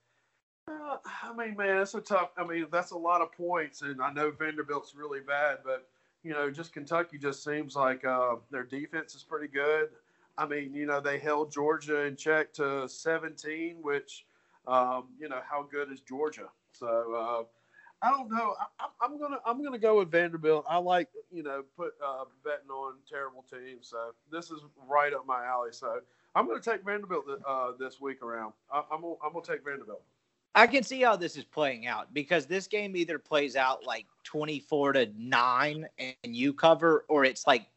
Uh, 0.69 0.97
I 1.23 1.33
mean, 1.33 1.55
man, 1.57 1.81
it's 1.81 1.95
a 1.95 2.01
tough. 2.01 2.29
I 2.37 2.45
mean, 2.45 2.67
that's 2.71 2.91
a 2.91 2.97
lot 2.97 3.21
of 3.21 3.31
points, 3.31 3.81
and 3.81 4.01
I 4.01 4.11
know 4.11 4.31
Vanderbilt's 4.31 4.93
really 4.95 5.19
bad, 5.19 5.59
but 5.63 5.87
you 6.23 6.31
know, 6.33 6.51
just 6.51 6.73
Kentucky 6.73 7.17
just 7.17 7.43
seems 7.43 7.75
like 7.75 8.05
uh, 8.05 8.35
their 8.51 8.63
defense 8.63 9.15
is 9.15 9.23
pretty 9.23 9.47
good. 9.47 9.89
I 10.37 10.45
mean, 10.45 10.73
you 10.73 10.85
know, 10.85 11.01
they 11.01 11.17
held 11.17 11.51
Georgia 11.51 12.03
in 12.03 12.15
check 12.15 12.53
to 12.53 12.87
17, 12.87 13.77
which, 13.81 14.25
um, 14.67 15.05
you 15.19 15.27
know, 15.27 15.39
how 15.49 15.63
good 15.63 15.91
is 15.91 16.01
Georgia? 16.01 16.47
So 16.71 16.87
uh, 17.13 18.05
I 18.05 18.11
don't 18.11 18.29
know. 18.29 18.55
I, 18.79 19.05
am 19.05 19.19
gonna 19.19 19.39
I'm 19.45 19.63
gonna 19.63 19.79
go 19.79 19.97
with 19.97 20.11
Vanderbilt. 20.11 20.65
I 20.69 20.77
like 20.77 21.09
you 21.31 21.43
know 21.43 21.63
put 21.75 21.93
uh, 22.05 22.25
betting 22.43 22.69
on 22.69 22.95
terrible 23.09 23.43
teams. 23.49 23.89
So 23.89 24.13
this 24.31 24.51
is 24.51 24.59
right 24.87 25.13
up 25.13 25.25
my 25.25 25.45
alley. 25.45 25.71
So 25.71 25.99
I'm 26.35 26.47
gonna 26.47 26.61
take 26.61 26.85
Vanderbilt 26.85 27.25
uh, 27.47 27.71
this 27.79 27.99
week 27.99 28.21
around. 28.21 28.53
I, 28.71 28.83
I'm 28.91 29.01
gonna, 29.01 29.15
I'm 29.25 29.33
gonna 29.33 29.45
take 29.45 29.65
Vanderbilt. 29.65 30.03
I 30.55 30.67
can 30.67 30.83
see 30.83 31.01
how 31.01 31.15
this 31.15 31.37
is 31.37 31.45
playing 31.45 31.87
out 31.87 32.13
because 32.13 32.45
this 32.45 32.67
game 32.67 32.95
either 32.95 33.19
plays 33.19 33.55
out 33.55 33.85
like 33.85 34.05
24 34.23 34.93
to 34.93 35.09
9 35.17 35.87
and 35.99 36.35
you 36.35 36.53
cover, 36.53 37.05
or 37.07 37.23
it's 37.23 37.45
like 37.45 37.67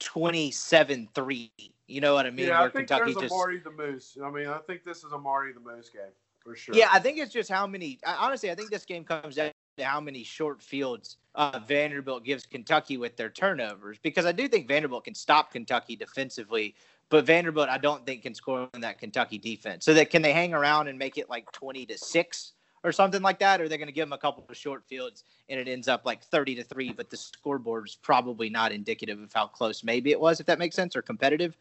27 0.00 1.08
3. 1.14 1.52
You 1.86 2.00
know 2.00 2.14
what 2.14 2.26
I 2.26 2.30
mean? 2.30 2.46
Yeah, 2.48 2.60
Where 2.60 2.68
I 2.68 2.70
think 2.70 2.88
Kentucky 2.88 3.12
there's 3.12 3.24
just... 3.24 3.34
a 3.34 3.36
Marty 3.36 3.58
the 3.58 3.70
Moose. 3.70 4.16
I 4.22 4.30
mean, 4.30 4.46
I 4.46 4.58
think 4.58 4.84
this 4.84 5.04
is 5.04 5.12
a 5.12 5.18
Marty 5.18 5.52
the 5.52 5.60
Moose 5.60 5.90
game 5.90 6.02
for 6.40 6.56
sure. 6.56 6.74
Yeah, 6.74 6.88
I 6.92 6.98
think 6.98 7.18
it's 7.18 7.32
just 7.32 7.50
how 7.50 7.66
many. 7.66 7.98
Honestly, 8.06 8.50
I 8.50 8.54
think 8.54 8.70
this 8.70 8.84
game 8.84 9.04
comes 9.04 9.34
down 9.34 9.50
to 9.76 9.84
how 9.84 10.00
many 10.00 10.22
short 10.22 10.62
fields 10.62 11.16
uh, 11.34 11.58
Vanderbilt 11.66 12.24
gives 12.24 12.46
Kentucky 12.46 12.96
with 12.96 13.16
their 13.16 13.30
turnovers 13.30 13.98
because 13.98 14.24
I 14.24 14.32
do 14.32 14.46
think 14.46 14.68
Vanderbilt 14.68 15.04
can 15.04 15.14
stop 15.14 15.52
Kentucky 15.52 15.96
defensively 15.96 16.74
but 17.10 17.26
Vanderbilt, 17.26 17.68
I 17.68 17.78
don't 17.78 18.04
think 18.06 18.22
can 18.22 18.34
score 18.34 18.68
on 18.74 18.80
that 18.80 18.98
Kentucky 18.98 19.38
defense. 19.38 19.84
So 19.84 19.94
that 19.94 20.10
can 20.10 20.22
they 20.22 20.32
hang 20.32 20.54
around 20.54 20.88
and 20.88 20.98
make 20.98 21.18
it 21.18 21.28
like 21.28 21.50
twenty 21.52 21.86
to 21.86 21.98
six 21.98 22.52
or 22.82 22.92
something 22.92 23.22
like 23.22 23.38
that, 23.38 23.60
or 23.60 23.68
they're 23.68 23.78
going 23.78 23.88
to 23.88 23.92
give 23.92 24.06
them 24.06 24.12
a 24.12 24.18
couple 24.18 24.44
of 24.48 24.56
short 24.56 24.84
fields 24.86 25.24
and 25.48 25.58
it 25.58 25.68
ends 25.68 25.88
up 25.88 26.04
like 26.04 26.22
thirty 26.24 26.54
to 26.54 26.64
three. 26.64 26.92
But 26.92 27.10
the 27.10 27.16
scoreboard 27.16 27.88
is 27.88 27.96
probably 27.96 28.50
not 28.50 28.72
indicative 28.72 29.20
of 29.20 29.32
how 29.32 29.46
close 29.46 29.84
maybe 29.84 30.10
it 30.10 30.20
was, 30.20 30.40
if 30.40 30.46
that 30.46 30.58
makes 30.58 30.76
sense, 30.76 30.96
or 30.96 31.02
competitive. 31.02 31.56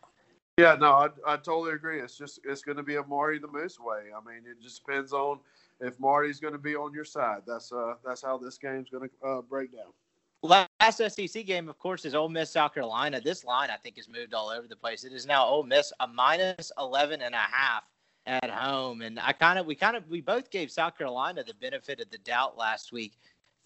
Yeah, 0.58 0.76
no, 0.80 0.92
I, 0.92 1.08
I 1.26 1.38
totally 1.38 1.74
agree. 1.74 2.00
It's 2.00 2.18
just 2.18 2.40
it's 2.44 2.62
going 2.62 2.78
to 2.78 2.84
be 2.84 2.98
a 2.98 3.04
Marty 3.04 3.40
the 3.40 3.48
Moose 3.48 3.80
way. 3.80 4.10
I 4.16 4.24
mean, 4.30 4.44
it 4.46 4.62
just 4.62 4.86
depends 4.86 5.12
on 5.12 5.40
if 5.80 6.00
Marty's 6.00 6.40
going 6.40 6.54
to 6.54 6.60
be 6.60 6.76
on 6.76 6.94
your 6.94 7.06
side. 7.06 7.42
That's 7.48 7.72
uh 7.72 7.96
that's 8.06 8.22
how 8.22 8.38
this 8.38 8.58
game's 8.58 8.90
going 8.90 9.10
to 9.10 9.28
uh, 9.28 9.42
break 9.42 9.72
down. 9.72 9.92
Last 10.44 10.98
SEC 10.98 11.46
game, 11.46 11.70
of 11.70 11.80
course, 11.80 12.04
is 12.04 12.14
Ole 12.14 12.28
Miss, 12.28 12.52
South 12.52 12.74
Carolina. 12.74 13.22
This 13.22 13.46
line, 13.46 13.70
I 13.70 13.78
think, 13.78 13.96
has 13.96 14.10
moved 14.10 14.34
all 14.34 14.50
over 14.50 14.68
the 14.68 14.76
place. 14.76 15.06
It 15.06 15.14
is 15.14 15.26
now 15.26 15.46
Ole 15.46 15.64
Miss 15.64 15.94
a 16.02 16.08
minus 16.08 16.70
11 16.78 17.22
and 17.22 17.34
a 17.34 17.38
half 17.38 17.84
at 18.26 18.50
home. 18.50 19.02
And 19.02 19.18
I 19.22 19.32
kind 19.32 19.58
of, 19.58 19.66
we 19.66 19.74
kind 19.74 19.96
of, 19.96 20.10
we 20.10 20.20
both 20.20 20.50
gave 20.50 20.70
South 20.70 20.98
Carolina 20.98 21.46
the 21.46 21.54
benefit 21.54 22.02
of 22.02 22.10
the 22.10 22.18
doubt 22.18 22.58
last 22.58 22.92
week, 22.92 23.14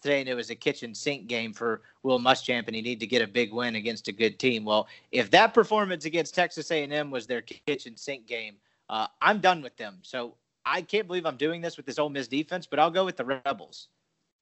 saying 0.04 0.28
it 0.28 0.34
was 0.34 0.50
a 0.50 0.54
kitchen 0.54 0.94
sink 0.94 1.26
game 1.26 1.52
for 1.52 1.82
Will 2.04 2.20
Muschamp 2.20 2.68
and 2.68 2.76
he 2.76 2.82
needed 2.82 3.00
to 3.00 3.08
get 3.08 3.22
a 3.22 3.26
big 3.26 3.52
win 3.52 3.74
against 3.74 4.06
a 4.06 4.12
good 4.12 4.38
team. 4.38 4.64
Well, 4.64 4.86
if 5.10 5.32
that 5.32 5.54
performance 5.54 6.04
against 6.04 6.32
Texas 6.32 6.70
A&M 6.70 7.10
was 7.10 7.26
their 7.26 7.42
kitchen 7.42 7.96
sink 7.96 8.28
game, 8.28 8.54
uh, 8.88 9.08
I'm 9.20 9.40
done 9.40 9.62
with 9.62 9.76
them. 9.78 9.98
So 10.02 10.36
I 10.64 10.82
can't 10.82 11.08
believe 11.08 11.26
I'm 11.26 11.36
doing 11.36 11.60
this 11.60 11.76
with 11.76 11.86
this 11.86 11.98
Ole 11.98 12.10
Miss 12.10 12.28
defense, 12.28 12.68
but 12.68 12.78
I'll 12.78 12.88
go 12.88 13.04
with 13.04 13.16
the 13.16 13.24
Rebels. 13.24 13.88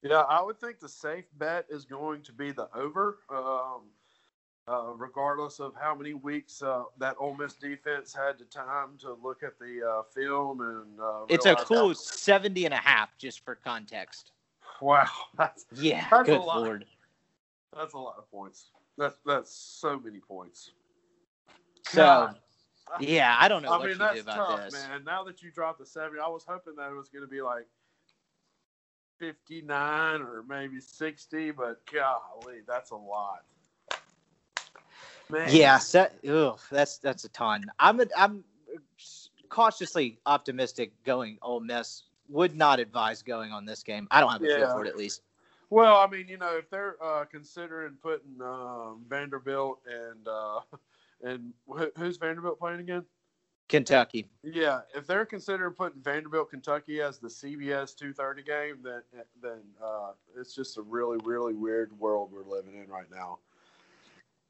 Yeah, 0.03 0.21
I 0.21 0.41
would 0.41 0.59
think 0.59 0.79
the 0.79 0.89
safe 0.89 1.25
bet 1.37 1.65
is 1.69 1.85
going 1.85 2.21
to 2.23 2.31
be 2.31 2.51
the 2.51 2.69
over, 2.75 3.17
um, 3.29 3.81
uh, 4.67 4.93
regardless 4.95 5.59
of 5.59 5.73
how 5.79 5.95
many 5.95 6.13
weeks 6.13 6.61
uh, 6.61 6.83
that 6.99 7.15
Ole 7.19 7.35
Miss 7.35 7.53
defense 7.53 8.13
had 8.13 8.37
the 8.37 8.45
time 8.45 8.97
to 8.99 9.17
look 9.21 9.41
at 9.43 9.57
the 9.59 9.81
uh, 9.87 10.03
film 10.13 10.61
and. 10.61 10.99
Uh, 10.99 11.25
it's 11.29 11.45
a 11.45 11.55
cool 11.55 11.89
how... 11.89 11.93
70 11.93 12.65
and 12.65 12.73
a 12.73 12.77
half, 12.77 13.17
just 13.17 13.43
for 13.43 13.55
context. 13.55 14.31
Wow. 14.81 15.07
That's, 15.37 15.65
yeah, 15.75 16.05
that's 16.11 16.29
good 16.29 16.41
lord. 16.41 16.85
That's 17.75 17.93
a 17.93 17.97
lot 17.97 18.15
of 18.17 18.29
points. 18.29 18.69
That's 18.97 19.17
that's 19.25 19.51
so 19.51 19.99
many 19.99 20.19
points. 20.19 20.71
So, 21.89 22.01
God. 22.01 22.35
yeah, 22.99 23.35
I 23.39 23.47
don't 23.47 23.61
know 23.61 23.69
I 23.69 23.77
what 23.77 23.81
mean, 23.81 23.91
you 23.91 23.97
that's 23.97 24.15
do 24.15 24.21
about 24.21 24.35
tough, 24.35 24.65
this. 24.65 24.73
man. 24.73 25.03
Now 25.05 25.23
that 25.23 25.41
you 25.41 25.51
dropped 25.51 25.79
the 25.79 25.85
70, 25.85 26.19
I 26.19 26.27
was 26.27 26.43
hoping 26.47 26.75
that 26.77 26.91
it 26.91 26.95
was 26.95 27.09
going 27.09 27.23
to 27.23 27.29
be 27.29 27.41
like 27.41 27.67
59 29.19 30.21
or 30.21 30.43
maybe 30.47 30.79
60, 30.79 31.51
but 31.51 31.81
golly, 31.91 32.61
that's 32.67 32.91
a 32.91 32.95
lot. 32.95 33.43
Man. 35.29 35.47
Yeah, 35.49 35.77
so, 35.77 36.07
ugh, 36.29 36.59
that's 36.71 36.99
that's 36.99 37.25
a 37.25 37.29
ton. 37.29 37.65
I'm 37.79 37.99
a, 37.99 38.05
I'm 38.15 38.45
cautiously 39.49 40.19
optimistic 40.25 40.91
going 41.03 41.37
Ole 41.41 41.59
Miss. 41.59 42.03
Would 42.29 42.55
not 42.55 42.79
advise 42.79 43.21
going 43.21 43.51
on 43.51 43.65
this 43.65 43.83
game. 43.83 44.07
I 44.11 44.19
don't 44.21 44.31
have 44.31 44.41
a 44.41 44.47
yeah. 44.47 44.57
feel 44.57 44.71
for 44.71 44.85
it 44.85 44.89
at 44.89 44.97
least. 44.97 45.21
Well, 45.69 45.97
I 45.97 46.07
mean, 46.07 46.27
you 46.27 46.37
know, 46.37 46.57
if 46.57 46.69
they're 46.69 46.95
uh, 47.03 47.25
considering 47.25 47.95
putting 48.01 48.41
um, 48.41 49.03
Vanderbilt 49.07 49.79
and 49.85 50.27
uh, 50.27 50.59
and 51.23 51.53
wh- 51.69 51.97
who's 51.97 52.17
Vanderbilt 52.17 52.59
playing 52.59 52.79
again? 52.79 53.03
Kentucky. 53.69 54.29
Yeah, 54.43 54.81
if 54.95 55.05
they're 55.05 55.25
considering 55.25 55.73
putting 55.73 56.01
Vanderbilt 56.01 56.49
Kentucky 56.49 57.01
as 57.01 57.19
the 57.19 57.27
CBS 57.27 57.95
2:30 57.95 58.45
game, 58.45 58.77
then 58.83 59.01
then 59.41 59.59
uh, 59.83 60.11
it's 60.39 60.55
just 60.55 60.77
a 60.77 60.81
really 60.81 61.19
really 61.23 61.53
weird 61.53 61.97
world 61.99 62.31
we're 62.31 62.43
living 62.43 62.75
in 62.81 62.89
right 62.89 63.09
now. 63.11 63.39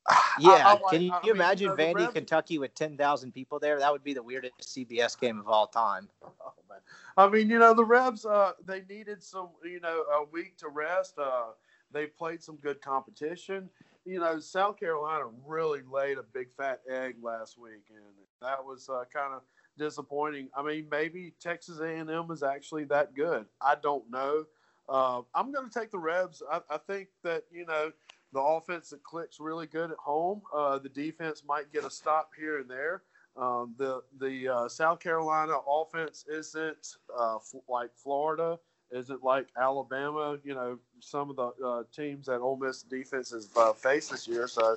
Yeah, 0.40 0.52
I, 0.52 0.74
I, 0.74 0.92
can 0.92 1.02
you, 1.02 1.12
I 1.12 1.22
mean, 1.24 1.36
imagine 1.36 1.70
Vandy, 1.72 2.14
Kentucky 2.14 2.60
with 2.60 2.76
10,000 2.76 3.32
people 3.32 3.60
there? 3.60 3.80
That 3.80 3.92
would 3.92 4.04
be 4.04 4.14
the 4.14 4.22
weirdest 4.22 4.54
CBS 4.62 5.20
game 5.20 5.40
of 5.40 5.48
all 5.48 5.66
time. 5.66 6.08
Oh, 6.24 6.54
man. 6.70 6.78
I 7.18 7.28
mean, 7.28 7.50
you 7.50 7.58
know, 7.58 7.74
the 7.74 7.84
Rebs, 7.84 8.24
uh, 8.24 8.52
they 8.64 8.84
needed 8.88 9.24
some, 9.24 9.50
you 9.64 9.80
know, 9.80 10.04
a 10.14 10.26
week 10.32 10.56
to 10.58 10.70
rest. 10.70 11.18
Uh, 11.18 11.48
they 11.92 12.06
played 12.06 12.44
some 12.44 12.58
good 12.58 12.82
competition. 12.82 13.68
You 14.08 14.22
know, 14.22 14.40
South 14.40 14.80
Carolina 14.80 15.26
really 15.46 15.82
laid 15.92 16.18
a 16.18 16.24
big 16.24 16.48
fat 16.56 16.80
egg 16.90 17.16
last 17.22 17.58
week, 17.58 17.84
and 17.90 18.06
that 18.42 18.64
was 18.64 18.88
uh, 18.88 19.04
kind 19.14 19.34
of 19.34 19.42
disappointing. 19.78 20.48
I 20.56 20.64
mean, 20.64 20.88
maybe 20.90 21.34
Texas 21.42 21.80
A&M 21.80 22.32
is 22.32 22.42
actually 22.42 22.86
that 22.86 23.16
good. 23.16 23.46
I 23.62 23.76
don't 23.76 24.10
know. 24.10 24.46
Uh, 24.88 25.24
I'm 25.36 25.52
going 25.52 25.70
to 25.70 25.80
take 25.80 25.92
the 25.92 26.00
Rebs. 26.00 26.42
I, 26.50 26.62
I, 26.70 26.78
think 26.78 27.10
that 27.24 27.44
you 27.52 27.66
know 27.66 27.92
the 28.32 28.40
offense 28.40 28.92
that 28.92 29.04
clicks 29.04 29.42
really 29.42 29.68
good 29.68 29.92
at 29.92 29.98
home. 29.98 30.42
Uh, 30.56 30.80
the 30.80 30.88
defense 30.88 31.44
might 31.46 31.74
get 31.74 31.84
a 31.84 31.90
stop 31.90 32.30
here 32.38 32.60
and 32.60 32.70
there. 32.70 33.04
Um, 33.36 33.76
the 33.78 34.02
the 34.20 34.48
uh, 34.48 34.70
South 34.70 35.00
Carolina 35.00 35.58
offense 35.70 36.24
isn't 36.32 36.96
uh, 37.20 37.36
f- 37.36 37.62
like 37.68 37.92
Florida, 37.96 38.58
isn't 38.92 39.24
like 39.24 39.48
Alabama. 39.60 40.38
You 40.44 40.56
know, 40.56 40.80
some 41.00 41.30
of 41.30 41.36
the 41.36 41.66
uh, 41.66 41.84
teams 41.96 42.28
that 42.28 42.40
Ole 42.40 42.58
Miss 42.58 42.84
defense 42.84 43.32
has 43.32 43.50
uh, 43.58 43.74
faced 43.74 44.12
this 44.12 44.28
year. 44.28 44.48
So 44.48 44.76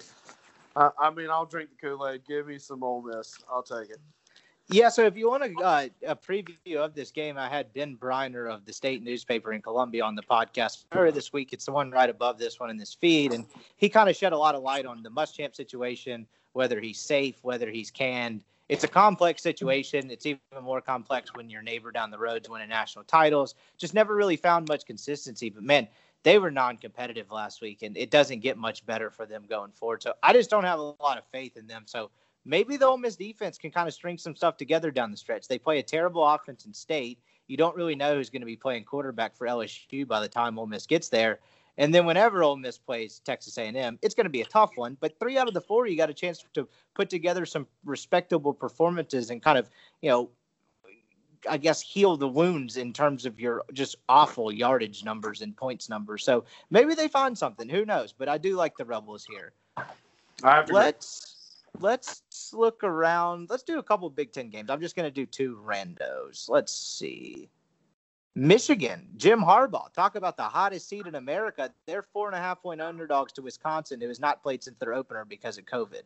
Uh, 0.77 0.91
I 0.99 1.11
mean, 1.11 1.31
I'll 1.31 1.47
drink 1.47 1.71
the 1.71 1.89
Kool 1.89 2.07
Aid. 2.07 2.23
Give 2.27 2.47
me 2.47 2.59
some 2.59 2.83
Ole 2.83 3.03
Miss. 3.03 3.39
I'll 3.51 3.63
take 3.63 3.91
it. 3.91 3.99
Yeah, 4.69 4.89
so 4.89 5.05
if 5.05 5.17
you 5.17 5.29
want 5.29 5.43
a, 5.43 5.65
uh, 5.65 5.89
a 6.07 6.15
preview 6.15 6.77
of 6.77 6.95
this 6.95 7.11
game, 7.11 7.37
I 7.37 7.49
had 7.49 7.73
Ben 7.73 7.97
Breiner 7.97 8.49
of 8.49 8.65
the 8.65 8.73
state 8.73 9.03
newspaper 9.03 9.53
in 9.53 9.61
Columbia 9.61 10.05
on 10.05 10.15
the 10.15 10.23
podcast 10.23 10.85
earlier 10.93 11.11
this 11.11 11.33
week. 11.33 11.53
It's 11.53 11.65
the 11.65 11.73
one 11.73 11.91
right 11.91 12.09
above 12.09 12.39
this 12.39 12.61
one 12.61 12.71
in 12.71 12.77
this 12.77 12.95
feed, 12.95 13.33
and 13.33 13.47
he 13.77 13.89
kind 13.89 14.09
of 14.09 14.15
shed 14.15 14.33
a 14.33 14.39
lot 14.39 14.55
of 14.55 14.63
light 14.63 14.87
on 14.87 15.03
the 15.03 15.11
Muschamp 15.11 15.57
situation, 15.57 16.25
whether 16.53 16.81
he's 16.81 17.01
safe, 17.01 17.35
whether 17.43 17.69
he's 17.69 17.91
canned. 17.91 18.45
It's 18.71 18.85
a 18.85 18.89
complex 18.89 19.43
situation. 19.43 20.13
It's 20.13 20.27
even 20.27 20.39
more 20.63 20.81
complex 20.81 21.35
when 21.35 21.51
your 21.51 21.61
neighbor 21.61 21.91
down 21.91 22.13
the 22.13 22.19
road's 22.19 22.49
winning 22.49 22.69
national 22.69 23.05
titles. 23.05 23.57
Just 23.79 23.95
never 23.95 24.15
really 24.15 24.37
found 24.37 24.69
much 24.69 24.87
consistency. 24.87 25.51
But 25.51 25.65
man, 25.65 25.89
they 26.23 26.39
were 26.39 26.53
non-competitive 26.53 27.33
last 27.33 27.61
week, 27.63 27.83
and 27.83 27.97
it 27.97 28.13
doesn't 28.13 28.39
get 28.39 28.57
much 28.57 28.87
better 28.87 29.11
for 29.11 29.27
them 29.27 29.43
going 29.49 29.73
forward. 29.73 30.05
So 30.05 30.15
I 30.23 30.33
just 30.33 30.51
don't 30.51 30.63
have 30.63 30.79
a 30.79 30.95
lot 31.03 31.19
of 31.19 31.25
faith 31.33 31.57
in 31.57 31.67
them. 31.67 31.83
So 31.87 32.13
maybe 32.45 32.77
the 32.77 32.87
Ole 32.87 32.97
Miss 32.97 33.17
defense 33.17 33.59
can 33.59 33.73
kind 33.73 33.89
of 33.89 33.95
string 33.95 34.17
some 34.17 34.37
stuff 34.37 34.57
together 34.57 34.93
down 34.93 35.11
the 35.11 35.17
stretch. 35.17 35.49
They 35.49 35.59
play 35.59 35.81
a 35.81 35.83
terrible 35.83 36.25
offense 36.25 36.65
in 36.65 36.73
state. 36.73 37.19
You 37.49 37.57
don't 37.57 37.75
really 37.75 37.97
know 37.97 38.15
who's 38.15 38.31
going 38.31 38.43
to 38.43 38.47
be 38.47 38.55
playing 38.55 38.85
quarterback 38.85 39.37
for 39.37 39.49
LSU 39.49 40.07
by 40.07 40.21
the 40.21 40.29
time 40.29 40.61
Ole 40.61 40.69
Miss 40.69 40.87
gets 40.87 41.09
there. 41.09 41.41
And 41.81 41.95
then 41.95 42.05
whenever 42.05 42.43
Ole 42.43 42.59
Miss 42.59 42.77
plays 42.77 43.23
Texas 43.25 43.57
A&M, 43.57 43.99
it's 44.03 44.15
going 44.15 44.27
to 44.27 44.31
be 44.31 44.43
a 44.43 44.47
tough 44.47 44.73
one. 44.77 44.99
But 45.01 45.19
three 45.19 45.39
out 45.39 45.49
of 45.49 45.55
the 45.55 45.63
four, 45.63 45.87
you 45.87 45.97
got 45.97 46.11
a 46.11 46.15
chance 46.15 46.45
to 46.53 46.69
put 46.95 47.09
together 47.09 47.47
some 47.47 47.67
respectable 47.87 48.53
performances 48.53 49.31
and 49.31 49.43
kind 49.43 49.57
of, 49.57 49.71
you 50.03 50.11
know, 50.11 50.31
I 51.49 51.57
guess 51.57 51.81
heal 51.81 52.19
the 52.19 52.29
wounds 52.29 52.77
in 52.77 52.93
terms 52.93 53.25
of 53.25 53.41
your 53.41 53.65
just 53.73 53.97
awful 54.11 54.53
yardage 54.53 55.05
numbers 55.05 55.41
and 55.41 55.57
points 55.57 55.89
numbers. 55.89 56.23
So 56.23 56.45
maybe 56.69 56.95
they 56.95 57.09
find 57.09 57.37
something. 57.37 57.67
Who 57.67 57.87
knows? 57.87 58.13
But 58.13 58.29
I 58.29 58.37
do 58.37 58.57
like 58.57 58.77
the 58.77 58.85
Rebels 58.85 59.25
here. 59.25 59.55
Let's 60.75 61.63
let's 61.79 62.53
look 62.53 62.85
around. 62.85 63.49
Let's 63.49 63.63
do 63.63 63.79
a 63.79 63.83
couple 63.83 64.11
Big 64.11 64.33
Ten 64.33 64.51
games. 64.51 64.69
I'm 64.69 64.83
just 64.83 64.97
going 64.97 65.09
to 65.09 65.11
do 65.11 65.25
two 65.25 65.59
randos. 65.65 66.47
Let's 66.51 66.75
see. 66.75 67.49
Michigan, 68.41 69.07
Jim 69.19 69.41
Harbaugh. 69.41 69.93
Talk 69.93 70.15
about 70.15 70.39
the 70.39 70.45
hottest 70.45 70.89
seat 70.89 71.07
in 71.07 71.17
America. 71.17 71.71
They're 71.87 72.07
four 72.11 72.27
and 72.27 72.35
a 72.35 72.39
half 72.39 72.63
point 72.63 72.81
underdogs 72.81 73.35
to 73.35 73.43
Wisconsin, 73.43 74.01
who 74.01 74.09
has 74.09 74.19
not 74.19 74.43
played 74.43 74.65
since 74.65 74.79
their 74.79 74.95
opener 74.95 75.27
because 75.27 75.59
of 75.59 75.67
COVID. 75.67 76.01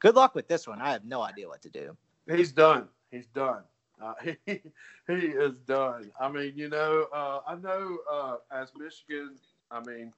Good 0.00 0.16
luck 0.16 0.34
with 0.34 0.48
this 0.48 0.66
one. 0.66 0.80
I 0.80 0.90
have 0.90 1.04
no 1.04 1.22
idea 1.22 1.46
what 1.46 1.62
to 1.62 1.70
do. 1.70 1.96
He's 2.26 2.50
done. 2.50 2.88
He's 3.12 3.26
done. 3.26 3.62
Uh, 4.02 4.14
he 4.46 4.60
he 5.06 5.14
is 5.14 5.58
done. 5.58 6.10
I 6.20 6.28
mean, 6.28 6.54
you 6.56 6.68
know, 6.68 7.06
uh, 7.14 7.42
I 7.46 7.54
know 7.54 7.98
uh, 8.12 8.36
as 8.50 8.72
Michigan. 8.76 9.36
I 9.70 9.78
mean, 9.78 10.12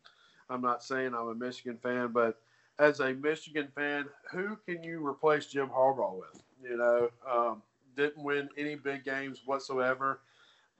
I'm 0.48 0.62
not 0.62 0.82
saying 0.82 1.12
I'm 1.12 1.28
a 1.28 1.34
Michigan 1.34 1.78
fan, 1.82 2.12
but 2.12 2.40
as 2.78 3.00
a 3.00 3.12
Michigan 3.12 3.68
fan, 3.74 4.06
who 4.30 4.56
can 4.64 4.82
you 4.82 5.06
replace 5.06 5.44
Jim 5.44 5.68
Harbaugh 5.68 6.18
with? 6.18 6.42
You 6.62 6.78
know, 6.78 7.10
um, 7.30 7.62
didn't 7.94 8.24
win 8.24 8.48
any 8.56 8.74
big 8.74 9.04
games 9.04 9.42
whatsoever. 9.44 10.20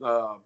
Uh, 0.03 0.37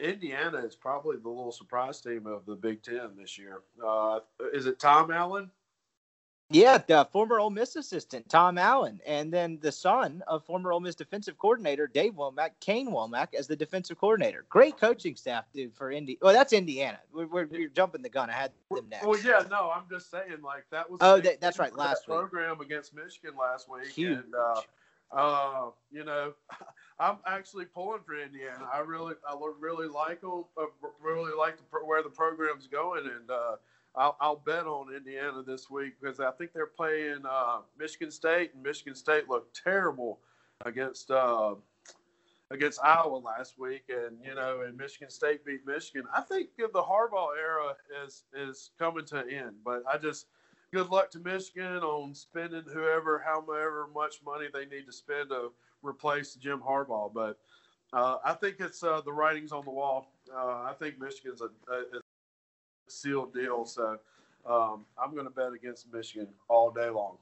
Indiana 0.00 0.58
is 0.58 0.76
probably 0.76 1.16
the 1.16 1.28
little 1.28 1.52
surprise 1.52 2.00
team 2.00 2.26
of 2.26 2.44
the 2.46 2.54
Big 2.54 2.82
Ten 2.82 3.10
this 3.16 3.38
year. 3.38 3.60
Uh, 3.84 4.20
is 4.52 4.66
it 4.66 4.78
Tom 4.78 5.10
Allen? 5.10 5.50
Yeah, 6.52 6.78
the 6.86 7.08
former 7.10 7.40
Ole 7.40 7.48
Miss 7.48 7.76
assistant 7.76 8.28
Tom 8.28 8.58
Allen, 8.58 9.00
and 9.06 9.32
then 9.32 9.58
the 9.62 9.72
son 9.72 10.22
of 10.26 10.44
former 10.44 10.72
Ole 10.72 10.80
Miss 10.80 10.94
defensive 10.94 11.38
coordinator 11.38 11.86
Dave 11.86 12.12
Wommack, 12.12 12.50
Kane 12.60 12.90
Wommack, 12.90 13.28
as 13.34 13.46
the 13.46 13.56
defensive 13.56 13.98
coordinator. 13.98 14.44
Great 14.50 14.76
coaching 14.78 15.16
staff, 15.16 15.46
dude. 15.54 15.74
For 15.74 15.90
Indy, 15.90 16.18
well, 16.20 16.34
that's 16.34 16.52
Indiana. 16.52 16.98
We're, 17.12 17.26
we're, 17.26 17.46
we're, 17.46 17.68
jumping 17.70 18.02
the 18.02 18.10
gun. 18.10 18.28
I 18.28 18.34
had 18.34 18.52
them 18.70 18.86
next. 18.90 19.06
Well, 19.06 19.18
yeah, 19.24 19.44
no, 19.50 19.70
I'm 19.74 19.84
just 19.90 20.10
saying, 20.10 20.42
like 20.44 20.66
that 20.70 20.90
was. 20.90 20.98
Oh, 21.00 21.20
that, 21.20 21.40
that's 21.40 21.58
right. 21.58 21.74
Last 21.74 22.04
program 22.04 22.60
against 22.60 22.94
Michigan 22.94 23.32
last 23.40 23.70
week, 23.70 23.88
Huge. 23.88 24.18
and 24.18 24.34
uh, 24.34 24.60
uh, 25.12 25.70
you 25.90 26.04
know, 26.04 26.32
I'm 26.98 27.18
actually 27.26 27.64
pulling 27.64 28.00
for 28.04 28.20
Indiana. 28.20 28.68
I 28.72 28.80
really, 28.80 29.14
I 29.28 29.34
really 29.58 29.88
like 29.88 30.20
them. 30.20 30.44
I 30.58 30.66
really 31.02 31.32
like 31.36 31.56
the, 31.56 31.64
where 31.84 32.02
the 32.02 32.10
program's 32.10 32.66
going, 32.66 33.06
and. 33.06 33.30
Uh, 33.30 33.56
I'll, 33.94 34.16
I'll, 34.22 34.36
bet 34.36 34.64
on 34.64 34.94
Indiana 34.94 35.42
this 35.42 35.68
week 35.68 36.00
because 36.00 36.18
I 36.18 36.30
think 36.30 36.54
they're 36.54 36.64
playing 36.64 37.24
uh, 37.28 37.58
Michigan 37.78 38.10
State, 38.10 38.52
and 38.54 38.62
Michigan 38.62 38.94
State 38.94 39.28
looked 39.28 39.60
terrible 39.62 40.18
against 40.64 41.10
uh, 41.10 41.56
against 42.50 42.80
Iowa 42.82 43.16
last 43.16 43.58
week, 43.58 43.84
and 43.88 44.16
you 44.24 44.34
know, 44.34 44.62
and 44.66 44.76
Michigan 44.76 45.10
State 45.10 45.44
beat 45.44 45.66
Michigan. 45.66 46.04
I 46.14 46.20
think 46.20 46.50
the 46.56 46.82
Harbaugh 46.82 47.36
era 47.38 47.74
is 48.04 48.24
is 48.34 48.70
coming 48.78 49.04
to 49.06 49.20
an 49.20 49.30
end, 49.30 49.56
but 49.64 49.82
I 49.90 49.98
just 49.98 50.26
good 50.72 50.88
luck 50.90 51.10
to 51.10 51.18
Michigan 51.18 51.78
on 51.78 52.14
spending 52.14 52.64
whoever, 52.72 53.22
however 53.24 53.88
much 53.94 54.16
money 54.24 54.46
they 54.52 54.64
need 54.64 54.86
to 54.86 54.92
spend 54.92 55.30
to 55.30 55.52
replace 55.82 56.34
Jim 56.34 56.60
Harbaugh, 56.60 57.12
but. 57.12 57.38
Uh, 57.94 58.16
I 58.24 58.32
think 58.32 58.56
it's 58.58 58.82
uh, 58.82 59.02
the 59.02 59.12
writings 59.12 59.52
on 59.52 59.66
the 59.66 59.70
wall. 59.70 60.14
Uh, 60.34 60.62
I 60.62 60.72
think 60.78 60.98
Michigan's 60.98 61.42
a, 61.42 61.50
a, 61.70 62.00
sealed 62.88 63.34
deal. 63.34 63.64
So 63.64 63.98
um, 64.46 64.84
I'm 65.02 65.12
going 65.12 65.24
to 65.24 65.30
bet 65.30 65.52
against 65.52 65.92
Michigan 65.92 66.28
all 66.48 66.70
day 66.70 66.88
long. 66.88 67.16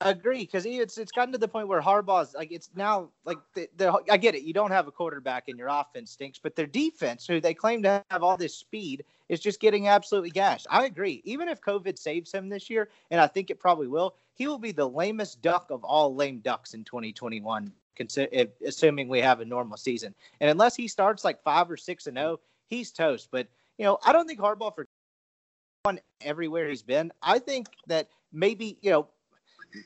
agree 0.00 0.40
because 0.40 0.64
it's 0.64 0.96
it's 0.96 1.12
gotten 1.12 1.32
to 1.32 1.38
the 1.38 1.48
point 1.48 1.68
where 1.68 1.80
Harbaugh's 1.80 2.34
like 2.34 2.52
it's 2.52 2.70
now 2.74 3.10
like 3.24 3.38
the, 3.54 3.68
the, 3.76 3.92
I 4.10 4.16
get 4.16 4.34
it 4.34 4.42
you 4.42 4.54
don't 4.54 4.70
have 4.70 4.88
a 4.88 4.92
quarterback 4.92 5.48
and 5.48 5.58
your 5.58 5.68
offense 5.68 6.12
stinks 6.12 6.38
but 6.38 6.56
their 6.56 6.66
defense 6.66 7.26
who 7.26 7.40
they 7.40 7.52
claim 7.52 7.82
to 7.82 8.02
have 8.10 8.22
all 8.22 8.38
this 8.38 8.54
speed 8.54 9.04
is 9.30 9.40
just 9.40 9.60
getting 9.60 9.88
absolutely 9.88 10.30
gashed. 10.30 10.66
I 10.68 10.84
agree 10.84 11.22
even 11.24 11.48
if 11.48 11.60
COVID 11.62 11.98
saves 11.98 12.30
him 12.30 12.48
this 12.48 12.68
year 12.68 12.90
and 13.10 13.20
I 13.20 13.26
think 13.26 13.50
it 13.50 13.58
probably 13.58 13.88
will 13.88 14.14
he 14.34 14.46
will 14.46 14.58
be 14.58 14.72
the 14.72 14.88
lamest 14.88 15.40
duck 15.40 15.70
of 15.70 15.84
all 15.84 16.14
lame 16.14 16.40
ducks 16.40 16.74
in 16.74 16.84
2021 16.84 17.72
assuming 18.66 19.08
we 19.08 19.20
have 19.20 19.40
a 19.40 19.44
normal 19.44 19.76
season 19.76 20.14
and 20.40 20.50
unless 20.50 20.74
he 20.74 20.88
starts 20.88 21.22
like 21.22 21.42
five 21.42 21.70
or 21.70 21.76
six 21.76 22.06
and 22.06 22.16
zero 22.16 22.32
oh, 22.32 22.40
he's 22.68 22.90
toast 22.92 23.28
but 23.30 23.46
you 23.80 23.86
know, 23.86 23.98
I 24.04 24.12
don't 24.12 24.28
think 24.28 24.38
Harbaugh 24.38 24.74
for 24.74 24.84
one 25.84 26.00
everywhere 26.20 26.68
he's 26.68 26.82
been. 26.82 27.10
I 27.22 27.38
think 27.38 27.68
that 27.86 28.10
maybe, 28.30 28.76
you 28.82 28.90
know, 28.90 29.08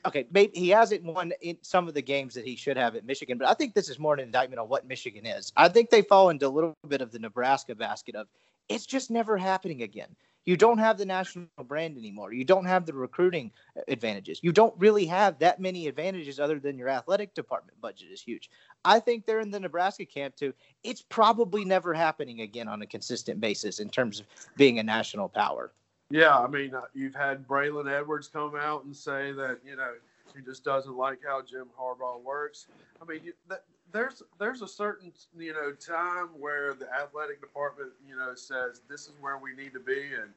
okay, 0.04 0.26
maybe 0.32 0.58
he 0.58 0.70
hasn't 0.70 1.04
won 1.04 1.32
in 1.40 1.58
some 1.62 1.86
of 1.86 1.94
the 1.94 2.02
games 2.02 2.34
that 2.34 2.44
he 2.44 2.56
should 2.56 2.76
have 2.76 2.96
at 2.96 3.06
Michigan, 3.06 3.38
but 3.38 3.46
I 3.46 3.54
think 3.54 3.72
this 3.72 3.88
is 3.88 4.00
more 4.00 4.12
an 4.12 4.18
indictment 4.18 4.58
on 4.58 4.68
what 4.68 4.88
Michigan 4.88 5.24
is. 5.24 5.52
I 5.56 5.68
think 5.68 5.90
they 5.90 6.02
fall 6.02 6.30
into 6.30 6.44
a 6.44 6.48
little 6.48 6.74
bit 6.88 7.02
of 7.02 7.12
the 7.12 7.20
Nebraska 7.20 7.76
basket 7.76 8.16
of 8.16 8.26
it's 8.68 8.86
just 8.86 9.10
never 9.10 9.36
happening 9.36 9.82
again. 9.82 10.14
You 10.46 10.58
don't 10.58 10.78
have 10.78 10.98
the 10.98 11.06
national 11.06 11.46
brand 11.64 11.96
anymore. 11.96 12.34
You 12.34 12.44
don't 12.44 12.66
have 12.66 12.84
the 12.84 12.92
recruiting 12.92 13.50
advantages. 13.88 14.40
You 14.42 14.52
don't 14.52 14.74
really 14.78 15.06
have 15.06 15.38
that 15.38 15.58
many 15.58 15.86
advantages 15.86 16.38
other 16.38 16.60
than 16.60 16.76
your 16.76 16.90
athletic 16.90 17.34
department 17.34 17.80
budget 17.80 18.08
is 18.12 18.20
huge. 18.20 18.50
I 18.84 19.00
think 19.00 19.24
they're 19.24 19.40
in 19.40 19.50
the 19.50 19.60
Nebraska 19.60 20.04
camp 20.04 20.36
too. 20.36 20.52
It's 20.82 21.00
probably 21.00 21.64
never 21.64 21.94
happening 21.94 22.42
again 22.42 22.68
on 22.68 22.82
a 22.82 22.86
consistent 22.86 23.40
basis 23.40 23.80
in 23.80 23.88
terms 23.88 24.20
of 24.20 24.26
being 24.56 24.78
a 24.78 24.82
national 24.82 25.30
power. 25.30 25.72
Yeah, 26.10 26.38
I 26.38 26.46
mean, 26.46 26.74
uh, 26.74 26.82
you've 26.92 27.14
had 27.14 27.48
Braylon 27.48 27.90
Edwards 27.90 28.28
come 28.28 28.54
out 28.54 28.84
and 28.84 28.94
say 28.94 29.32
that 29.32 29.60
you 29.64 29.76
know 29.76 29.92
he 30.36 30.42
just 30.42 30.62
doesn't 30.62 30.94
like 30.94 31.20
how 31.26 31.40
Jim 31.42 31.68
Harbaugh 31.78 32.22
works. 32.22 32.66
I 33.00 33.06
mean, 33.06 33.32
that, 33.48 33.64
there's 33.94 34.22
there's 34.40 34.60
a 34.60 34.68
certain 34.68 35.12
you 35.38 35.54
know 35.54 35.72
time 35.72 36.28
where 36.38 36.74
the 36.74 36.92
athletic 36.92 37.40
department 37.40 37.92
you 38.06 38.16
know 38.16 38.34
says 38.34 38.82
this 38.90 39.02
is 39.02 39.12
where 39.20 39.38
we 39.38 39.54
need 39.54 39.72
to 39.72 39.80
be 39.80 40.12
and 40.20 40.30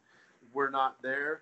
we're 0.54 0.70
not 0.70 1.02
there. 1.02 1.42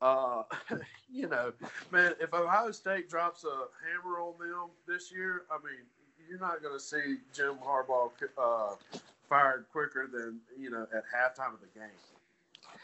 Uh, 0.00 0.44
you 1.12 1.28
know, 1.28 1.52
man, 1.90 2.14
if 2.20 2.32
Ohio 2.32 2.70
State 2.70 3.10
drops 3.10 3.44
a 3.44 3.66
hammer 3.84 4.20
on 4.20 4.34
them 4.38 4.70
this 4.86 5.10
year, 5.10 5.42
I 5.50 5.56
mean, 5.56 5.80
you're 6.28 6.38
not 6.38 6.62
going 6.62 6.74
to 6.74 6.80
see 6.80 7.16
Jim 7.34 7.56
Harbaugh 7.64 8.10
uh, 8.40 8.74
fired 9.28 9.66
quicker 9.72 10.08
than 10.10 10.38
you 10.56 10.70
know 10.70 10.86
at 10.94 11.02
halftime 11.04 11.52
of 11.54 11.60
the 11.60 11.78
game. 11.78 12.78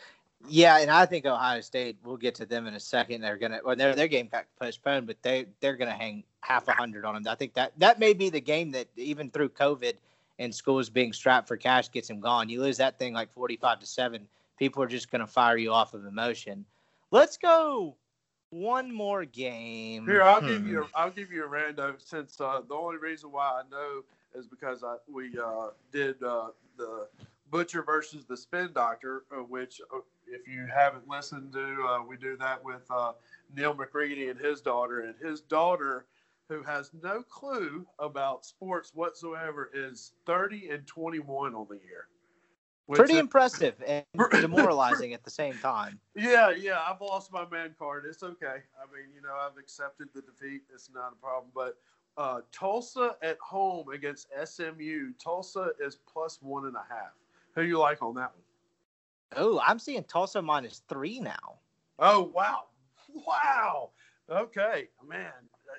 Yeah, 0.49 0.79
and 0.79 0.91
I 0.91 1.07
think 1.07 1.25
Ohio 1.25 1.61
State. 1.61 1.97
We'll 2.05 2.17
get 2.17 2.35
to 2.37 2.47
them 2.47 2.67
in 2.67 2.75
a 2.75 2.81
second. 2.81 3.21
They're 3.21 3.39
gonna, 3.39 3.61
well, 3.65 3.77
their 3.77 3.95
their 3.95 4.09
game 4.09 4.29
got 4.31 4.47
postponed, 4.61 5.07
but 5.07 5.23
they 5.23 5.47
they're 5.61 5.77
gonna 5.77 5.93
hang 5.93 6.25
half 6.45 6.69
a 6.69 6.73
hundred 6.73 7.05
on 7.05 7.15
them. 7.15 7.25
I 7.31 7.35
think 7.35 7.55
that 7.55 7.73
that 7.79 7.99
may 7.99 8.13
be 8.13 8.29
the 8.29 8.41
game 8.41 8.71
that 8.73 8.89
even 8.97 9.31
through 9.31 9.51
COVID 9.51 9.95
and 10.39 10.55
schools 10.55 10.91
being 10.91 11.13
strapped 11.13 11.49
for 11.49 11.57
cash 11.57 11.91
gets 11.91 12.11
him 12.11 12.21
gone. 12.21 12.49
You 12.49 12.61
lose 12.61 12.77
that 12.77 12.99
thing 12.99 13.15
like 13.15 13.33
forty 13.33 13.57
five 13.57 13.81
to 13.81 13.87
seven. 13.87 14.27
People 14.59 14.83
are 14.83 14.89
just 14.89 15.11
gonna 15.11 15.27
fire 15.27 15.57
you 15.57 15.73
off 15.73 15.95
of 15.95 16.05
emotion. 16.07 16.65
Let's 17.11 17.37
go 17.39 17.97
one 18.51 18.93
more 18.93 19.25
game. 19.25 20.07
Here, 20.07 20.23
I'll 20.23 20.41
hmm. 20.41 20.49
give 20.49 20.67
you. 20.67 20.83
A, 20.85 20.87
I'll 20.95 21.11
give 21.11 21.33
you 21.33 21.45
a 21.45 21.49
rando 21.49 21.95
since 21.99 22.41
uh, 22.41 22.61
the 22.69 22.75
only 22.75 22.99
reason 22.99 23.33
why 23.33 23.63
I 23.63 23.63
know 23.71 24.03
is 24.35 24.47
because 24.47 24.83
I 24.85 24.97
we 25.11 25.39
uh, 25.39 25.69
did 25.93 26.23
uh, 26.23 26.49
the 26.77 27.09
Butcher 27.51 27.83
versus 27.83 28.25
the 28.25 28.37
Spin 28.37 28.71
Doctor, 28.75 29.25
uh, 29.33 29.41
which 29.41 29.81
uh, 29.93 29.99
if 30.27 30.49
you 30.49 30.67
haven't 30.67 31.09
listened 31.09 31.53
to, 31.53 31.87
uh, 31.89 32.03
we 32.09 32.17
do 32.17 32.37
that 32.39 32.65
with 32.65 32.83
Neil 33.55 33.75
McCready 33.75 34.29
and 34.29 34.39
his 34.41 34.61
daughter, 34.61 35.01
and 35.01 35.15
his 35.23 35.41
daughter. 35.41 36.07
Who 36.49 36.63
has 36.63 36.91
no 37.03 37.23
clue 37.23 37.87
about 37.99 38.45
sports 38.45 38.93
whatsoever 38.95 39.71
is 39.73 40.13
30 40.27 40.69
and 40.71 40.87
21 40.87 41.55
on 41.55 41.67
the 41.69 41.77
year. 41.77 42.09
Pretty 42.91 43.19
impressive 43.19 43.75
and 43.87 44.05
demoralizing 44.31 45.15
at 45.15 45.25
the 45.25 45.31
same 45.31 45.57
time. 45.59 45.99
Yeah, 46.15 46.51
yeah. 46.51 46.81
I've 46.87 47.01
lost 47.01 47.33
my 47.33 47.49
man 47.49 47.75
card. 47.79 48.05
It's 48.07 48.23
okay. 48.23 48.47
I 48.47 48.85
mean, 48.93 49.13
you 49.15 49.23
know, 49.23 49.35
I've 49.35 49.57
accepted 49.59 50.09
the 50.15 50.21
defeat. 50.21 50.63
It's 50.73 50.91
not 50.95 51.13
a 51.13 51.17
problem. 51.17 51.51
But 51.55 51.79
uh, 52.17 52.41
Tulsa 52.53 53.17
at 53.23 53.39
home 53.39 53.89
against 53.89 54.29
SMU. 54.45 55.13
Tulsa 55.23 55.71
is 55.81 55.97
plus 56.07 56.39
one 56.43 56.67
and 56.67 56.77
a 56.77 56.85
half. 56.89 57.13
Who 57.55 57.63
you 57.63 57.79
like 57.79 58.03
on 58.03 58.15
that 58.17 58.33
one? 58.33 58.45
Oh, 59.37 59.61
I'm 59.67 59.79
seeing 59.79 60.05
Tulsa 60.05 60.43
minus 60.43 60.83
three 60.89 61.21
now. 61.21 61.59
Oh 61.99 62.31
wow, 62.35 62.65
wow. 63.15 63.91
Okay, 64.31 64.89
man, 65.07 65.33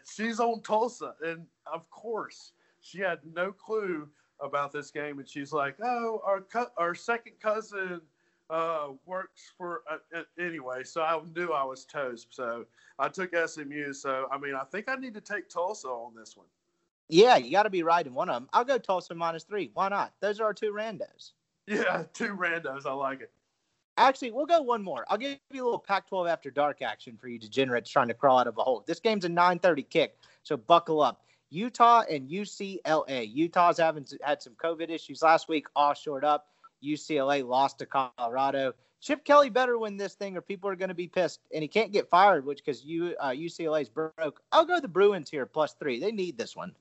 she's 0.06 0.40
on 0.40 0.62
Tulsa, 0.62 1.16
and 1.24 1.46
of 1.72 1.90
course, 1.90 2.52
she 2.82 3.00
had 3.00 3.20
no 3.34 3.52
clue 3.52 4.08
about 4.40 4.72
this 4.72 4.92
game, 4.92 5.20
and 5.20 5.28
she's 5.28 5.52
like, 5.52 5.78
"Oh, 5.84 6.22
our 6.26 6.42
co- 6.42 6.72
our 6.78 6.96
second 6.96 7.40
cousin 7.40 8.02
uh, 8.50 8.90
works 9.06 9.54
for 9.58 9.82
uh, 9.90 10.22
anyway." 10.40 10.84
So 10.84 11.02
I 11.02 11.20
knew 11.36 11.52
I 11.52 11.64
was 11.64 11.86
toast. 11.86 12.28
So 12.32 12.66
I 13.00 13.10
took 13.10 13.36
SMU. 13.36 13.94
So 13.94 14.28
I 14.32 14.38
mean, 14.38 14.56
I 14.56 14.64
think 14.66 14.90
I 14.90 14.96
need 14.96 15.14
to 15.16 15.22
take 15.22 15.50
Tulsa 15.50 15.88
on 15.88 16.14
this 16.16 16.36
one. 16.38 16.48
Yeah, 17.08 17.38
you 17.38 17.52
got 17.52 17.64
to 17.64 17.70
be 17.70 17.84
right 17.84 18.06
in 18.06 18.14
one 18.14 18.30
of 18.30 18.36
them. 18.36 18.50
I'll 18.52 18.66
go 18.66 18.78
Tulsa 18.78 19.14
minus 19.14 19.44
three. 19.44 19.70
Why 19.74 19.90
not? 19.90 20.14
Those 20.22 20.40
are 20.40 20.46
our 20.46 20.54
two 20.54 20.72
randos. 20.72 21.34
Yeah, 21.68 22.04
two 22.14 22.36
randos. 22.36 22.86
I 22.86 22.94
like 22.94 23.22
it. 23.22 23.32
Actually, 23.98 24.32
we'll 24.32 24.46
go 24.46 24.62
one 24.62 24.84
more. 24.84 25.06
I'll 25.08 25.18
give 25.18 25.38
you 25.52 25.64
a 25.64 25.66
little 25.66 25.80
Pac-12 25.80 26.30
after 26.30 26.52
dark 26.52 26.82
action 26.82 27.18
for 27.18 27.30
you 27.30 27.40
degenerates 27.40 27.90
trying 27.90 28.10
to 28.10 28.14
crawl 28.14 28.40
out 28.40 28.48
of 28.48 28.58
a 28.58 28.64
hole. 28.64 28.84
This 28.86 29.00
game's 29.00 29.26
a 29.26 29.30
9:30 29.30 29.90
kick, 29.90 30.18
so 30.44 30.58
buckle 30.58 31.02
up. 31.02 31.22
Utah 31.50 32.04
and 32.10 32.30
UCLA. 32.30 33.30
Utah's 33.32 33.78
having 33.78 34.06
had 34.22 34.42
some 34.42 34.54
COVID 34.56 34.90
issues 34.90 35.22
last 35.22 35.48
week, 35.48 35.68
all 35.76 35.94
shored 35.94 36.26
up. 36.26 36.48
UCLA 36.84 37.48
lost 37.48 37.80
to 37.80 37.86
Colorado. 37.86 38.74
Chip 39.00 39.24
Kelly 39.24 39.50
better 39.50 39.78
win 39.78 39.98
this 39.98 40.16
thing, 40.16 40.36
or 40.36 40.42
people 40.42 40.70
are 40.70 40.76
going 40.76 40.90
to 40.90 40.96
be 40.96 41.08
pissed, 41.08 41.40
and 41.54 41.62
he 41.62 41.68
can't 41.68 41.92
get 41.92 42.10
fired, 42.10 42.46
which 42.46 42.64
because 42.66 42.82
uh, 42.82 43.30
UCLA's 43.30 43.88
broke. 43.88 44.42
I'll 44.52 44.66
go 44.66 44.80
the 44.80 44.88
Bruins 44.88 45.30
here 45.30 45.46
plus 45.46 45.74
three. 45.74 46.00
They 46.00 46.12
need 46.12 46.38
this 46.38 46.56
one. 46.56 46.76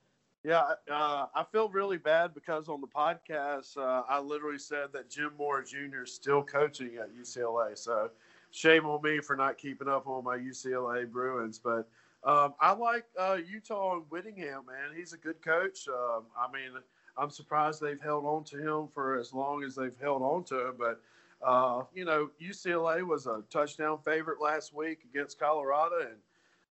Yeah, 0.44 0.74
uh, 0.92 1.26
I 1.35 1.42
feel 1.50 1.70
really 1.70 1.96
bad 1.96 2.35
because 2.35 2.68
on 2.68 2.83
the 2.83 2.87
podcast, 2.87 3.78
uh, 3.78 4.02
I 4.07 4.20
literally 4.20 4.59
said 4.59 4.88
that 4.92 5.09
Jim 5.09 5.33
Mora 5.38 5.64
Jr. 5.64 6.02
is 6.04 6.12
still 6.12 6.42
coaching 6.42 6.96
at 6.96 7.16
UCLA. 7.16 7.78
So 7.78 8.11
shame 8.50 8.85
on 8.85 9.00
me 9.02 9.20
for 9.20 9.37
not 9.37 9.57
keeping 9.57 9.88
up 9.88 10.07
on 10.07 10.22
my 10.22 10.37
UCLA 10.37 11.11
Bruins. 11.11 11.59
But 11.59 11.88
um, 12.24 12.54
I 12.61 12.72
like 12.72 13.07
uh, 13.18 13.38
Utah 13.50 13.94
and 13.96 14.04
Whittingham, 14.11 14.66
man. 14.66 14.94
He's 14.94 15.14
a 15.14 15.16
good 15.16 15.40
coach. 15.42 15.88
Um, 15.88 16.24
I 16.38 16.52
mean, 16.52 16.72
I'm 17.16 17.30
surprised 17.30 17.80
they've 17.80 18.00
held 18.00 18.26
on 18.26 18.44
to 18.44 18.59
him 18.59 18.88
for 18.92 19.18
as 19.18 19.33
long 19.33 19.64
as 19.64 19.74
they've 19.74 19.98
held 19.98 20.20
on 20.20 20.44
to 20.44 20.68
him. 20.68 20.74
But, 20.78 21.00
uh, 21.42 21.85
you 21.94 22.04
know, 22.04 22.28
UCLA 22.38 23.02
was 23.02 23.26
a 23.26 23.42
touchdown 23.48 23.98
favorite 24.04 24.42
last 24.42 24.74
week 24.74 25.07
against 25.11 25.40
Colorado. 25.40 26.00
And 26.00 26.16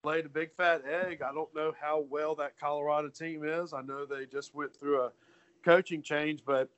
laid 0.04 0.26
a 0.26 0.28
big 0.28 0.52
fat 0.56 0.82
egg. 0.84 1.22
I 1.22 1.32
don't 1.32 1.54
know 1.54 1.72
how 1.80 2.04
well 2.10 2.34
that 2.36 2.58
Colorado 2.58 3.08
team 3.08 3.44
is. 3.44 3.72
I 3.72 3.82
know 3.82 4.04
they 4.04 4.26
just 4.26 4.54
went 4.54 4.74
through 4.74 5.00
a 5.00 5.12
coaching 5.64 6.02
change, 6.02 6.40
but 6.44 6.68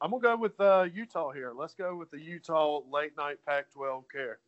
I'm 0.00 0.10
gonna 0.10 0.22
go 0.22 0.36
with 0.36 0.58
uh, 0.60 0.86
Utah 0.92 1.30
here. 1.30 1.52
Let's 1.54 1.74
go 1.74 1.94
with 1.96 2.10
the 2.10 2.20
Utah 2.20 2.80
late 2.90 3.16
night 3.18 3.36
Pac-12 3.46 4.04
care. 4.10 4.38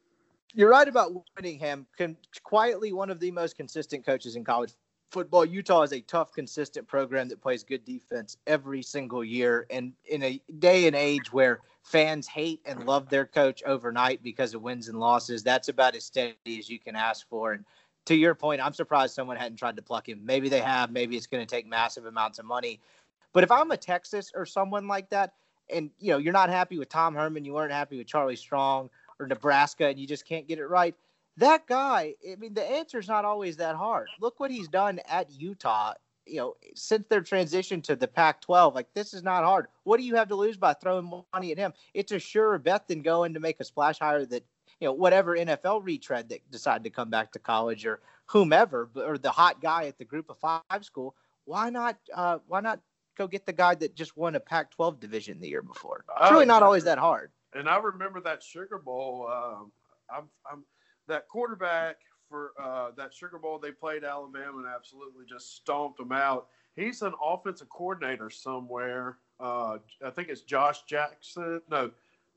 You're 0.55 0.71
right 0.71 0.89
about 0.89 1.13
Whittingham. 1.37 1.87
Con- 1.97 2.17
quietly, 2.43 2.93
one 2.93 3.11
of 3.11 3.21
the 3.21 3.31
most 3.31 3.57
consistent 3.57 4.05
coaches 4.05 4.37
in 4.37 4.45
college 4.45 4.73
football. 5.11 5.45
Utah 5.45 5.83
is 5.83 5.93
a 5.93 6.01
tough, 6.01 6.33
consistent 6.33 6.89
program 6.89 7.29
that 7.29 7.41
plays 7.41 7.63
good 7.63 7.85
defense 7.85 8.39
every 8.47 8.83
single 8.83 9.23
year. 9.23 9.67
And 9.71 9.93
in 10.07 10.23
a 10.23 10.41
day 10.59 10.87
and 10.87 10.97
age 10.97 11.33
where 11.33 11.61
fans 11.83 12.27
hate 12.27 12.61
and 12.65 12.87
love 12.87 13.11
their 13.11 13.27
coach 13.27 13.63
overnight 13.65 14.23
because 14.23 14.55
of 14.55 14.63
wins 14.63 14.89
and 14.89 14.99
losses, 14.99 15.43
that's 15.43 15.69
about 15.69 15.95
as 15.95 16.05
steady 16.05 16.37
as 16.47 16.71
you 16.71 16.79
can 16.79 16.97
ask 16.97 17.29
for. 17.29 17.53
And 17.53 17.65
to 18.07 18.15
your 18.15 18.35
point, 18.35 18.61
I'm 18.61 18.73
surprised 18.73 19.15
someone 19.15 19.37
hadn't 19.37 19.59
tried 19.59 19.77
to 19.77 19.83
pluck 19.83 20.09
him. 20.09 20.21
Maybe 20.25 20.49
they 20.49 20.61
have. 20.61 20.91
Maybe 20.91 21.17
it's 21.17 21.27
going 21.27 21.45
to 21.45 21.51
take 21.55 21.67
massive 21.67 22.07
amounts 22.07 22.39
of 22.39 22.45
money. 22.45 22.81
But 23.33 23.45
if 23.45 23.51
I'm 23.51 23.71
a 23.71 23.77
Texas 23.77 24.31
or 24.35 24.45
someone 24.45 24.89
like 24.89 25.09
that, 25.11 25.35
and 25.73 25.91
you 25.99 26.11
know 26.11 26.19
you're 26.19 26.33
not 26.33 26.51
happy 26.51 26.79
with 26.79 26.89
Tom 26.89 27.15
Herman, 27.15 27.45
you 27.45 27.55
weren't 27.55 27.73
happy 27.73 27.97
with 27.97 28.07
Charlie 28.07 28.37
Strong 28.37 28.91
or 29.19 29.27
Nebraska, 29.27 29.87
and 29.87 29.99
you 29.99 30.07
just 30.07 30.27
can't 30.27 30.49
get 30.49 30.59
it 30.59 30.67
right. 30.67 30.95
That 31.39 31.67
guy, 31.67 32.15
I 32.31 32.37
mean, 32.37 32.53
the 32.53 32.65
answer 32.65 32.99
is 32.99 33.09
not 33.09 33.25
always 33.25 33.57
that 33.57 33.77
hard. 33.77 34.09
Look 34.21 34.39
what 34.39 34.51
he's 34.51 34.69
done 34.69 35.01
at 35.09 35.31
Utah. 35.31 35.95
You 36.27 36.37
know, 36.37 36.57
since 36.75 37.07
their 37.09 37.23
transition 37.23 37.81
to 37.83 37.97
the 37.97 38.07
Pac-12, 38.07 38.75
like 38.75 38.93
this 38.95 39.15
is 39.15 39.23
not 39.23 39.45
hard. 39.45 39.67
What 39.85 39.97
do 39.97 40.05
you 40.05 40.15
have 40.17 40.29
to 40.29 40.37
lose 40.37 40.57
by 40.57 40.75
throwing 40.75 41.23
money 41.33 41.53
at 41.53 41.59
him? 41.59 41.73
It's 41.95 42.13
a 42.13 42.19
sure 42.19 42.59
bet 42.59 42.87
than 42.87 43.03
going 43.03 43.35
to 43.35 43.41
make 43.41 43.59
a 43.61 43.65
splash 43.65 43.99
hire 43.99 44.25
that 44.27 44.45
you 44.83 44.89
know 44.89 44.93
whatever 44.93 45.37
NFL 45.37 45.85
retread 45.85 46.29
that 46.31 46.51
decided 46.51 46.83
to 46.83 46.91
come 46.91 47.09
back 47.09 47.31
to 47.33 47.39
college 47.39 47.87
or 47.87 48.01
whomever 48.27 48.91
or 48.97 49.17
the 49.17 49.31
hot 49.31 49.63
guy 49.63 49.85
at 49.85 49.97
the 49.97 50.05
group 50.05 50.29
of 50.29 50.39
five 50.39 50.63
school 50.85 51.15
why 51.45 51.71
not 51.71 51.97
uh, 52.13 52.39
why 52.49 52.61
not 52.61 52.81
go 53.17 53.29
get 53.29 53.47
the 53.47 53.53
guy 53.53 53.77
that 53.77 53.95
just 53.95 54.17
won 54.17 54.35
a 54.35 54.41
Pac-12 54.41 54.99
division 54.99 55.39
the 55.39 55.49
year 55.49 55.63
before? 55.63 56.05
It's 56.21 56.33
really 56.33 56.47
not 56.47 56.63
always 56.63 56.85
that 56.85 56.99
hard. 56.99 57.31
And 57.55 57.69
I 57.69 57.77
remember 57.77 58.21
that 58.23 58.43
Sugar 58.43 58.79
Bowl 58.79 59.29
um, 59.33 59.71
I'm, 60.13 60.29
I'm 60.51 60.65
that 61.07 61.29
quarterback 61.29 61.97
for 62.29 62.53
uh, 62.61 62.91
that 62.97 63.15
Sugar 63.15 63.39
Bowl 63.39 63.61
they 63.61 63.71
played 63.71 64.03
Alabama 64.03 64.59
and 64.59 64.67
absolutely 64.67 65.27
just 65.29 65.55
stomped 65.55 65.99
them 65.99 66.11
out. 66.11 66.49
He's 66.75 67.03
an 67.03 67.13
offensive 67.23 67.69
coordinator 67.69 68.31
somewhere 68.31 69.19
uh, 69.43 69.79
I 70.05 70.11
think 70.11 70.29
it's 70.29 70.43
Josh 70.43 70.83
Jackson 70.85 71.61
no 71.71 71.91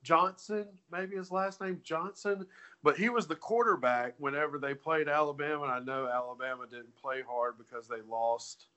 Johnson, 0.05 0.67
maybe 0.91 1.15
his 1.15 1.31
last 1.31 1.59
name 1.59 1.81
Johnson, 1.83 2.45
but 2.83 2.95
he 2.95 3.09
was 3.09 3.25
the 3.25 3.35
quarterback 3.35 4.13
whenever 4.19 4.59
they 4.59 4.75
played 4.75 5.09
Alabama. 5.09 5.63
And 5.63 5.71
I 5.71 5.79
know 5.79 6.07
Alabama 6.07 6.65
didn't 6.69 6.95
play 6.95 7.23
hard 7.27 7.55
because 7.57 7.87
they 7.87 8.01
lost. 8.07 8.67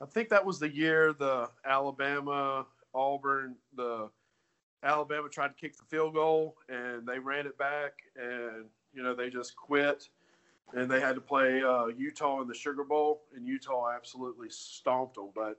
I 0.00 0.06
think 0.06 0.28
that 0.28 0.46
was 0.46 0.60
the 0.60 0.68
year 0.68 1.12
the 1.12 1.50
Alabama 1.64 2.64
Auburn 2.94 3.56
the 3.76 4.08
Alabama 4.84 5.28
tried 5.28 5.48
to 5.48 5.54
kick 5.54 5.76
the 5.76 5.82
field 5.84 6.14
goal 6.14 6.56
and 6.68 7.06
they 7.06 7.18
ran 7.18 7.46
it 7.46 7.58
back 7.58 7.94
and 8.16 8.66
you 8.94 9.02
know 9.02 9.14
they 9.14 9.28
just 9.28 9.56
quit 9.56 10.08
and 10.74 10.88
they 10.88 11.00
had 11.00 11.16
to 11.16 11.20
play 11.20 11.62
uh, 11.62 11.86
Utah 11.86 12.40
in 12.40 12.46
the 12.46 12.54
Sugar 12.54 12.84
Bowl 12.84 13.22
and 13.34 13.46
Utah 13.46 13.90
absolutely 13.94 14.48
stomped 14.50 15.16
them. 15.16 15.30
But 15.34 15.58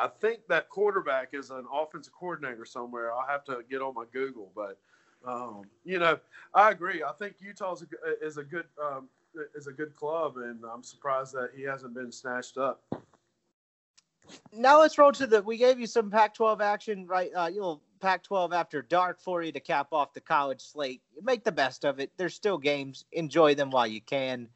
I 0.00 0.08
think 0.08 0.46
that 0.48 0.70
quarterback 0.70 1.34
is 1.34 1.50
an 1.50 1.66
offensive 1.70 2.14
coordinator 2.14 2.64
somewhere. 2.64 3.12
I'll 3.12 3.26
have 3.26 3.44
to 3.44 3.58
get 3.68 3.82
on 3.82 3.94
my 3.94 4.04
Google, 4.10 4.50
but 4.56 4.78
um, 5.26 5.62
you 5.84 5.98
know, 5.98 6.18
I 6.54 6.70
agree. 6.70 7.02
I 7.02 7.12
think 7.12 7.34
Utah 7.38 7.74
is 7.74 7.82
a, 7.82 8.26
is 8.26 8.38
a 8.38 8.42
good 8.42 8.64
um, 8.82 9.10
is 9.54 9.66
a 9.66 9.72
good 9.72 9.94
club, 9.94 10.38
and 10.38 10.64
I'm 10.64 10.82
surprised 10.82 11.34
that 11.34 11.50
he 11.54 11.62
hasn't 11.64 11.92
been 11.92 12.10
snatched 12.10 12.56
up. 12.56 12.82
Now 14.52 14.80
let's 14.80 14.96
roll 14.96 15.12
to 15.12 15.26
the. 15.26 15.42
We 15.42 15.58
gave 15.58 15.78
you 15.78 15.86
some 15.86 16.10
Pac-12 16.10 16.62
action, 16.62 17.06
right? 17.06 17.30
Uh, 17.36 17.50
you 17.52 17.80
Pac-12 18.00 18.54
after 18.54 18.80
dark 18.80 19.20
for 19.20 19.42
you 19.42 19.52
to 19.52 19.60
cap 19.60 19.88
off 19.92 20.14
the 20.14 20.20
college 20.22 20.62
slate. 20.62 21.02
Make 21.22 21.44
the 21.44 21.52
best 21.52 21.84
of 21.84 22.00
it. 22.00 22.10
There's 22.16 22.34
still 22.34 22.56
games. 22.56 23.04
Enjoy 23.12 23.54
them 23.54 23.70
while 23.70 23.86
you 23.86 24.00
can. 24.00 24.48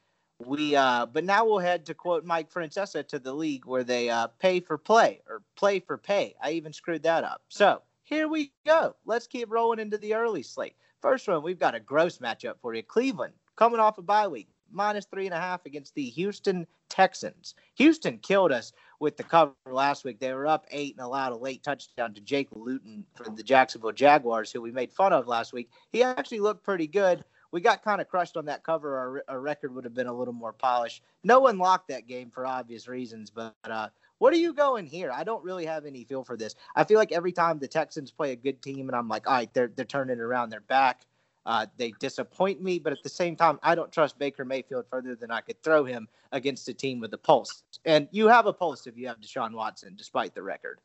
We 0.47 0.77
uh, 0.77 1.07
but 1.07 1.25
now 1.25 1.45
we'll 1.45 1.59
head 1.59 1.87
to 1.87 1.95
quote 1.95 2.25
Mike 2.25 2.53
Francesa 2.53 3.07
to 3.09 3.19
the 3.19 3.33
league 3.33 3.67
where 3.67 3.85
they 3.85 4.11
uh, 4.11 4.29
pay 4.39 4.61
for 4.61 4.79
play 4.79 5.21
or 5.29 5.43
play 5.57 5.81
for 5.81 5.97
pay. 5.97 6.35
I 6.43 6.53
even 6.53 6.73
screwed 6.73 7.03
that 7.05 7.25
up. 7.25 7.43
So 7.49 7.83
here 8.03 8.29
we 8.29 8.53
go. 8.67 8.95
Let's 9.07 9.27
keep 9.27 9.51
rolling 9.51 9.79
into 9.79 9.99
the 9.99 10.15
early 10.15 10.43
slate. 10.43 10.77
First 11.01 11.29
one, 11.29 11.43
we've 11.43 11.59
got 11.59 11.75
a 11.75 11.81
gross 11.81 12.19
matchup 12.19 12.55
for 12.61 12.75
you. 12.75 12.83
Cleveland 12.83 13.35
coming 13.57 13.81
off 13.81 13.99
a 13.99 14.03
bye 14.03 14.29
week, 14.29 14.49
minus 14.71 15.07
three 15.07 15.27
and 15.27 15.35
a 15.35 15.41
half 15.41 15.67
against 15.67 15.95
the 15.95 16.09
Houston 16.11 16.67
Texans. 16.89 17.55
Houston 17.75 18.19
killed 18.19 18.53
us 18.53 18.73
with 19.01 19.17
the 19.17 19.23
cover 19.23 19.53
last 19.71 20.05
week. 20.05 20.21
They 20.21 20.33
were 20.33 20.47
up 20.47 20.67
eight 20.71 20.95
and 20.97 21.05
allowed 21.05 21.33
a 21.33 21.37
late 21.37 21.63
touchdown 21.63 22.15
to 22.15 22.21
Jake 22.21 22.49
Luton 22.53 23.05
for 23.15 23.31
the 23.31 23.43
Jacksonville 23.43 23.93
Jaguars, 23.93 24.53
who 24.53 24.61
we 24.61 24.71
made 24.71 24.93
fun 24.93 25.13
of 25.13 25.27
last 25.27 25.53
week. 25.53 25.71
He 25.91 26.03
actually 26.03 26.41
looked 26.41 26.65
pretty 26.65 26.87
good 26.87 27.25
we 27.55 27.61
got 27.61 27.85
kind 27.85 28.01
of 28.01 28.09
crushed 28.09 28.37
on 28.37 28.47
that 28.47 28.65
cover. 28.65 28.99
Our, 28.99 29.25
our, 29.29 29.41
record 29.41 29.73
would 29.73 29.85
have 29.85 29.95
been 29.95 30.09
a 30.09 30.13
little 30.13 30.35
more 30.35 30.53
polished. 30.53 31.05
No 31.23 31.39
one 31.39 31.57
locked 31.57 31.87
that 31.87 32.09
game 32.09 32.29
for 32.29 32.45
obvious 32.45 32.89
reasons, 32.89 33.31
but 33.31 33.55
uh, 33.63 33.91
what 34.19 34.33
are 34.33 34.39
you 34.39 34.53
going 34.53 34.87
here? 34.87 35.13
I 35.13 35.23
don't 35.23 35.45
really 35.45 35.65
have 35.65 35.87
any 35.87 36.03
feel 36.03 36.25
for 36.25 36.37
this. 36.37 36.57
I 36.75 36.83
feel 36.83 36.99
like 36.99 37.13
every 37.13 37.31
time 37.31 37.61
the 37.61 37.69
Texans 37.69 38.11
play 38.11 38.33
a 38.33 38.37
good 38.37 38.61
team, 38.61 38.89
and 38.89 38.97
I'm 38.97 39.07
like, 39.07 39.29
all 39.29 39.35
right, 39.35 39.55
they're 39.55 39.69
they're 39.69 39.85
turning 39.85 40.19
around. 40.19 40.51
They're 40.51 40.63
back. 40.63 41.03
Uh, 41.47 41.67
they 41.77 41.93
disappoint 42.01 42.61
me, 42.61 42.81
but 42.81 42.93
at 42.93 43.05
the 43.05 43.09
same 43.09 43.37
time, 43.37 43.61
I 43.63 43.77
don't 43.77 43.93
trust 43.93 44.19
Baker 44.19 44.45
Mayfield 44.45 44.87
further 44.91 45.15
than 45.15 45.31
I 45.31 45.41
could 45.41 45.63
throw 45.63 45.85
him 45.85 46.09
against 46.33 46.69
a 46.69 46.75
team 46.75 46.99
with 46.99 47.15
a 47.15 47.19
pulse. 47.19 47.63
And 47.85 48.09
you 48.11 48.27
have 48.27 48.47
a 48.47 48.53
pulse 48.53 48.89
if 48.89 48.97
you 48.97 49.07
have 49.07 49.21
Deshaun 49.21 49.53
Watson, 49.53 49.95
despite 49.97 50.35
the 50.35 50.43
record. 50.43 50.81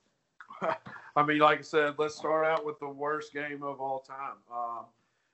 I 1.15 1.23
mean, 1.23 1.39
like 1.39 1.59
I 1.59 1.63
said, 1.63 1.95
let's 1.97 2.15
start 2.15 2.45
out 2.45 2.63
with 2.63 2.77
the 2.79 2.89
worst 2.89 3.33
game 3.33 3.63
of 3.63 3.81
all 3.81 4.01
time. 4.01 4.35
Uh, 4.53 4.83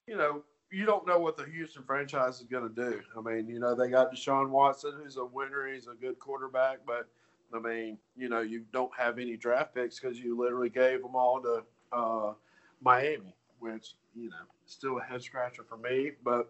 you 0.08 0.16
know, 0.16 0.44
you 0.76 0.86
don't 0.86 1.08
know 1.08 1.18
what 1.18 1.38
the 1.38 1.46
Houston 1.46 1.84
franchise 1.84 2.42
is 2.42 2.48
going 2.48 2.68
to 2.68 2.76
do. 2.76 3.02
I 3.18 3.22
mean, 3.22 3.48
you 3.48 3.60
know, 3.60 3.74
they 3.74 3.88
got 3.88 4.14
Deshaun 4.14 4.50
Watson, 4.50 4.92
who's 5.02 5.16
a 5.16 5.24
winner. 5.24 5.66
He's 5.74 5.88
a 5.88 5.94
good 5.94 6.20
quarterback, 6.20 6.80
but 6.86 7.08
I 7.54 7.60
mean, 7.60 7.98
you 8.18 8.28
know, 8.28 8.42
you 8.42 8.66
don't 8.74 8.92
have 8.98 9.18
any 9.18 9.38
draft 9.38 9.74
picks 9.74 10.02
because 10.02 10.20
you 10.20 10.38
literally 10.38 10.68
gave 10.68 11.02
them 11.02 11.16
all 11.16 11.42
to 11.42 11.64
uh, 11.94 12.34
Miami, 12.82 13.34
which 13.60 13.94
you 14.14 14.30
know 14.30 14.36
still 14.66 14.98
a 14.98 15.02
head 15.02 15.24
scratcher 15.24 15.64
for 15.64 15.78
me, 15.78 16.12
but 16.26 16.50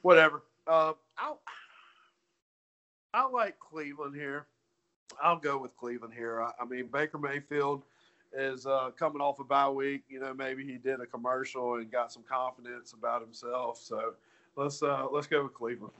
whatever. 0.00 0.44
Uh, 0.66 0.94
I'll 1.18 1.42
I 3.12 3.28
like 3.28 3.58
Cleveland 3.58 4.16
here. 4.16 4.46
I'll 5.22 5.38
go 5.38 5.58
with 5.58 5.76
Cleveland 5.76 6.14
here. 6.14 6.40
I, 6.40 6.50
I 6.58 6.64
mean 6.64 6.88
Baker 6.90 7.18
Mayfield 7.18 7.82
is 8.32 8.66
uh, 8.66 8.90
coming 8.98 9.20
off 9.20 9.38
a 9.40 9.44
bye 9.44 9.68
week. 9.68 10.04
You 10.08 10.20
know, 10.20 10.34
maybe 10.34 10.64
he 10.64 10.78
did 10.78 11.00
a 11.00 11.06
commercial 11.06 11.76
and 11.76 11.90
got 11.90 12.12
some 12.12 12.22
confidence 12.22 12.92
about 12.92 13.22
himself. 13.22 13.78
So 13.82 14.14
let's 14.56 14.82
uh, 14.82 15.06
let's 15.10 15.26
go 15.26 15.44
with 15.44 15.54
Cleveland. 15.54 15.92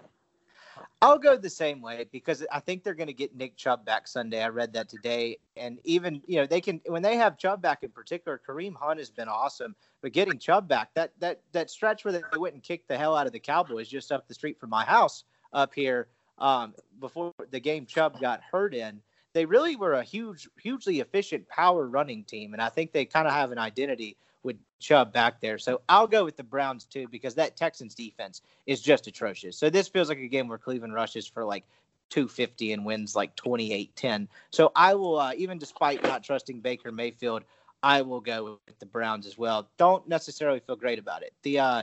I'll 1.00 1.18
go 1.18 1.36
the 1.36 1.50
same 1.50 1.80
way 1.80 2.06
because 2.12 2.44
I 2.52 2.60
think 2.60 2.82
they're 2.82 2.94
going 2.94 3.06
to 3.06 3.12
get 3.12 3.34
Nick 3.34 3.56
Chubb 3.56 3.84
back 3.84 4.06
Sunday. 4.06 4.42
I 4.42 4.48
read 4.48 4.72
that 4.74 4.88
today, 4.88 5.38
and 5.56 5.78
even 5.84 6.22
you 6.26 6.36
know 6.36 6.46
they 6.46 6.60
can 6.60 6.80
when 6.86 7.02
they 7.02 7.16
have 7.16 7.38
Chubb 7.38 7.62
back 7.62 7.82
in 7.82 7.90
particular. 7.90 8.40
Kareem 8.46 8.74
Hunt 8.74 8.98
has 8.98 9.10
been 9.10 9.28
awesome, 9.28 9.74
but 10.02 10.12
getting 10.12 10.38
Chubb 10.38 10.68
back 10.68 10.90
that 10.94 11.12
that 11.20 11.40
that 11.52 11.70
stretch 11.70 12.04
where 12.04 12.12
they 12.12 12.22
went 12.38 12.54
and 12.54 12.62
kicked 12.62 12.88
the 12.88 12.98
hell 12.98 13.16
out 13.16 13.26
of 13.26 13.32
the 13.32 13.40
Cowboys 13.40 13.88
just 13.88 14.12
up 14.12 14.28
the 14.28 14.34
street 14.34 14.58
from 14.58 14.70
my 14.70 14.84
house 14.84 15.24
up 15.52 15.74
here 15.74 16.08
um, 16.38 16.74
before 17.00 17.32
the 17.50 17.60
game 17.60 17.86
Chubb 17.86 18.20
got 18.20 18.40
hurt 18.42 18.74
in. 18.74 19.00
They 19.36 19.44
really 19.44 19.76
were 19.76 19.92
a 19.92 20.02
huge, 20.02 20.48
hugely 20.58 21.00
efficient 21.00 21.46
power 21.50 21.86
running 21.86 22.24
team, 22.24 22.54
and 22.54 22.62
I 22.62 22.70
think 22.70 22.92
they 22.92 23.04
kind 23.04 23.28
of 23.28 23.34
have 23.34 23.52
an 23.52 23.58
identity 23.58 24.16
with 24.42 24.56
Chubb 24.78 25.12
back 25.12 25.42
there. 25.42 25.58
So 25.58 25.82
I'll 25.90 26.06
go 26.06 26.24
with 26.24 26.38
the 26.38 26.42
Browns 26.42 26.86
too 26.86 27.06
because 27.08 27.34
that 27.34 27.54
Texans 27.54 27.94
defense 27.94 28.40
is 28.64 28.80
just 28.80 29.08
atrocious. 29.08 29.58
So 29.58 29.68
this 29.68 29.88
feels 29.88 30.08
like 30.08 30.16
a 30.20 30.26
game 30.26 30.48
where 30.48 30.56
Cleveland 30.56 30.94
rushes 30.94 31.26
for 31.26 31.44
like 31.44 31.64
250 32.08 32.72
and 32.72 32.86
wins 32.86 33.14
like 33.14 33.36
28-10. 33.36 34.26
So 34.52 34.72
I 34.74 34.94
will 34.94 35.20
uh, 35.20 35.34
even 35.36 35.58
despite 35.58 36.02
not 36.02 36.24
trusting 36.24 36.60
Baker 36.60 36.90
Mayfield, 36.90 37.42
I 37.82 38.00
will 38.00 38.22
go 38.22 38.58
with 38.66 38.78
the 38.78 38.86
Browns 38.86 39.26
as 39.26 39.36
well. 39.36 39.68
Don't 39.76 40.08
necessarily 40.08 40.60
feel 40.60 40.76
great 40.76 40.98
about 40.98 41.22
it. 41.22 41.34
The 41.42 41.58
uh, 41.58 41.82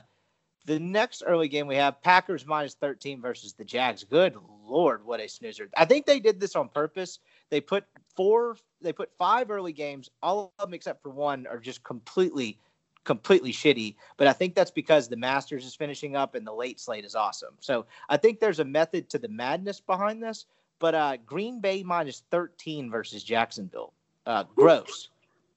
the 0.65 0.79
next 0.79 1.21
early 1.23 1.49
game 1.49 1.67
we 1.67 1.75
have 1.75 2.01
Packers 2.01 2.47
minus 2.47 2.73
13 2.73 3.21
versus 3.21 3.53
the 3.53 3.63
Jags. 3.63 4.03
Good 4.03 4.37
lord, 4.65 5.05
what 5.05 5.19
a 5.19 5.27
snoozer. 5.27 5.69
I 5.77 5.85
think 5.85 6.05
they 6.05 6.19
did 6.19 6.39
this 6.39 6.55
on 6.55 6.69
purpose. 6.69 7.19
They 7.49 7.61
put 7.61 7.85
four 8.15 8.57
they 8.81 8.93
put 8.93 9.11
five 9.17 9.49
early 9.49 9.73
games, 9.73 10.09
all 10.21 10.53
of 10.59 10.65
them 10.65 10.73
except 10.73 11.01
for 11.01 11.09
one 11.09 11.47
are 11.47 11.59
just 11.59 11.83
completely 11.83 12.59
completely 13.03 13.51
shitty. 13.51 13.95
But 14.17 14.27
I 14.27 14.33
think 14.33 14.55
that's 14.55 14.71
because 14.71 15.07
the 15.07 15.17
Masters 15.17 15.65
is 15.65 15.75
finishing 15.75 16.15
up 16.15 16.35
and 16.35 16.45
the 16.45 16.53
late 16.53 16.79
slate 16.79 17.05
is 17.05 17.15
awesome. 17.15 17.55
So 17.59 17.85
I 18.09 18.17
think 18.17 18.39
there's 18.39 18.59
a 18.59 18.65
method 18.65 19.09
to 19.09 19.19
the 19.19 19.27
madness 19.27 19.79
behind 19.79 20.23
this. 20.23 20.45
But 20.79 20.95
uh, 20.95 21.17
Green 21.25 21.61
Bay 21.61 21.83
minus 21.83 22.23
13 22.31 22.89
versus 22.89 23.23
Jacksonville. 23.23 23.93
Uh, 24.25 24.43
gross. 24.55 25.09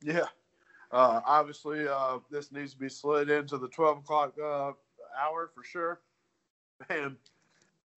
Yeah. 0.03 0.27
Uh, 0.93 1.21
obviously, 1.27 1.89
uh, 1.89 2.19
this 2.31 2.53
needs 2.53 2.73
to 2.73 2.79
be 2.79 2.89
slid 2.89 3.29
into 3.31 3.59
the 3.59 3.69
12 3.69 3.99
o'clock 3.99 4.35
uh, 4.39 4.73
hour 5.19 5.51
for 5.55 5.65
sure. 5.65 6.01
Man, 6.89 7.17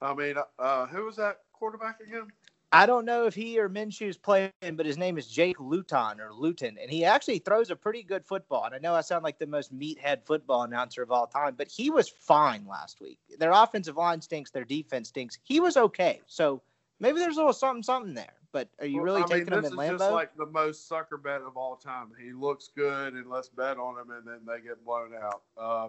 I 0.02 0.14
mean, 0.14 0.36
uh, 0.58 0.88
who 0.88 1.06
was 1.06 1.16
that 1.18 1.40
quarterback 1.54 2.00
again? 2.00 2.28
I 2.72 2.86
don't 2.86 3.06
know 3.06 3.26
if 3.26 3.34
he 3.34 3.60
or 3.60 3.68
Minshew's 3.68 4.18
playing, 4.18 4.52
but 4.74 4.86
his 4.86 4.98
name 4.98 5.18
is 5.18 5.28
Jake 5.28 5.60
Luton 5.60 6.22
or 6.22 6.32
Luton, 6.32 6.78
and 6.80 6.92
he 6.92 7.04
actually 7.04 7.40
throws 7.40 7.72
a 7.72 7.76
pretty 7.76 8.04
good 8.04 8.24
football. 8.24 8.66
And 8.66 8.76
I 8.76 8.78
know 8.78 8.94
I 8.94 9.02
sound 9.02 9.24
like 9.24 9.40
the 9.40 9.48
most 9.48 9.76
meathead 9.76 10.24
football 10.24 10.62
announcer 10.64 11.02
of 11.02 11.12
all 11.12 11.26
time, 11.26 11.56
but 11.58 11.68
he 11.68 11.90
was 11.90 12.10
fine 12.10 12.68
last 12.68 13.02
week. 13.02 13.18
Their 13.40 13.52
offensive 13.52 13.98
line 13.98 14.22
stinks, 14.22 14.52
their 14.52 14.66
defense 14.66 15.10
stinks. 15.10 15.40
He 15.44 15.60
was 15.60 15.78
okay. 15.78 16.22
So 16.28 16.62
maybe 17.00 17.20
there's 17.20 17.38
a 17.38 17.40
little 17.40 17.54
something, 17.54 17.82
something 17.82 18.14
there. 18.14 18.34
But 18.52 18.70
are 18.80 18.86
you 18.86 19.02
really 19.02 19.22
well, 19.22 19.30
taking 19.30 19.54
mean, 19.54 19.64
him 19.64 19.66
in 19.66 19.72
Lambeau? 19.72 19.78
This 19.78 19.92
is 19.94 20.00
just 20.00 20.12
like 20.12 20.38
the 20.38 20.46
most 20.46 20.88
sucker 20.88 21.18
bet 21.18 21.42
of 21.42 21.58
all 21.58 21.76
time. 21.76 22.10
He 22.24 22.34
looks 22.34 22.70
good, 22.76 23.14
and 23.14 23.30
let's 23.30 23.50
bet 23.50 23.78
on 23.78 24.00
him, 24.00 24.12
and 24.12 24.28
then 24.28 24.40
they 24.48 24.62
get 24.62 24.84
blown 24.86 25.14
out. 25.16 25.42
Uh, 25.58 25.88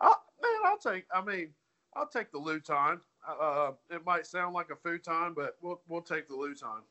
I, 0.00 0.14
man, 0.42 0.60
I'll 0.64 0.78
take. 0.78 1.04
I 1.14 1.22
mean, 1.22 1.48
I'll 1.94 2.08
take 2.08 2.30
the 2.32 2.38
Luton. 2.38 3.00
Uh, 3.26 3.72
it 3.90 4.04
might 4.04 4.26
sound 4.26 4.54
like 4.54 4.70
a 4.70 4.76
futon, 4.76 5.34
but 5.34 5.56
we'll 5.60 5.80
we'll 5.88 6.02
take 6.02 6.28
the 6.28 6.34
Luton. 6.34 6.82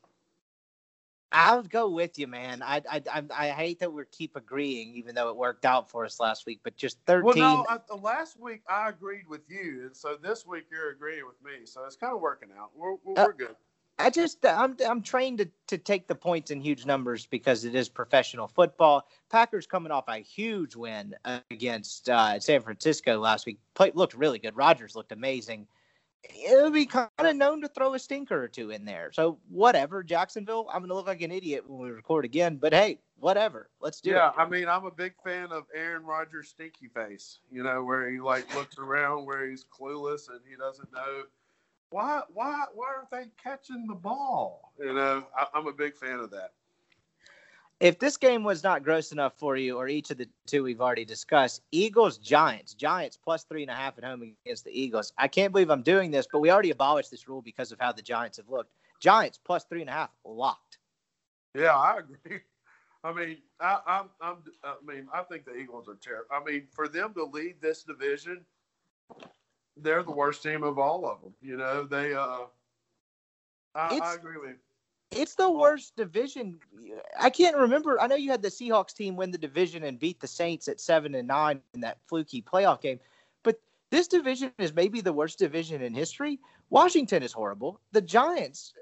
I'll 1.31 1.61
go 1.61 1.89
with 1.89 2.17
you, 2.17 2.27
man. 2.27 2.63
I, 2.63 2.81
I 2.89 3.01
I 3.11 3.23
I 3.35 3.49
hate 3.49 3.79
that 3.79 3.91
we 3.91 4.03
keep 4.11 4.35
agreeing, 4.35 4.95
even 4.95 5.13
though 5.13 5.29
it 5.29 5.35
worked 5.35 5.65
out 5.65 5.89
for 5.89 6.05
us 6.05 6.19
last 6.19 6.45
week. 6.45 6.61
But 6.63 6.75
just 6.75 6.97
thirteen. 7.05 7.43
Well, 7.43 7.65
no, 7.69 7.79
I, 7.91 7.95
last 7.95 8.39
week 8.39 8.61
I 8.67 8.89
agreed 8.89 9.27
with 9.27 9.41
you, 9.47 9.83
and 9.85 9.95
so 9.95 10.17
this 10.21 10.45
week 10.45 10.65
you're 10.71 10.91
agreeing 10.91 11.25
with 11.25 11.41
me. 11.43 11.65
So 11.65 11.83
it's 11.85 11.95
kind 11.95 12.13
of 12.13 12.21
working 12.21 12.49
out. 12.57 12.71
We're 12.75 12.95
we're, 13.03 13.21
uh, 13.21 13.25
we're 13.25 13.33
good. 13.33 13.55
I 13.99 14.09
just 14.09 14.43
I'm 14.45 14.75
I'm 14.87 15.01
trained 15.01 15.39
to, 15.39 15.49
to 15.67 15.77
take 15.77 16.07
the 16.07 16.15
points 16.15 16.51
in 16.51 16.61
huge 16.61 16.85
numbers 16.85 17.25
because 17.25 17.65
it 17.65 17.75
is 17.75 17.89
professional 17.89 18.47
football. 18.47 19.07
Packers 19.29 19.67
coming 19.67 19.91
off 19.91 20.05
a 20.07 20.17
huge 20.17 20.75
win 20.75 21.13
against 21.51 22.09
uh, 22.09 22.39
San 22.39 22.61
Francisco 22.61 23.19
last 23.19 23.45
week. 23.45 23.59
Play, 23.75 23.91
looked 23.93 24.13
really 24.13 24.39
good. 24.39 24.55
Rodgers 24.55 24.95
looked 24.95 25.11
amazing 25.11 25.67
it'll 26.23 26.71
be 26.71 26.85
kind 26.85 27.09
of 27.19 27.35
known 27.35 27.61
to 27.61 27.67
throw 27.67 27.93
a 27.93 27.99
stinker 27.99 28.43
or 28.43 28.47
two 28.47 28.71
in 28.71 28.85
there. 28.85 29.11
So 29.13 29.39
whatever, 29.49 30.03
Jacksonville. 30.03 30.69
I'm 30.73 30.81
gonna 30.81 30.93
look 30.93 31.07
like 31.07 31.21
an 31.21 31.31
idiot 31.31 31.63
when 31.67 31.79
we 31.79 31.91
record 31.91 32.25
again, 32.25 32.57
but 32.57 32.73
hey, 32.73 32.99
whatever. 33.17 33.69
Let's 33.81 34.01
do 34.01 34.11
yeah, 34.11 34.29
it. 34.29 34.33
Yeah, 34.37 34.43
I 34.43 34.49
mean, 34.49 34.67
I'm 34.67 34.85
a 34.85 34.91
big 34.91 35.13
fan 35.23 35.51
of 35.51 35.63
Aaron 35.75 36.05
Rodgers' 36.05 36.49
stinky 36.49 36.87
face. 36.87 37.39
You 37.51 37.63
know, 37.63 37.83
where 37.83 38.09
he 38.09 38.19
like 38.19 38.53
looks 38.55 38.77
around, 38.77 39.25
where 39.25 39.49
he's 39.49 39.65
clueless 39.65 40.29
and 40.29 40.39
he 40.49 40.55
doesn't 40.55 40.91
know 40.93 41.23
why 41.91 42.21
why 42.33 42.65
why 42.73 42.87
aren't 42.95 43.11
they 43.11 43.31
catching 43.41 43.87
the 43.87 43.95
ball. 43.95 44.73
You 44.79 44.93
know, 44.93 45.25
I, 45.37 45.47
I'm 45.53 45.67
a 45.67 45.73
big 45.73 45.95
fan 45.95 46.19
of 46.19 46.31
that 46.31 46.51
if 47.79 47.97
this 47.97 48.17
game 48.17 48.43
was 48.43 48.63
not 48.63 48.83
gross 48.83 49.11
enough 49.11 49.33
for 49.37 49.55
you, 49.55 49.77
or 49.77 49.87
each 49.87 50.11
of 50.11 50.17
the 50.17 50.27
two 50.45 50.63
we've 50.63 50.81
already 50.81 51.05
discussed, 51.05 51.61
Eagles 51.71 52.17
Giants, 52.17 52.73
Giants 52.73 53.17
plus 53.17 53.45
three 53.45 53.61
and 53.61 53.71
a 53.71 53.75
half 53.75 53.97
at 53.97 54.03
home 54.03 54.35
against 54.45 54.65
the 54.65 54.71
Eagles. 54.71 55.13
I 55.17 55.27
can't 55.27 55.53
believe 55.53 55.69
I'm 55.69 55.81
doing 55.81 56.11
this, 56.11 56.27
but 56.31 56.39
we 56.39 56.51
already 56.51 56.71
abolished 56.71 57.11
this 57.11 57.27
rule 57.27 57.41
because 57.41 57.71
of 57.71 57.79
how 57.79 57.93
the 57.93 58.01
Giants 58.01 58.37
have 58.37 58.49
looked. 58.49 58.71
Giants 58.99 59.39
plus 59.43 59.63
three 59.63 59.81
and 59.81 59.89
a 59.89 59.93
half 59.93 60.09
locked. 60.25 60.77
Yeah, 61.55 61.75
I 61.75 61.99
agree. 61.99 62.39
I 63.03 63.13
mean, 63.13 63.37
I, 63.61 63.79
I'm, 63.87 64.09
I'm, 64.19 64.35
I 64.61 64.75
mean, 64.85 65.07
I 65.13 65.21
think 65.23 65.45
the 65.45 65.55
Eagles 65.55 65.87
are 65.87 65.95
terrible. 65.95 66.27
I 66.31 66.43
mean, 66.43 66.67
for 66.73 66.89
them 66.89 67.13
to 67.13 67.23
lead 67.23 67.61
this 67.61 67.83
division, 67.83 68.41
they're 69.77 70.03
the 70.03 70.11
worst 70.11 70.43
team 70.43 70.63
of 70.63 70.77
all 70.77 71.05
of 71.05 71.21
them. 71.21 71.33
You 71.41 71.55
know, 71.55 71.85
they. 71.85 72.13
uh 72.13 72.39
I, 73.75 73.99
I 74.03 74.15
agree 74.15 74.37
with 74.37 74.49
you 74.49 74.68
it's 75.11 75.35
the 75.35 75.49
worst 75.49 75.95
division. 75.95 76.59
I 77.19 77.29
can't 77.29 77.57
remember. 77.57 77.99
I 77.99 78.07
know 78.07 78.15
you 78.15 78.31
had 78.31 78.41
the 78.41 78.49
Seahawks 78.49 78.93
team 78.93 79.15
win 79.15 79.31
the 79.31 79.37
division 79.37 79.83
and 79.83 79.99
beat 79.99 80.19
the 80.19 80.27
Saints 80.27 80.67
at 80.67 80.79
seven 80.79 81.15
and 81.15 81.27
nine 81.27 81.61
in 81.73 81.81
that 81.81 81.97
fluky 82.07 82.41
playoff 82.41 82.81
game, 82.81 82.99
but 83.43 83.59
this 83.89 84.07
division 84.07 84.51
is 84.57 84.73
maybe 84.73 85.01
the 85.01 85.13
worst 85.13 85.39
division 85.39 85.81
in 85.81 85.93
history. 85.93 86.39
Washington 86.69 87.23
is 87.23 87.33
horrible. 87.33 87.79
The 87.91 88.01
Giants, 88.01 88.73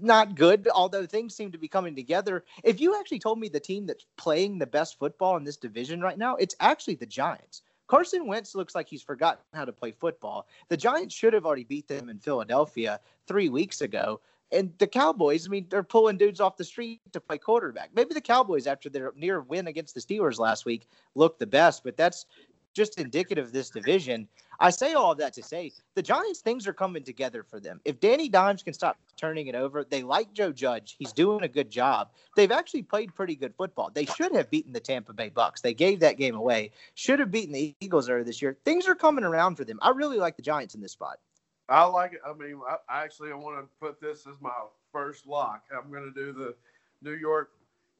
not 0.00 0.34
good, 0.34 0.68
although 0.74 1.06
things 1.06 1.34
seem 1.34 1.50
to 1.52 1.58
be 1.58 1.68
coming 1.68 1.96
together. 1.96 2.44
If 2.62 2.80
you 2.80 2.98
actually 2.98 3.20
told 3.20 3.38
me 3.38 3.48
the 3.48 3.60
team 3.60 3.86
that's 3.86 4.04
playing 4.16 4.58
the 4.58 4.66
best 4.66 4.98
football 4.98 5.36
in 5.36 5.44
this 5.44 5.56
division 5.56 6.00
right 6.00 6.18
now, 6.18 6.36
it's 6.36 6.56
actually 6.60 6.96
the 6.96 7.06
Giants. 7.06 7.62
Carson 7.86 8.26
Wentz 8.26 8.54
looks 8.54 8.74
like 8.74 8.88
he's 8.88 9.02
forgotten 9.02 9.44
how 9.54 9.64
to 9.64 9.72
play 9.72 9.92
football. 9.92 10.46
The 10.68 10.76
Giants 10.76 11.14
should 11.14 11.34
have 11.34 11.44
already 11.44 11.64
beat 11.64 11.88
them 11.88 12.08
in 12.08 12.18
Philadelphia 12.18 13.00
three 13.26 13.48
weeks 13.48 13.80
ago. 13.80 14.20
And 14.52 14.72
the 14.78 14.86
Cowboys, 14.86 15.46
I 15.46 15.50
mean, 15.50 15.66
they're 15.70 15.82
pulling 15.82 16.18
dudes 16.18 16.40
off 16.40 16.56
the 16.56 16.64
street 16.64 17.00
to 17.12 17.20
play 17.20 17.38
quarterback. 17.38 17.90
Maybe 17.94 18.12
the 18.12 18.20
Cowboys, 18.20 18.66
after 18.66 18.90
their 18.90 19.12
near 19.16 19.40
win 19.40 19.66
against 19.66 19.94
the 19.94 20.00
Steelers 20.00 20.38
last 20.38 20.66
week, 20.66 20.86
look 21.14 21.38
the 21.38 21.46
best, 21.46 21.82
but 21.82 21.96
that's 21.96 22.26
just 22.74 22.98
indicative 22.98 23.46
of 23.46 23.52
this 23.52 23.70
division. 23.70 24.28
I 24.60 24.70
say 24.70 24.94
all 24.94 25.12
of 25.12 25.18
that 25.18 25.32
to 25.34 25.42
say 25.42 25.72
the 25.94 26.02
Giants, 26.02 26.40
things 26.40 26.66
are 26.66 26.72
coming 26.72 27.02
together 27.02 27.42
for 27.42 27.58
them. 27.58 27.80
If 27.84 28.00
Danny 28.00 28.28
Dimes 28.28 28.62
can 28.62 28.74
stop 28.74 28.96
turning 29.16 29.48
it 29.48 29.54
over, 29.54 29.84
they 29.84 30.02
like 30.02 30.32
Joe 30.32 30.52
Judge. 30.52 30.96
He's 30.98 31.12
doing 31.12 31.42
a 31.42 31.48
good 31.48 31.70
job. 31.70 32.10
They've 32.36 32.52
actually 32.52 32.84
played 32.84 33.14
pretty 33.14 33.34
good 33.34 33.54
football. 33.56 33.90
They 33.92 34.04
should 34.04 34.34
have 34.34 34.50
beaten 34.50 34.72
the 34.72 34.80
Tampa 34.80 35.12
Bay 35.12 35.30
Bucks. 35.30 35.60
They 35.60 35.74
gave 35.74 36.00
that 36.00 36.16
game 36.16 36.34
away. 36.34 36.70
Should 36.94 37.18
have 37.18 37.30
beaten 37.30 37.52
the 37.52 37.74
Eagles 37.80 38.08
earlier 38.08 38.24
this 38.24 38.40
year. 38.40 38.56
Things 38.64 38.86
are 38.86 38.94
coming 38.94 39.24
around 39.24 39.56
for 39.56 39.64
them. 39.64 39.78
I 39.82 39.90
really 39.90 40.18
like 40.18 40.36
the 40.36 40.42
Giants 40.42 40.74
in 40.74 40.80
this 40.80 40.92
spot. 40.92 41.18
I 41.68 41.84
like 41.84 42.12
it. 42.14 42.20
I 42.26 42.32
mean, 42.32 42.60
I, 42.68 43.02
actually 43.04 43.30
I 43.30 43.34
want 43.34 43.58
to 43.58 43.68
put 43.80 44.00
this 44.00 44.26
as 44.26 44.40
my 44.40 44.50
first 44.92 45.26
lock. 45.26 45.64
I'm 45.76 45.90
going 45.90 46.04
to 46.04 46.12
do 46.12 46.32
the 46.32 46.54
New 47.02 47.16
York. 47.16 47.50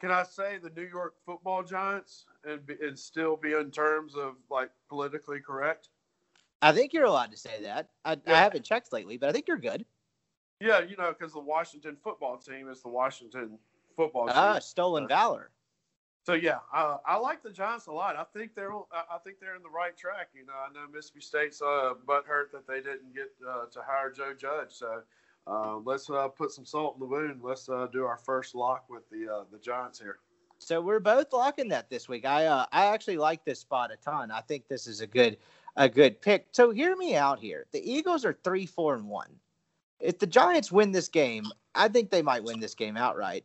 Can 0.00 0.10
I 0.10 0.24
say 0.24 0.58
the 0.58 0.70
New 0.70 0.88
York 0.88 1.14
Football 1.24 1.62
Giants 1.62 2.24
and 2.44 2.64
be, 2.66 2.74
and 2.82 2.98
still 2.98 3.36
be 3.36 3.52
in 3.52 3.70
terms 3.70 4.14
of 4.16 4.34
like 4.50 4.70
politically 4.88 5.40
correct? 5.40 5.88
I 6.60 6.72
think 6.72 6.92
you're 6.92 7.04
allowed 7.04 7.30
to 7.32 7.36
say 7.36 7.62
that. 7.62 7.88
I, 8.04 8.12
yeah. 8.12 8.34
I 8.34 8.36
haven't 8.36 8.64
checked 8.64 8.92
lately, 8.92 9.16
but 9.16 9.28
I 9.28 9.32
think 9.32 9.48
you're 9.48 9.58
good. 9.58 9.84
Yeah, 10.60 10.80
you 10.80 10.96
know, 10.96 11.12
because 11.16 11.32
the 11.32 11.40
Washington 11.40 11.96
football 12.02 12.36
team 12.38 12.68
is 12.68 12.82
the 12.82 12.88
Washington 12.88 13.58
football 13.96 14.26
ah, 14.28 14.32
team. 14.32 14.56
Ah, 14.56 14.58
stolen 14.60 15.08
valor. 15.08 15.50
So 16.24 16.34
yeah, 16.34 16.58
uh, 16.72 16.98
I 17.04 17.16
like 17.16 17.42
the 17.42 17.50
Giants 17.50 17.86
a 17.86 17.92
lot. 17.92 18.16
I 18.16 18.24
think 18.36 18.54
they're 18.54 18.72
I 18.72 19.18
think 19.24 19.40
they're 19.40 19.56
in 19.56 19.62
the 19.62 19.70
right 19.70 19.96
track. 19.96 20.28
You 20.34 20.46
know, 20.46 20.52
I 20.52 20.72
know 20.72 20.86
Mississippi 20.92 21.20
State's 21.20 21.60
uh, 21.60 21.94
butt 22.06 22.24
hurt 22.26 22.52
that 22.52 22.66
they 22.66 22.76
didn't 22.76 23.14
get 23.14 23.32
uh, 23.48 23.66
to 23.66 23.80
hire 23.84 24.10
Joe 24.10 24.32
Judge. 24.32 24.70
So 24.72 25.02
uh, 25.48 25.78
let's 25.78 26.08
uh, 26.08 26.28
put 26.28 26.52
some 26.52 26.64
salt 26.64 26.94
in 26.94 27.00
the 27.00 27.06
wound. 27.06 27.40
Let's 27.42 27.68
uh, 27.68 27.88
do 27.92 28.04
our 28.04 28.18
first 28.18 28.54
lock 28.54 28.84
with 28.88 29.08
the 29.10 29.46
the 29.50 29.58
Giants 29.58 29.98
here. 29.98 30.18
So 30.58 30.80
we're 30.80 31.00
both 31.00 31.32
locking 31.32 31.68
that 31.70 31.90
this 31.90 32.08
week. 32.08 32.24
I 32.24 32.66
I 32.70 32.86
actually 32.86 33.16
like 33.16 33.44
this 33.44 33.58
spot 33.58 33.90
a 33.92 33.96
ton. 33.96 34.30
I 34.30 34.42
think 34.42 34.68
this 34.68 34.86
is 34.86 35.00
a 35.00 35.08
good 35.08 35.38
a 35.76 35.88
good 35.88 36.20
pick. 36.20 36.46
So 36.52 36.70
hear 36.70 36.94
me 36.94 37.16
out 37.16 37.40
here. 37.40 37.66
The 37.72 37.82
Eagles 37.90 38.24
are 38.24 38.38
three, 38.44 38.66
four, 38.66 38.94
and 38.94 39.08
one. 39.08 39.30
If 39.98 40.20
the 40.20 40.26
Giants 40.26 40.70
win 40.70 40.92
this 40.92 41.08
game, 41.08 41.46
I 41.74 41.88
think 41.88 42.10
they 42.10 42.22
might 42.22 42.44
win 42.44 42.60
this 42.60 42.74
game 42.74 42.96
outright. 42.96 43.44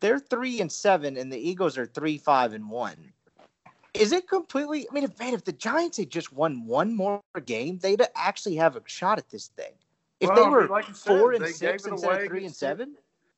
They're 0.00 0.18
three 0.18 0.60
and 0.60 0.72
seven, 0.72 1.16
and 1.16 1.32
the 1.32 1.38
Eagles 1.38 1.76
are 1.78 1.86
three, 1.86 2.18
five, 2.18 2.52
and 2.52 2.68
one. 2.70 3.12
Is 3.92 4.12
it 4.12 4.28
completely? 4.28 4.86
I 4.88 4.94
mean, 4.94 5.04
if 5.04 5.18
man, 5.18 5.34
if 5.34 5.44
the 5.44 5.52
Giants 5.52 5.98
had 5.98 6.10
just 6.10 6.32
won 6.32 6.66
one 6.66 6.94
more 6.94 7.20
game, 7.44 7.78
they'd 7.78 8.02
actually 8.14 8.56
have 8.56 8.76
a 8.76 8.82
shot 8.86 9.18
at 9.18 9.28
this 9.30 9.48
thing. 9.48 9.72
If 10.20 10.30
Well, 10.30 10.44
they 10.44 10.50
were 10.50 10.68
like 10.68 10.88
you 10.88 10.94
four 10.94 11.32
and 11.32 11.46
six 11.46 11.86
instead 11.86 12.12
of 12.14 12.26
three 12.26 12.44
and 12.44 12.54
seven, 12.54 12.94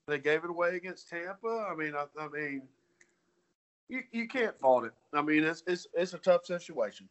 They 0.06 0.18
gave 0.18 0.44
it 0.44 0.50
away 0.50 0.76
against 0.76 1.08
Tampa. 1.08 1.68
I 1.70 1.74
mean, 1.74 1.94
I, 1.94 2.04
I 2.20 2.28
mean, 2.28 2.62
you, 3.88 4.02
you 4.10 4.28
can't 4.28 4.58
fault 4.58 4.84
it. 4.84 4.92
I 5.12 5.22
mean, 5.22 5.44
it's 5.44 5.62
it's 5.66 5.86
it's 5.94 6.12
a 6.12 6.18
tough 6.18 6.44
situation. 6.44 7.08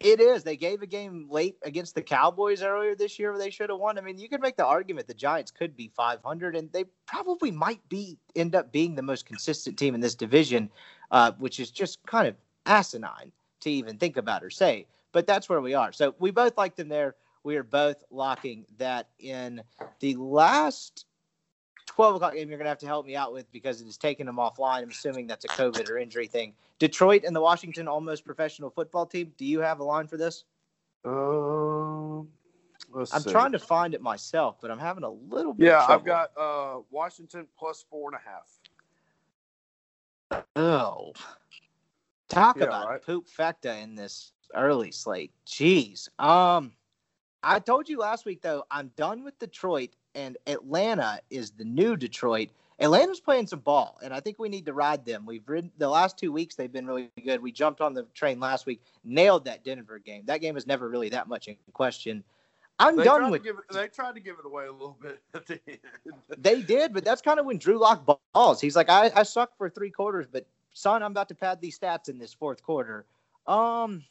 It 0.00 0.18
is. 0.18 0.42
They 0.42 0.56
gave 0.56 0.80
a 0.80 0.86
game 0.86 1.26
late 1.28 1.56
against 1.62 1.94
the 1.94 2.00
Cowboys 2.00 2.62
earlier 2.62 2.94
this 2.94 3.18
year 3.18 3.32
where 3.32 3.38
they 3.38 3.50
should 3.50 3.68
have 3.68 3.78
won. 3.78 3.98
I 3.98 4.00
mean, 4.00 4.16
you 4.16 4.30
could 4.30 4.40
make 4.40 4.56
the 4.56 4.64
argument 4.64 5.06
the 5.06 5.14
Giants 5.14 5.50
could 5.50 5.76
be 5.76 5.92
500, 5.94 6.56
and 6.56 6.72
they 6.72 6.84
probably 7.06 7.50
might 7.50 7.86
be 7.90 8.18
end 8.34 8.54
up 8.54 8.72
being 8.72 8.94
the 8.94 9.02
most 9.02 9.26
consistent 9.26 9.78
team 9.78 9.94
in 9.94 10.00
this 10.00 10.14
division, 10.14 10.70
uh, 11.10 11.32
which 11.38 11.60
is 11.60 11.70
just 11.70 11.98
kind 12.06 12.26
of 12.26 12.34
asinine 12.64 13.30
to 13.60 13.70
even 13.70 13.98
think 13.98 14.16
about 14.16 14.42
or 14.42 14.48
say. 14.48 14.86
But 15.12 15.26
that's 15.26 15.50
where 15.50 15.60
we 15.60 15.74
are. 15.74 15.92
So 15.92 16.14
we 16.18 16.30
both 16.30 16.56
like 16.56 16.76
them 16.76 16.88
there. 16.88 17.16
We 17.42 17.56
are 17.56 17.62
both 17.62 18.02
locking 18.10 18.64
that 18.78 19.08
in 19.18 19.62
the 20.00 20.14
last 20.16 21.04
12 21.90 22.16
o'clock 22.16 22.34
game. 22.34 22.48
You're 22.48 22.58
going 22.58 22.66
to 22.66 22.70
have 22.70 22.78
to 22.78 22.86
help 22.86 23.04
me 23.04 23.16
out 23.16 23.32
with 23.32 23.50
because 23.50 23.80
it 23.80 23.88
is 23.88 23.96
taking 23.96 24.26
them 24.26 24.36
offline. 24.36 24.82
I'm 24.82 24.90
assuming 24.90 25.26
that's 25.26 25.44
a 25.44 25.48
COVID 25.48 25.90
or 25.90 25.98
injury 25.98 26.28
thing. 26.28 26.54
Detroit 26.78 27.24
and 27.26 27.34
the 27.34 27.40
Washington 27.40 27.88
almost 27.88 28.24
professional 28.24 28.70
football 28.70 29.06
team. 29.06 29.32
Do 29.36 29.44
you 29.44 29.60
have 29.60 29.80
a 29.80 29.84
line 29.84 30.06
for 30.06 30.16
this? 30.16 30.44
Um, 31.04 32.28
let's 32.92 33.12
I'm 33.12 33.22
see. 33.22 33.30
trying 33.30 33.50
to 33.52 33.58
find 33.58 33.92
it 33.92 34.00
myself, 34.00 34.58
but 34.60 34.70
I'm 34.70 34.78
having 34.78 35.02
a 35.02 35.10
little 35.10 35.52
bit. 35.52 35.66
Yeah, 35.66 35.84
I've 35.86 36.04
got 36.04 36.30
uh 36.38 36.78
Washington 36.90 37.46
plus 37.58 37.84
four 37.90 38.12
and 38.12 38.20
a 38.20 38.30
half. 38.30 38.48
Oh, 40.54 41.12
talk 42.28 42.56
Yeah, 42.56 42.64
about 42.64 42.88
right. 42.88 43.02
poop 43.02 43.26
factor 43.26 43.72
in 43.72 43.96
this 43.96 44.32
early 44.54 44.92
slate. 44.92 45.32
Jeez. 45.44 46.08
Um, 46.20 46.72
I 47.42 47.58
told 47.58 47.88
you 47.88 47.98
last 47.98 48.26
week 48.26 48.42
though. 48.42 48.64
I'm 48.70 48.92
done 48.96 49.24
with 49.24 49.38
Detroit, 49.38 49.90
and 50.14 50.36
Atlanta 50.46 51.20
is 51.30 51.50
the 51.52 51.64
new 51.64 51.96
Detroit. 51.96 52.48
Atlanta's 52.78 53.20
playing 53.20 53.46
some 53.46 53.60
ball, 53.60 53.98
and 54.02 54.14
I 54.14 54.20
think 54.20 54.38
we 54.38 54.48
need 54.48 54.64
to 54.66 54.72
ride 54.72 55.04
them. 55.04 55.26
We've 55.26 55.46
ridden 55.46 55.70
the 55.78 55.88
last 55.88 56.16
two 56.18 56.32
weeks; 56.32 56.54
they've 56.54 56.72
been 56.72 56.86
really 56.86 57.10
good. 57.24 57.42
We 57.42 57.52
jumped 57.52 57.80
on 57.82 57.92
the 57.92 58.04
train 58.14 58.40
last 58.40 58.64
week, 58.64 58.80
nailed 59.04 59.44
that 59.44 59.64
Denver 59.64 59.98
game. 59.98 60.22
That 60.26 60.40
game 60.40 60.54
was 60.54 60.66
never 60.66 60.88
really 60.88 61.10
that 61.10 61.28
much 61.28 61.48
in 61.48 61.56
question. 61.74 62.24
I'm 62.78 62.96
They 62.96 63.04
done 63.04 63.30
with 63.30 63.44
it. 63.44 63.54
They 63.70 63.88
tried 63.88 64.14
to 64.14 64.20
give 64.20 64.36
it 64.38 64.46
away 64.46 64.64
a 64.66 64.72
little 64.72 64.96
bit 65.02 65.20
at 65.34 65.46
the 65.46 65.60
end. 65.68 65.78
They 66.38 66.62
did, 66.62 66.94
but 66.94 67.04
that's 67.04 67.20
kind 67.20 67.38
of 67.38 67.44
when 67.44 67.58
Drew 67.58 67.78
Lock 67.78 68.08
balls. 68.32 68.58
He's 68.62 68.74
like, 68.74 68.88
I, 68.88 69.10
I 69.14 69.22
suck 69.24 69.54
for 69.58 69.68
three 69.68 69.90
quarters, 69.90 70.26
but 70.32 70.46
son, 70.72 71.02
I'm 71.02 71.10
about 71.10 71.28
to 71.28 71.34
pad 71.34 71.60
these 71.60 71.78
stats 71.78 72.08
in 72.08 72.18
this 72.18 72.32
fourth 72.32 72.62
quarter. 72.62 73.04
Um, 73.46 74.02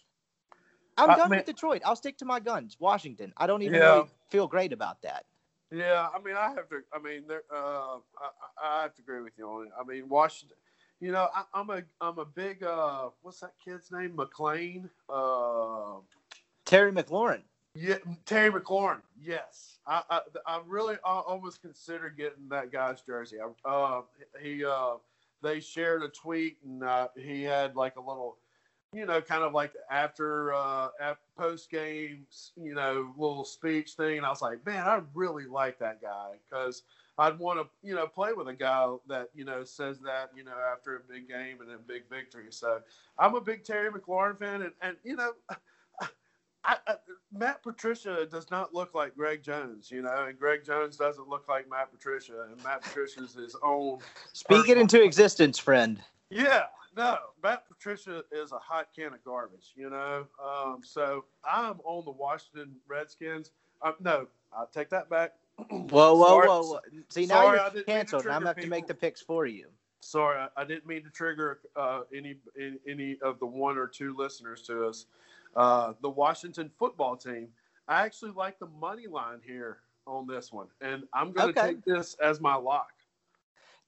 I'm 0.99 1.09
I 1.09 1.15
done 1.15 1.31
mean- 1.31 1.39
with 1.39 1.47
Detroit. 1.47 1.81
I'll 1.83 1.95
stick 1.95 2.19
to 2.19 2.25
my 2.25 2.39
guns. 2.39 2.77
Washington. 2.79 3.33
I 3.37 3.47
don't 3.47 3.63
even 3.63 3.73
Yeah. 3.79 3.93
really 3.95 4.09
feel 4.29 4.45
great 4.47 4.71
about 4.71 5.01
that. 5.01 5.25
Yeah, 5.71 6.07
I 6.13 6.19
mean, 6.21 6.35
I 6.35 6.49
have 6.49 6.67
to. 6.69 6.81
I 6.93 6.99
mean, 6.99 7.23
there. 7.27 7.43
Uh, 7.53 7.97
I, 8.17 8.29
I 8.63 8.81
have 8.83 8.95
to 8.95 9.01
agree 9.01 9.21
with 9.21 9.33
you 9.37 9.47
on 9.47 9.67
it. 9.67 9.71
I 9.79 9.83
mean, 9.83 10.09
Washington. 10.09 10.57
You 10.99 11.11
know, 11.11 11.29
I, 11.33 11.43
I'm 11.53 11.69
a 11.69 11.83
I'm 12.01 12.17
a 12.17 12.25
big. 12.25 12.63
Uh, 12.63 13.09
what's 13.21 13.39
that 13.41 13.53
kid's 13.63 13.91
name? 13.91 14.15
McLean. 14.15 14.89
Uh, 15.07 15.99
Terry 16.65 16.91
McLaurin. 16.91 17.41
yeah, 17.75 17.97
Terry 18.25 18.51
McLaurin. 18.51 19.01
Yes, 19.21 19.77
I 19.85 20.01
I, 20.09 20.21
I 20.45 20.61
really 20.67 20.95
I 21.05 21.19
almost 21.19 21.61
considered 21.61 22.17
getting 22.17 22.49
that 22.49 22.71
guy's 22.71 23.01
jersey. 23.01 23.37
I, 23.39 23.69
uh, 23.69 24.01
he 24.41 24.65
uh, 24.65 24.95
they 25.43 25.59
shared 25.59 26.03
a 26.03 26.09
tweet 26.09 26.57
and 26.65 26.83
uh, 26.83 27.09
he 27.15 27.43
had 27.43 27.75
like 27.75 27.95
a 27.95 28.01
little. 28.01 28.37
You 28.91 29.05
know, 29.05 29.21
kind 29.21 29.43
of 29.43 29.53
like 29.53 29.73
after 29.91 30.53
uh, 30.53 30.89
after 30.99 31.21
post 31.37 31.69
games, 31.69 32.53
you 32.55 32.73
know, 32.73 33.13
little 33.17 33.45
speech 33.45 33.91
thing, 33.91 34.17
and 34.17 34.25
I 34.25 34.29
was 34.29 34.41
like, 34.41 34.65
man, 34.65 34.83
I 34.83 35.01
really 35.13 35.45
like 35.45 35.77
that 35.79 36.01
guy 36.01 36.31
because 36.49 36.81
I'd 37.19 37.37
want 37.37 37.59
to, 37.59 37.67
you 37.87 37.93
know, 37.93 38.07
play 38.07 38.33
with 38.33 38.47
a 38.47 38.53
guy 38.53 38.91
that 39.07 39.29
you 39.35 39.45
know 39.45 39.63
says 39.63 39.99
that, 39.99 40.31
you 40.35 40.43
know, 40.43 40.55
after 40.73 40.95
a 40.95 40.99
big 41.01 41.27
game 41.27 41.57
and 41.61 41.69
a 41.71 41.77
big 41.77 42.09
victory. 42.09 42.47
So 42.49 42.79
I'm 43.19 43.35
a 43.35 43.41
big 43.41 43.63
Terry 43.63 43.91
McLaurin 43.91 44.39
fan, 44.39 44.63
and 44.63 44.71
and 44.81 44.97
you 45.03 45.15
know, 45.15 45.33
I, 46.63 46.77
I, 46.87 46.95
Matt 47.31 47.61
Patricia 47.61 48.25
does 48.25 48.49
not 48.49 48.73
look 48.73 48.95
like 48.95 49.15
Greg 49.15 49.43
Jones, 49.43 49.91
you 49.91 50.01
know, 50.01 50.25
and 50.27 50.37
Greg 50.37 50.65
Jones 50.65 50.97
doesn't 50.97 51.29
look 51.29 51.47
like 51.47 51.69
Matt 51.69 51.91
Patricia, 51.91 52.47
and 52.49 52.63
Matt 52.63 52.81
Patricia's 52.81 53.33
his 53.33 53.55
own. 53.63 53.99
Speak 54.33 54.69
it 54.69 54.77
into 54.77 55.03
existence, 55.03 55.57
friend. 55.57 56.01
Yeah, 56.29 56.63
no, 56.99 57.17
Matt 57.41 57.65
Patricia 57.67 58.23
is 58.29 58.51
a 58.51 58.57
hot 58.59 58.89
can 58.93 59.13
of 59.13 59.23
garbage, 59.23 59.71
you 59.75 59.89
know. 59.89 60.27
Um, 60.43 60.81
so 60.83 61.23
I'm 61.49 61.79
on 61.85 62.03
the 62.03 62.11
Washington 62.11 62.75
Redskins. 62.89 63.51
Um, 63.81 63.93
no, 64.01 64.27
I 64.53 64.65
take 64.73 64.89
that 64.89 65.09
back. 65.09 65.35
Whoa, 65.69 66.13
whoa, 66.15 66.27
Sorry- 66.27 66.47
whoa, 66.47 66.61
whoa. 66.63 66.79
See, 67.09 67.25
now 67.25 67.35
sorry, 67.35 67.57
you're 67.57 67.69
didn't 67.69 67.75
mean 67.75 67.83
to 67.85 67.91
canceled, 67.91 68.21
I'm 68.27 68.31
going 68.31 68.41
to 68.41 68.47
have 68.47 68.57
to 68.57 68.67
make 68.67 68.87
the 68.87 68.93
picks 68.93 69.21
for 69.21 69.45
you. 69.45 69.67
Sorry, 70.01 70.37
I, 70.37 70.47
I 70.61 70.65
didn't 70.65 70.87
mean 70.87 71.03
to 71.05 71.09
trigger 71.09 71.59
uh, 71.77 72.01
any, 72.13 72.35
any 72.59 72.77
any 72.87 73.17
of 73.21 73.39
the 73.39 73.45
one 73.45 73.77
or 73.77 73.87
two 73.87 74.13
listeners 74.17 74.61
to 74.63 74.85
us. 74.87 75.05
Uh, 75.55 75.93
the 76.01 76.09
Washington 76.09 76.69
football 76.77 77.15
team. 77.15 77.47
I 77.87 78.05
actually 78.05 78.31
like 78.31 78.59
the 78.59 78.67
money 78.79 79.07
line 79.07 79.39
here 79.45 79.79
on 80.05 80.27
this 80.27 80.51
one, 80.53 80.67
and 80.81 81.03
I'm 81.13 81.31
going 81.31 81.53
to 81.53 81.59
Okay. 81.59 81.69
take 81.73 81.85
this 81.85 82.15
as 82.21 82.39
my 82.41 82.55
lock. 82.55 82.91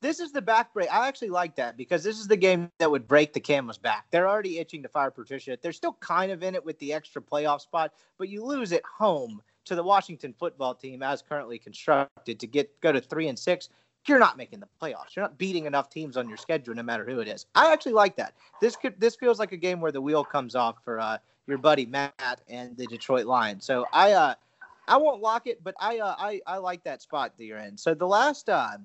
This 0.01 0.19
is 0.19 0.31
the 0.31 0.41
back 0.41 0.73
break. 0.73 0.91
I 0.91 1.07
actually 1.07 1.29
like 1.29 1.55
that 1.57 1.77
because 1.77 2.03
this 2.03 2.19
is 2.19 2.27
the 2.27 2.35
game 2.35 2.71
that 2.79 2.89
would 2.89 3.07
break 3.07 3.33
the 3.33 3.39
camel's 3.39 3.77
back. 3.77 4.05
They're 4.09 4.27
already 4.27 4.57
itching 4.57 4.81
to 4.81 4.89
fire 4.89 5.11
Patricia. 5.11 5.57
They're 5.61 5.71
still 5.71 5.93
kind 5.99 6.31
of 6.31 6.41
in 6.41 6.55
it 6.55 6.65
with 6.65 6.79
the 6.79 6.91
extra 6.91 7.21
playoff 7.21 7.61
spot, 7.61 7.93
but 8.17 8.27
you 8.27 8.43
lose 8.43 8.73
at 8.73 8.81
home 8.83 9.41
to 9.65 9.75
the 9.75 9.83
Washington 9.83 10.33
football 10.37 10.73
team 10.73 11.03
as 11.03 11.21
currently 11.21 11.59
constructed 11.59 12.39
to 12.39 12.47
get 12.47 12.81
go 12.81 12.91
to 12.91 12.99
three 12.99 13.27
and 13.27 13.37
six. 13.37 13.69
You're 14.07 14.17
not 14.17 14.35
making 14.35 14.59
the 14.59 14.67
playoffs. 14.81 15.15
You're 15.15 15.23
not 15.23 15.37
beating 15.37 15.67
enough 15.67 15.91
teams 15.91 16.17
on 16.17 16.27
your 16.27 16.37
schedule, 16.37 16.73
no 16.73 16.81
matter 16.81 17.05
who 17.05 17.19
it 17.19 17.27
is. 17.27 17.45
I 17.53 17.71
actually 17.71 17.93
like 17.93 18.15
that. 18.15 18.33
This 18.59 18.75
could 18.75 18.99
this 18.99 19.15
feels 19.15 19.37
like 19.37 19.51
a 19.51 19.57
game 19.57 19.79
where 19.79 19.91
the 19.91 20.01
wheel 20.01 20.23
comes 20.23 20.55
off 20.55 20.77
for 20.83 20.99
uh, 20.99 21.19
your 21.45 21.59
buddy 21.59 21.85
Matt 21.85 22.41
and 22.47 22.75
the 22.75 22.87
Detroit 22.87 23.27
Lions. 23.27 23.65
So 23.65 23.85
I 23.93 24.13
uh, 24.13 24.33
I 24.87 24.97
won't 24.97 25.21
lock 25.21 25.45
it, 25.45 25.63
but 25.63 25.75
I 25.79 25.99
uh, 25.99 26.15
I 26.17 26.41
I 26.47 26.57
like 26.57 26.83
that 26.85 27.03
spot 27.03 27.37
that 27.37 27.45
you're 27.45 27.59
in. 27.59 27.77
So 27.77 27.93
the 27.93 28.07
last 28.07 28.49
uh, 28.49 28.77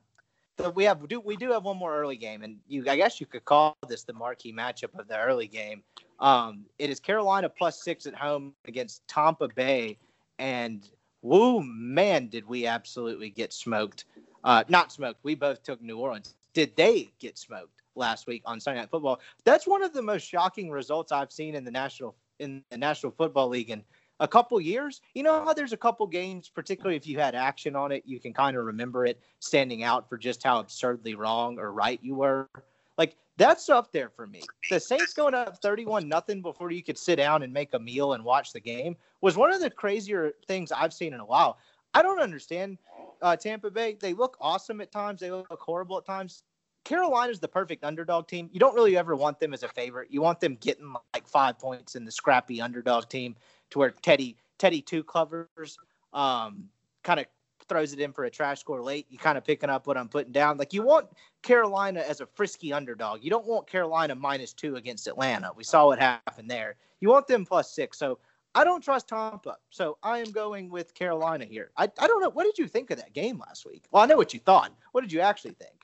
we 0.75 0.85
have 0.85 1.07
do 1.09 1.21
we 1.21 1.37
do 1.37 1.51
have 1.53 1.65
one 1.65 1.77
more 1.77 1.97
early 1.97 2.17
game, 2.17 2.43
and 2.43 2.59
you 2.67 2.85
I 2.89 2.97
guess 2.97 3.21
you 3.21 3.27
could 3.27 3.45
call 3.45 3.77
this 3.89 4.05
the 4.05 4.13
marquee 4.13 4.53
matchup 4.53 4.99
of 4.99 5.09
the 5.09 5.19
early 5.19 5.47
game. 5.47 5.83
Um, 6.21 6.65
it 6.79 6.91
is 6.91 7.01
Carolina 7.01 7.49
plus 7.49 7.83
six 7.83 8.07
at 8.07 8.15
home 8.15 8.55
against 8.67 9.07
Tampa 9.09 9.49
Bay, 9.49 9.99
and 10.39 10.89
woo 11.23 11.63
man, 11.63 12.29
did 12.29 12.47
we 12.47 12.67
absolutely 12.67 13.31
get 13.31 13.53
smoked? 13.53 14.07
Uh, 14.45 14.65
not 14.69 14.93
smoked. 14.93 15.21
We 15.23 15.35
both 15.35 15.63
took 15.63 15.83
New 15.83 15.99
Orleans. 15.99 16.35
Did 16.55 16.75
they 16.77 17.11
get 17.19 17.37
smoked 17.37 17.83
last 17.97 18.27
week 18.27 18.43
on 18.47 18.61
Sunday 18.61 18.81
Night 18.81 18.91
Football? 18.91 19.21
That's 19.45 19.67
one 19.67 19.83
of 19.83 19.93
the 19.93 20.03
most 20.03 20.23
shocking 20.23 20.71
results 20.71 21.13
I've 21.13 21.33
seen 21.33 21.55
in 21.55 21.65
the 21.65 21.71
national 21.71 22.15
in 22.39 22.63
the 22.71 22.77
National 22.77 23.13
Football 23.13 23.49
League 23.49 23.71
in 23.71 23.83
a 24.21 24.29
couple 24.29 24.61
years. 24.61 25.01
You 25.15 25.23
know 25.23 25.45
how 25.45 25.53
there's 25.53 25.73
a 25.73 25.77
couple 25.77 26.07
games, 26.07 26.49
particularly 26.49 26.97
if 26.97 27.07
you 27.07 27.19
had 27.19 27.35
action 27.35 27.77
on 27.77 27.93
it, 27.93 28.03
you 28.07 28.21
can 28.21 28.33
kind 28.33 28.57
of 28.57 28.65
remember 28.65 29.05
it 29.05 29.21
standing 29.41 29.83
out 29.83 30.09
for 30.09 30.17
just 30.17 30.43
how 30.43 30.61
absurdly 30.61 31.15
wrong 31.15 31.59
or 31.59 31.73
right 31.73 32.01
you 32.03 32.15
were. 32.15 32.49
Like 32.99 33.17
that's 33.37 33.69
up 33.69 33.93
there 33.93 34.09
for 34.09 34.27
me. 34.27 34.43
The 34.71 34.81
Saints 34.81 35.13
going 35.13 35.35
up 35.35 35.61
31 35.61 36.09
nothing 36.09 36.41
before 36.41 36.71
you 36.71 36.83
could 36.83 36.99
sit 36.99 37.17
down 37.17 37.43
and 37.43 37.53
make 37.53 37.75
a 37.75 37.79
meal 37.79 38.15
and 38.15 38.25
watch 38.25 38.53
the 38.53 38.61
game 38.61 38.97
was 39.21 39.37
one 39.37 39.53
of 39.53 39.61
the 39.61 39.71
crazier 39.71 40.33
things 40.47 40.73
I've 40.73 40.95
seen 40.95 41.13
in 41.13 41.21
a 41.21 41.25
while. 41.25 41.59
I 41.93 42.03
don't 42.03 42.21
understand 42.21 42.79
uh, 43.23 43.37
Tampa 43.37 43.71
Bay. 43.71 43.97
They 44.01 44.15
look 44.15 44.37
awesome 44.41 44.81
at 44.81 44.93
times. 44.93 45.21
They 45.21 45.31
look 45.31 45.61
horrible 45.61 45.99
at 45.99 46.07
times. 46.07 46.45
Carolina's 46.85 47.41
the 47.41 47.49
perfect 47.49 47.83
underdog 47.83 48.29
team. 48.29 48.49
You 48.53 48.61
don't 48.61 48.75
really 48.75 48.97
ever 48.97 49.17
want 49.17 49.41
them 49.41 49.53
as 49.53 49.65
a 49.65 49.69
favorite. 49.69 50.09
You 50.11 50.23
want 50.23 50.39
them 50.39 50.57
getting 50.61 50.95
like 51.15 51.27
five 51.27 51.59
points 51.59 51.97
in 51.97 52.05
the 52.05 52.13
scrappy 52.13 52.61
underdog 52.61 53.09
team 53.09 53.35
to 53.71 53.79
where 53.79 53.91
Teddy 53.91 54.37
Teddy 54.59 54.81
two 54.81 55.03
covers, 55.03 55.79
um, 56.13 56.69
kind 57.03 57.21
of 57.21 57.27
throws 57.69 57.93
it 57.93 58.01
in 58.01 58.13
for 58.13 58.25
a 58.25 58.31
trash 58.31 58.61
score 58.61 58.83
late. 58.83 59.07
You 59.11 59.19
kind 59.19 59.37
of 59.37 59.45
picking 59.45 59.71
up 59.71 59.87
what 59.87 59.97
I'm 59.97 60.09
putting 60.09 60.33
down. 60.33 60.57
Like 60.57 60.73
you 60.73 60.83
want 60.83 61.09
Carolina 61.43 62.01
as 62.01 62.21
a 62.21 62.27
frisky 62.27 62.73
underdog. 62.73 63.23
You 63.23 63.31
don't 63.31 63.47
want 63.47 63.67
Carolina 63.67 64.15
minus 64.15 64.53
two 64.53 64.77
against 64.77 65.07
Atlanta. 65.07 65.51
We 65.55 65.65
saw 65.65 65.87
what 65.87 65.99
happened 65.99 66.51
there. 66.51 66.77
You 67.01 67.09
want 67.09 67.27
them 67.27 67.45
plus 67.45 67.73
six. 67.73 67.99
So 67.99 68.19
I 68.55 68.65
don't 68.65 68.83
trust 68.83 69.09
Tampa. 69.09 69.57
So 69.71 69.99
I 70.03 70.19
am 70.19 70.31
going 70.31 70.71
with 70.71 70.95
Carolina 70.95 71.45
here. 71.45 71.71
I, 71.77 71.85
I 71.99 72.07
don't 72.07 72.23
know. 72.23 72.31
What 72.31 72.45
did 72.45 72.57
you 72.57 72.69
think 72.69 72.91
of 72.91 72.99
that 72.99 73.13
game 73.13 73.39
last 73.39 73.67
week? 73.67 73.85
Well, 73.91 74.03
I 74.03 74.07
know 74.07 74.17
what 74.17 74.33
you 74.33 74.41
thought. 74.41 74.73
What 74.93 75.03
did 75.03 75.13
you 75.13 75.21
actually 75.21 75.53
think? 75.53 75.77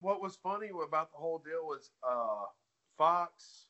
what 0.00 0.22
was 0.22 0.38
funny 0.42 0.68
about 0.86 1.10
the 1.12 1.18
whole 1.18 1.38
deal 1.38 1.64
was 1.64 1.90
uh, 2.08 2.44
Fox, 2.96 3.66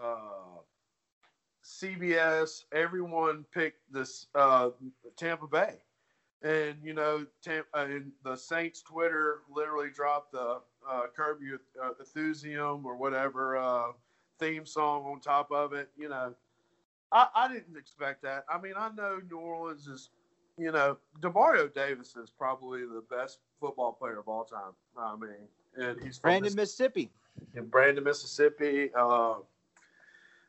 uh, 0.00 0.60
CBS, 1.64 2.64
everyone 2.72 3.44
picked 3.52 3.90
this 3.92 4.26
uh, 4.34 4.70
Tampa 5.16 5.46
Bay, 5.46 5.76
and 6.42 6.76
you 6.82 6.92
know, 6.92 7.26
Tam- 7.42 7.64
uh, 7.72 7.86
and 7.88 8.12
the 8.22 8.36
Saints 8.36 8.82
Twitter 8.82 9.40
literally 9.50 9.88
dropped 9.90 10.32
the 10.32 10.60
uh, 10.88 11.02
Curb 11.16 11.38
Your 11.42 11.60
uh, 11.82 11.90
Enthusiasm 11.98 12.84
or 12.84 12.96
whatever 12.96 13.56
uh, 13.56 13.92
theme 14.38 14.66
song 14.66 15.04
on 15.06 15.20
top 15.20 15.50
of 15.50 15.72
it. 15.72 15.88
You 15.96 16.10
know, 16.10 16.34
I, 17.10 17.28
I 17.34 17.48
didn't 17.48 17.78
expect 17.78 18.22
that. 18.22 18.44
I 18.48 18.60
mean, 18.60 18.74
I 18.76 18.90
know 18.90 19.20
New 19.30 19.38
Orleans 19.38 19.86
is, 19.86 20.10
you 20.58 20.70
know, 20.70 20.98
Demario 21.20 21.72
Davis 21.72 22.14
is 22.16 22.28
probably 22.30 22.80
the 22.80 23.02
best 23.10 23.38
football 23.58 23.92
player 23.92 24.18
of 24.18 24.28
all 24.28 24.44
time. 24.44 24.72
I 24.98 25.16
mean, 25.16 25.30
and 25.76 25.98
he's 26.02 26.18
from 26.18 26.28
Brandon, 26.28 26.54
Mississippi. 26.54 27.10
in 27.56 27.66
Brandon, 27.68 28.04
Mississippi. 28.04 28.90
Uh, 28.94 29.36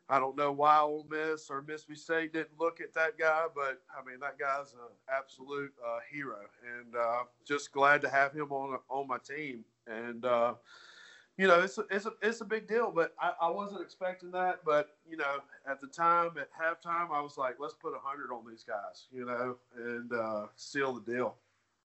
I 0.08 0.20
don't 0.20 0.36
know 0.36 0.52
why 0.52 0.78
Ole 0.78 1.06
Miss 1.10 1.50
or 1.50 1.62
Mississippi 1.62 1.96
State 1.96 2.32
didn't 2.32 2.60
look 2.60 2.80
at 2.80 2.94
that 2.94 3.18
guy, 3.18 3.46
but 3.54 3.82
I 3.90 4.08
mean 4.08 4.20
that 4.20 4.38
guy's 4.38 4.72
an 4.72 4.78
absolute 5.08 5.72
uh, 5.84 5.98
hero, 6.10 6.38
and 6.78 6.94
uh, 6.94 7.24
just 7.44 7.72
glad 7.72 8.02
to 8.02 8.08
have 8.08 8.32
him 8.32 8.52
on 8.52 8.78
on 8.88 9.08
my 9.08 9.18
team. 9.18 9.64
And 9.86 10.24
uh, 10.24 10.54
you 11.36 11.46
know, 11.48 11.60
it's 11.60 11.76
a, 11.78 11.84
it's 11.90 12.06
a 12.06 12.12
it's 12.22 12.40
a 12.40 12.44
big 12.44 12.68
deal, 12.68 12.92
but 12.92 13.14
I, 13.20 13.32
I 13.42 13.50
wasn't 13.50 13.82
expecting 13.82 14.30
that. 14.30 14.60
But 14.64 14.96
you 15.08 15.16
know, 15.16 15.40
at 15.68 15.80
the 15.80 15.88
time 15.88 16.30
at 16.38 16.48
halftime, 16.52 17.10
I 17.10 17.20
was 17.20 17.36
like, 17.36 17.56
let's 17.58 17.74
put 17.74 17.92
a 17.94 17.98
hundred 18.00 18.32
on 18.32 18.44
these 18.48 18.64
guys, 18.64 19.06
you 19.12 19.26
know, 19.26 19.56
and 19.76 20.12
uh, 20.12 20.46
seal 20.54 20.94
the 20.94 21.12
deal. 21.12 21.36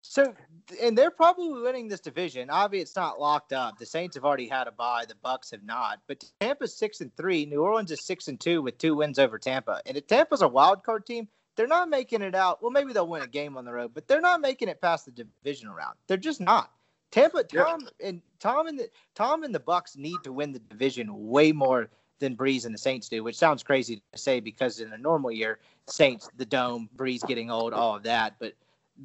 So, 0.02 0.34
and 0.82 0.96
they're 0.96 1.10
probably 1.10 1.50
winning 1.50 1.88
this 1.88 2.00
division. 2.00 2.50
Obviously, 2.50 2.82
it's 2.82 2.96
not 2.96 3.20
locked 3.20 3.52
up. 3.52 3.78
The 3.78 3.86
Saints 3.86 4.16
have 4.16 4.24
already 4.24 4.48
had 4.48 4.66
a 4.66 4.72
bye. 4.72 5.04
The 5.06 5.14
Bucks 5.22 5.50
have 5.50 5.64
not. 5.64 6.00
But 6.06 6.24
Tampa's 6.40 6.74
six 6.74 7.00
and 7.00 7.14
three. 7.16 7.44
New 7.46 7.62
Orleans 7.62 7.90
is 7.90 8.04
six 8.04 8.28
and 8.28 8.38
two 8.38 8.62
with 8.62 8.78
two 8.78 8.94
wins 8.94 9.18
over 9.18 9.38
Tampa. 9.38 9.82
And 9.86 9.96
if 9.96 10.06
Tampa's 10.06 10.42
a 10.42 10.48
wild 10.48 10.82
card 10.82 11.04
team, 11.04 11.28
they're 11.56 11.66
not 11.66 11.90
making 11.90 12.22
it 12.22 12.34
out. 12.34 12.62
Well, 12.62 12.70
maybe 12.70 12.92
they'll 12.92 13.08
win 13.08 13.22
a 13.22 13.26
game 13.26 13.56
on 13.56 13.64
the 13.64 13.72
road, 13.72 13.90
but 13.92 14.06
they're 14.06 14.20
not 14.20 14.40
making 14.40 14.68
it 14.68 14.80
past 14.80 15.06
the 15.06 15.10
division 15.10 15.68
round. 15.68 15.96
They're 16.06 16.16
just 16.16 16.40
not. 16.40 16.70
Tampa, 17.10 17.42
Tom, 17.42 17.88
and 18.02 18.20
Tom 18.38 18.66
and 18.66 18.78
the 18.78 18.88
Tom 19.14 19.42
and 19.42 19.54
the 19.54 19.60
Bucks 19.60 19.96
need 19.96 20.18
to 20.24 20.32
win 20.32 20.52
the 20.52 20.58
division 20.58 21.28
way 21.28 21.52
more 21.52 21.88
than 22.18 22.36
Brees 22.36 22.64
and 22.64 22.74
the 22.74 22.78
Saints 22.78 23.08
do, 23.08 23.24
which 23.24 23.36
sounds 23.36 23.62
crazy 23.62 24.02
to 24.12 24.18
say 24.18 24.40
because 24.40 24.80
in 24.80 24.92
a 24.92 24.98
normal 24.98 25.30
year, 25.30 25.58
Saints, 25.86 26.28
the 26.36 26.44
dome, 26.44 26.88
Brees 26.96 27.26
getting 27.26 27.50
old, 27.50 27.72
all 27.72 27.96
of 27.96 28.02
that, 28.04 28.34
but 28.38 28.54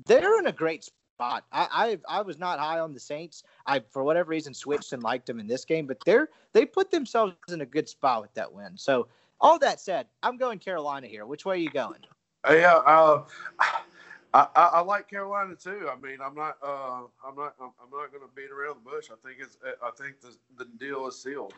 they're 0.06 0.40
in 0.40 0.48
a 0.48 0.52
great 0.52 0.84
spot. 0.84 1.46
I, 1.52 1.98
I 2.08 2.18
I 2.20 2.22
was 2.22 2.38
not 2.38 2.60
high 2.60 2.80
on 2.80 2.94
the 2.94 3.00
Saints. 3.00 3.44
I 3.66 3.82
for 3.92 4.04
whatever 4.04 4.30
reason 4.30 4.54
switched 4.54 4.94
and 4.94 5.04
liked 5.04 5.28
them 5.28 5.40
in 5.40 5.48
this 5.48 5.66
game, 5.66 5.86
but 5.86 5.98
they're 6.06 6.30
they 6.54 6.66
put 6.66 6.92
themselves 6.92 7.34
in 7.50 7.62
a 7.62 7.66
good 7.66 7.88
spot 7.88 8.22
with 8.22 8.34
that 8.34 8.52
win. 8.52 8.78
So 8.78 9.08
all 9.40 9.60
that 9.60 9.80
said, 9.80 10.08
I'm 10.22 10.38
going 10.38 10.60
Carolina 10.60 11.08
here. 11.08 11.26
Which 11.26 11.46
way 11.46 11.56
are 11.56 11.58
you 11.58 11.70
going? 11.70 12.00
Yeah, 12.50 12.76
uh, 12.76 13.24
I, 13.60 13.82
I, 14.34 14.48
I 14.56 14.82
like 14.82 15.10
Carolina 15.10 15.56
too. 15.56 15.90
I 15.90 15.96
mean, 16.06 16.18
I'm 16.24 16.36
not 16.36 16.58
uh, 16.64 17.04
I'm 17.26 17.36
not 17.36 17.56
I'm 17.60 17.90
not 17.92 18.12
going 18.12 18.24
to 18.24 18.36
beat 18.36 18.52
around 18.52 18.78
the 18.84 18.90
bush. 18.90 19.10
I 19.12 19.28
think 19.28 19.40
it's 19.40 19.58
I 19.82 19.92
think 19.98 20.20
the 20.22 20.36
the 20.58 20.66
deal 20.78 21.08
is 21.08 21.22
sealed. 21.22 21.54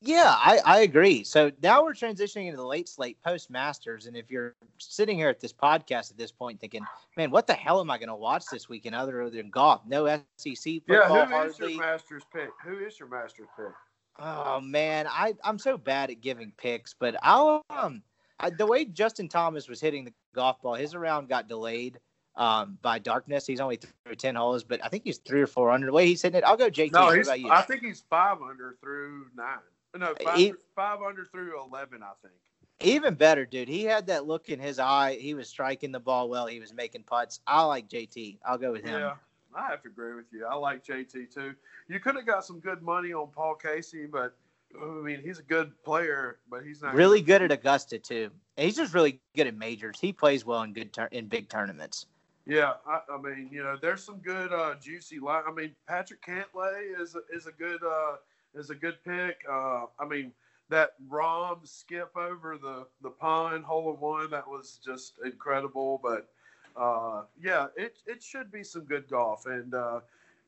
Yeah, 0.00 0.34
I, 0.36 0.58
I 0.64 0.80
agree. 0.80 1.22
So 1.22 1.52
now 1.62 1.84
we're 1.84 1.94
transitioning 1.94 2.46
into 2.46 2.56
the 2.56 2.66
late 2.66 2.88
slate 2.88 3.22
post 3.22 3.50
Masters. 3.50 4.06
And 4.06 4.16
if 4.16 4.30
you're 4.30 4.54
sitting 4.78 5.16
here 5.16 5.28
at 5.28 5.38
this 5.38 5.52
podcast 5.52 6.10
at 6.10 6.18
this 6.18 6.32
point 6.32 6.60
thinking, 6.60 6.84
man, 7.16 7.30
what 7.30 7.46
the 7.46 7.54
hell 7.54 7.80
am 7.80 7.90
I 7.90 7.98
going 7.98 8.08
to 8.08 8.14
watch 8.16 8.44
this 8.50 8.68
weekend 8.68 8.96
other 8.96 9.30
than 9.30 9.50
golf? 9.50 9.82
No 9.86 10.06
SEC 10.36 10.56
football. 10.56 10.86
Yeah, 10.88 11.08
who 11.08 11.22
is 11.22 11.30
hardly. 11.30 11.74
your 11.74 11.82
Masters 11.82 12.22
pick? 12.32 12.50
Who 12.64 12.78
is 12.78 12.98
your 12.98 13.08
Masters 13.08 13.48
pick? 13.56 13.72
Oh 14.18 14.60
man, 14.60 15.06
I 15.08 15.34
I'm 15.42 15.58
so 15.58 15.78
bad 15.78 16.10
at 16.10 16.20
giving 16.20 16.52
picks, 16.58 16.94
but 16.94 17.16
I'll 17.22 17.62
um 17.70 18.02
I, 18.38 18.50
the 18.50 18.66
way 18.66 18.84
Justin 18.84 19.28
Thomas 19.28 19.68
was 19.68 19.80
hitting 19.80 20.04
the 20.04 20.12
golf 20.34 20.60
ball, 20.60 20.74
his 20.74 20.94
round 20.94 21.28
got 21.28 21.48
delayed 21.48 21.98
um 22.36 22.78
by 22.82 22.98
darkness. 22.98 23.46
He's 23.46 23.60
only 23.60 23.76
through 23.76 24.14
ten 24.16 24.34
holes, 24.34 24.64
but 24.64 24.82
I 24.84 24.88
think 24.88 25.04
he's 25.04 25.18
three 25.18 25.42
or 25.42 25.46
four 25.46 25.70
under. 25.70 25.86
The 25.86 25.92
way 25.92 26.06
he's 26.06 26.22
hitting 26.22 26.38
it, 26.38 26.44
I'll 26.44 26.56
go 26.56 26.70
JT. 26.70 26.92
No, 26.92 27.04
What 27.04 27.16
he's. 27.18 27.26
about 27.28 27.40
you? 27.40 27.50
I 27.50 27.62
think 27.62 27.82
he's 27.82 28.04
five 28.08 28.38
under 28.42 28.76
through 28.80 29.26
nine. 29.36 29.58
No, 29.96 30.14
five, 30.24 30.36
He- 30.38 30.54
five 30.74 31.00
under 31.02 31.26
through 31.26 31.60
eleven. 31.62 32.02
I 32.02 32.12
think. 32.22 32.34
Even 32.80 33.14
better, 33.14 33.44
dude. 33.46 33.68
He 33.68 33.84
had 33.84 34.06
that 34.08 34.26
look 34.26 34.48
in 34.48 34.58
his 34.58 34.78
eye. 34.78 35.14
He 35.20 35.34
was 35.34 35.48
striking 35.48 35.92
the 35.92 36.00
ball 36.00 36.28
well. 36.28 36.46
He 36.46 36.58
was 36.58 36.72
making 36.74 37.04
putts. 37.04 37.40
I 37.46 37.62
like 37.64 37.88
JT. 37.88 38.38
I'll 38.44 38.58
go 38.58 38.72
with 38.72 38.82
him. 38.84 38.98
Yeah, 38.98 39.14
I 39.54 39.68
have 39.68 39.82
to 39.82 39.88
agree 39.88 40.14
with 40.14 40.24
you. 40.32 40.46
I 40.46 40.54
like 40.54 40.84
JT 40.84 41.32
too. 41.32 41.54
You 41.88 42.00
could 42.00 42.16
have 42.16 42.26
got 42.26 42.44
some 42.44 42.58
good 42.58 42.82
money 42.82 43.12
on 43.12 43.28
Paul 43.28 43.54
Casey, 43.54 44.06
but 44.06 44.34
I 44.80 44.84
mean, 44.86 45.20
he's 45.22 45.38
a 45.38 45.42
good 45.44 45.72
player, 45.84 46.38
but 46.50 46.64
he's 46.64 46.82
not 46.82 46.94
Really 46.94 47.20
good 47.20 47.42
at 47.42 47.52
Augusta 47.52 47.98
too. 47.98 48.30
And 48.56 48.64
he's 48.64 48.76
just 48.76 48.94
really 48.94 49.20
good 49.36 49.46
at 49.46 49.54
majors. 49.54 50.00
He 50.00 50.12
plays 50.12 50.44
well 50.46 50.62
in 50.62 50.72
good 50.72 50.92
tur- 50.92 51.08
in 51.12 51.26
big 51.26 51.48
tournaments. 51.50 52.06
Yeah, 52.46 52.74
I, 52.86 53.00
I 53.12 53.20
mean, 53.20 53.50
you 53.52 53.62
know, 53.62 53.76
there's 53.80 54.02
some 54.02 54.18
good 54.18 54.52
uh, 54.52 54.74
juicy. 54.80 55.20
I 55.28 55.52
mean, 55.54 55.74
Patrick 55.86 56.24
Cantlay 56.24 57.00
is 57.00 57.14
a, 57.14 57.20
is 57.34 57.46
a 57.46 57.52
good 57.52 57.82
uh, 57.84 58.16
is 58.54 58.70
a 58.70 58.74
good 58.74 58.96
pick. 59.04 59.38
Uh, 59.48 59.86
I 59.98 60.06
mean, 60.08 60.32
that 60.68 60.94
Rahm 61.08 61.66
skip 61.66 62.16
over 62.16 62.58
the 62.60 62.86
the 63.02 63.10
pond 63.10 63.64
hole 63.64 63.92
in 63.94 64.00
one 64.00 64.30
that 64.30 64.48
was 64.48 64.80
just 64.84 65.14
incredible. 65.24 66.00
But 66.02 66.28
uh, 66.76 67.22
yeah, 67.40 67.68
it 67.76 67.98
it 68.06 68.22
should 68.22 68.50
be 68.50 68.64
some 68.64 68.84
good 68.84 69.08
golf, 69.08 69.46
and 69.46 69.72
uh, 69.74 70.00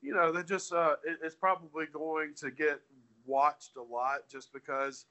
you 0.02 0.14
know, 0.14 0.32
they 0.32 0.42
just 0.42 0.72
uh, 0.72 0.96
it, 1.04 1.18
it's 1.22 1.36
probably 1.36 1.86
going 1.86 2.34
to 2.34 2.50
get 2.50 2.80
watched 3.26 3.76
a 3.76 3.82
lot 3.82 4.28
just 4.28 4.52
because. 4.52 5.06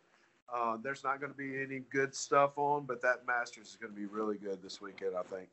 Uh, 0.53 0.77
there's 0.83 1.03
not 1.03 1.19
going 1.19 1.31
to 1.31 1.37
be 1.37 1.63
any 1.63 1.81
good 1.89 2.13
stuff 2.13 2.57
on, 2.57 2.85
but 2.85 3.01
that 3.01 3.25
Masters 3.25 3.69
is 3.69 3.77
going 3.77 3.91
to 3.91 3.99
be 3.99 4.05
really 4.05 4.37
good 4.37 4.61
this 4.61 4.81
weekend, 4.81 5.15
I 5.15 5.23
think. 5.23 5.47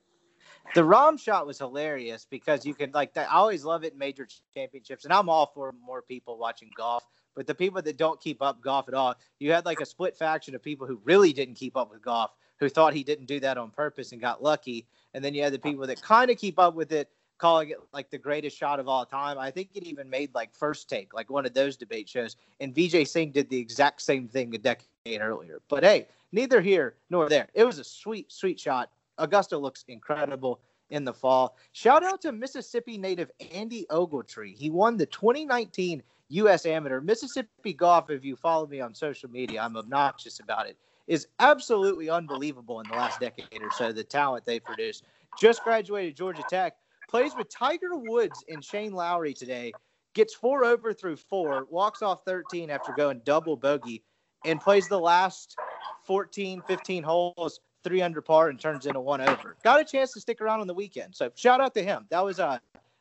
The 0.75 0.83
Rahm 0.83 1.19
shot 1.19 1.47
was 1.47 1.59
hilarious 1.59 2.27
because 2.29 2.65
you 2.65 2.75
can 2.75 2.91
like. 2.93 3.17
I 3.17 3.25
always 3.25 3.65
love 3.65 3.85
it 3.85 3.93
in 3.93 3.99
major 3.99 4.27
championships, 4.55 5.05
and 5.05 5.13
I'm 5.13 5.29
all 5.29 5.47
for 5.47 5.75
more 5.85 6.03
people 6.03 6.39
watching 6.39 6.71
golf. 6.77 7.07
But 7.35 7.47
the 7.47 7.55
people 7.55 7.81
that 7.83 7.97
don't 7.97 8.21
keep 8.21 8.43
up 8.43 8.61
golf 8.61 8.89
at 8.89 8.95
all, 8.95 9.15
you 9.39 9.53
had 9.53 9.65
like 9.65 9.81
a 9.81 9.87
split 9.87 10.17
faction 10.17 10.55
of 10.55 10.63
people 10.63 10.87
who 10.87 11.01
really 11.05 11.33
didn't 11.33 11.55
keep 11.55 11.77
up 11.77 11.91
with 11.91 12.03
golf, 12.03 12.33
who 12.59 12.69
thought 12.69 12.93
he 12.95 13.05
didn't 13.05 13.27
do 13.27 13.41
that 13.41 13.59
on 13.59 13.71
purpose 13.71 14.13
and 14.13 14.21
got 14.21 14.43
lucky, 14.43 14.87
and 15.15 15.25
then 15.25 15.35
you 15.35 15.43
had 15.43 15.53
the 15.53 15.59
people 15.59 15.87
that 15.87 16.03
kind 16.03 16.31
of 16.31 16.39
keep 16.39 16.59
up 16.59 16.75
with 16.75 16.93
it, 16.93 17.09
calling 17.39 17.71
it 17.71 17.79
like 17.93 18.11
the 18.11 18.19
greatest 18.19 18.57
shot 18.57 18.79
of 18.79 18.89
all 18.89 19.05
time. 19.07 19.39
I 19.39 19.51
think 19.51 19.71
it 19.75 19.85
even 19.85 20.09
made 20.09 20.35
like 20.35 20.55
first 20.55 20.89
take, 20.89 21.15
like 21.15 21.31
one 21.31 21.47
of 21.47 21.55
those 21.55 21.77
debate 21.77 22.09
shows. 22.09 22.37
And 22.61 22.75
Vijay 22.75 23.09
Singh 23.09 23.33
did 23.33 23.49
the 23.49 23.59
exact 23.59 24.03
same 24.03 24.29
thing 24.29 24.55
a 24.55 24.59
decade 24.59 25.21
earlier. 25.21 25.63
But 25.69 25.83
hey, 25.83 26.07
neither 26.33 26.61
here 26.61 26.95
nor 27.09 27.29
there. 27.29 27.49
It 27.55 27.65
was 27.65 27.79
a 27.79 27.85
sweet, 27.85 28.31
sweet 28.31 28.61
shot. 28.61 28.91
Augusta 29.21 29.57
looks 29.57 29.85
incredible 29.89 30.61
in 30.91 31.05
the 31.05 31.13
fall. 31.13 31.57
Shout 31.73 32.03
out 32.03 32.21
to 32.23 32.33
Mississippi 32.33 32.99
native 32.99 33.31
Andy 33.53 33.87
Ogletree. 33.91 34.57
He 34.57 34.71
won 34.71 34.97
the 34.97 35.07
2019 35.07 36.03
U.S. 36.31 36.67
Amateur. 36.67 37.01
Mississippi 37.01 37.73
Golf, 37.73 38.11
if 38.11 38.25
you 38.25 38.37
follow 38.37 38.67
me 38.67 38.81
on 38.81 38.95
social 38.95 39.31
media, 39.31 39.61
I'm 39.61 39.77
obnoxious 39.77 40.41
about 40.41 40.67
it, 40.67 40.77
is 41.07 41.29
absolutely 41.39 42.09
unbelievable 42.09 42.81
in 42.81 42.89
the 42.89 42.95
last 42.95 43.21
decade 43.21 43.63
or 43.63 43.71
so, 43.73 43.93
the 43.93 44.05
talent 44.05 44.45
they 44.45 44.61
produced. 44.61 45.05
Just 45.39 45.63
graduated 45.65 46.17
Georgia 46.17 46.45
Tech, 46.49 46.75
plays 47.09 47.33
with 47.37 47.49
Tiger 47.49 47.97
Woods 47.97 48.45
and 48.49 48.65
Shane 48.65 48.93
Lowry 48.93 49.35
today, 49.35 49.73
gets 50.15 50.35
four 50.35 50.65
over 50.65 50.93
through 50.93 51.17
four, 51.17 51.67
walks 51.71 52.03
off 52.03 52.25
13 52.25 52.71
after 52.71 52.93
going 52.93 53.21
double 53.25 53.57
bogey, 53.57 54.03
and 54.45 54.61
plays 54.61 54.89
the 54.89 54.99
last 54.99 55.57
14, 56.05 56.63
15 56.67 57.03
holes 57.03 57.61
three 57.85 58.03
under 58.03 58.21
par 58.21 58.49
and 58.49 58.61
turns 58.61 58.87
into 58.87 59.01
one 59.01 59.21
over. 59.21 59.57
Got 59.63 59.81
a 59.81 59.85
chance 59.85 60.13
to 60.13 60.21
stick 60.21 60.41
around 60.41 60.61
on 60.61 60.67
the 60.67 60.75
weekend. 60.75 61.15
So 61.15 61.31
shout 61.35 61.61
out 61.61 61.75
to 61.75 61.83
him. 61.83 62.07
That 62.11 62.25
was 62.25 62.41
uh 62.41 62.59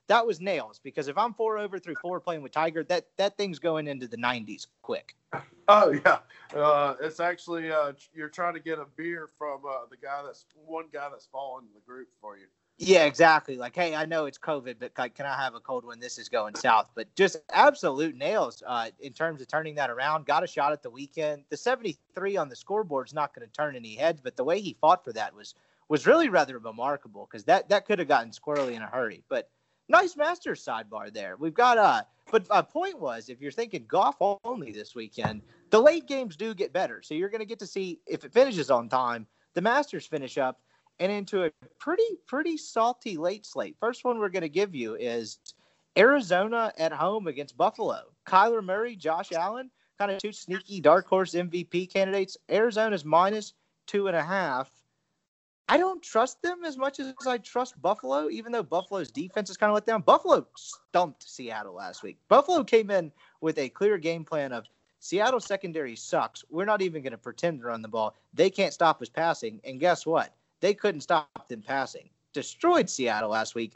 that 0.08 0.26
was 0.26 0.42
nails 0.42 0.80
because 0.84 1.08
if 1.08 1.18
I'm 1.18 1.34
four 1.34 1.58
over 1.58 1.80
through 1.80 1.96
four 2.02 2.20
playing 2.20 2.42
with 2.42 2.52
Tiger, 2.52 2.84
that 2.86 3.06
that 3.18 3.38
thing's 3.38 3.60
going 3.60 3.88
into 3.88 4.08
the 4.08 4.18
90s 4.18 4.68
quick. 4.82 5.16
Oh 5.72 5.92
yeah, 6.04 6.18
uh, 6.60 6.96
it's 7.00 7.20
actually 7.20 7.72
uh, 7.72 7.92
you're 8.12 8.28
trying 8.28 8.56
to 8.56 8.60
get 8.60 8.80
a 8.80 8.88
beer 8.98 9.30
from 9.38 9.60
uh, 9.70 9.86
the 9.88 9.98
guy 9.98 10.24
that's 10.26 10.46
one 10.66 10.86
guy 10.92 11.10
that's 11.12 11.28
fallen 11.28 11.66
in 11.66 11.70
the 11.76 11.86
group 11.86 12.08
for 12.20 12.38
you. 12.38 12.48
Yeah, 12.82 13.04
exactly. 13.04 13.58
Like, 13.58 13.76
hey, 13.76 13.94
I 13.94 14.06
know 14.06 14.24
it's 14.26 14.38
COVID, 14.38 14.76
but 14.80 14.94
like, 14.98 15.14
can 15.14 15.26
I 15.26 15.36
have 15.36 15.54
a 15.54 15.60
cold 15.60 15.84
when 15.84 16.00
this 16.00 16.18
is 16.18 16.30
going 16.30 16.56
south? 16.56 16.90
But 16.96 17.14
just 17.14 17.36
absolute 17.52 18.16
nails 18.16 18.64
uh, 18.66 18.90
in 19.02 19.12
terms 19.12 19.42
of 19.42 19.50
turning 19.50 19.76
that 19.76 19.90
around. 19.90 20.26
Got 20.26 20.46
a 20.46 20.48
shot 20.48 20.72
at 20.72 20.82
the 20.82 20.90
weekend. 20.90 21.44
The 21.50 21.58
73 21.58 22.38
on 22.38 22.48
the 22.48 22.56
scoreboard's 22.56 23.14
not 23.14 23.36
going 23.36 23.46
to 23.46 23.52
turn 23.52 23.76
any 23.76 23.96
heads, 23.96 24.22
but 24.24 24.38
the 24.38 24.46
way 24.46 24.62
he 24.62 24.78
fought 24.80 25.04
for 25.04 25.12
that 25.12 25.36
was 25.36 25.56
was 25.90 26.08
really 26.08 26.30
rather 26.30 26.58
remarkable 26.58 27.28
because 27.30 27.44
that 27.46 27.68
that 27.68 27.86
could 27.86 28.00
have 28.00 28.08
gotten 28.08 28.32
squirrely 28.32 28.76
in 28.76 28.82
a 28.82 28.88
hurry. 28.88 29.24
But 29.28 29.50
nice 29.90 30.16
Masters 30.16 30.64
sidebar 30.64 31.12
there. 31.14 31.36
We've 31.38 31.54
got 31.54 31.78
uh 31.78 32.04
but 32.32 32.48
my 32.48 32.62
point 32.62 32.98
was 32.98 33.28
if 33.28 33.42
you're 33.42 33.52
thinking 33.52 33.86
golf 33.90 34.16
only 34.46 34.72
this 34.72 34.96
weekend, 34.96 35.42
the 35.70 35.82
late 35.82 36.08
games 36.08 36.38
do 36.38 36.54
get 36.54 36.72
better. 36.72 37.02
So 37.02 37.14
you're 37.14 37.30
going 37.30 37.40
to 37.40 37.46
get 37.46 37.60
to 37.60 37.68
see 37.68 38.00
if 38.08 38.24
it 38.24 38.32
finishes 38.32 38.70
on 38.70 38.88
time, 38.88 39.28
the 39.54 39.62
Masters 39.62 40.06
finish 40.06 40.38
up 40.38 40.62
and 41.00 41.12
into 41.12 41.46
a 41.46 41.52
pretty 41.80 42.04
pretty 42.28 42.58
salty 42.58 43.18
late 43.18 43.46
slate. 43.46 43.76
First 43.80 44.04
one 44.04 44.20
we're 44.20 44.30
going 44.30 44.42
to 44.42 44.50
give 44.50 44.76
you 44.76 44.96
is 44.96 45.40
Arizona 45.98 46.72
at 46.78 46.92
home 46.92 47.28
against 47.28 47.58
Buffalo. 47.58 48.02
Kyler 48.26 48.64
Murray, 48.64 48.96
Josh 48.96 49.32
Allen, 49.32 49.72
kind 49.98 50.12
of 50.12 50.20
two 50.20 50.32
sneaky 50.32 50.80
dark 50.80 51.08
horse 51.08 51.34
MVP 51.34 51.92
candidates. 51.92 52.38
Arizona's 52.50 53.06
minus 53.06 53.54
two 53.88 54.08
and 54.08 54.16
a 54.16 54.24
half. 54.24 54.70
I 55.68 55.78
don't 55.78 56.02
trust 56.02 56.42
them 56.42 56.64
as 56.66 56.78
much 56.78 57.00
as 57.00 57.14
I 57.28 57.38
trust 57.38 57.80
Buffalo, 57.80 58.30
even 58.30 58.52
though 58.52 58.64
Buffalo's 58.64 59.12
defense 59.12 59.52
is 59.52 59.58
kind 59.58 59.70
of 59.70 59.76
let 59.76 59.86
down. 59.86 60.02
Buffalo 60.02 60.48
stumped 60.56 61.30
Seattle 61.30 61.76
last 61.76 62.02
week. 62.02 62.18
Buffalo 62.28 62.64
came 62.64 62.90
in 62.90 63.12
with 63.42 63.60
a 63.60 63.70
clear 63.70 64.00
game 64.00 64.26
plan 64.26 64.52
of 64.52 64.66
Seattle 65.00 65.40
secondary 65.40 65.96
sucks. 65.96 66.44
We're 66.50 66.66
not 66.66 66.82
even 66.82 67.04
going 67.04 67.12
to 67.12 67.20
pretend 67.20 67.60
to 67.60 67.68
run 67.68 67.84
the 67.84 67.88
ball. 67.88 68.16
They 68.34 68.50
can't 68.50 68.74
stop 68.74 69.02
us 69.02 69.10
passing. 69.10 69.62
And 69.64 69.80
guess 69.80 70.06
what? 70.08 70.34
They 70.62 70.74
couldn't 70.74 71.02
stop 71.02 71.48
them 71.48 71.62
passing. 71.62 72.10
Destroyed 72.34 72.90
Seattle 72.90 73.30
last 73.30 73.56
week. 73.56 73.74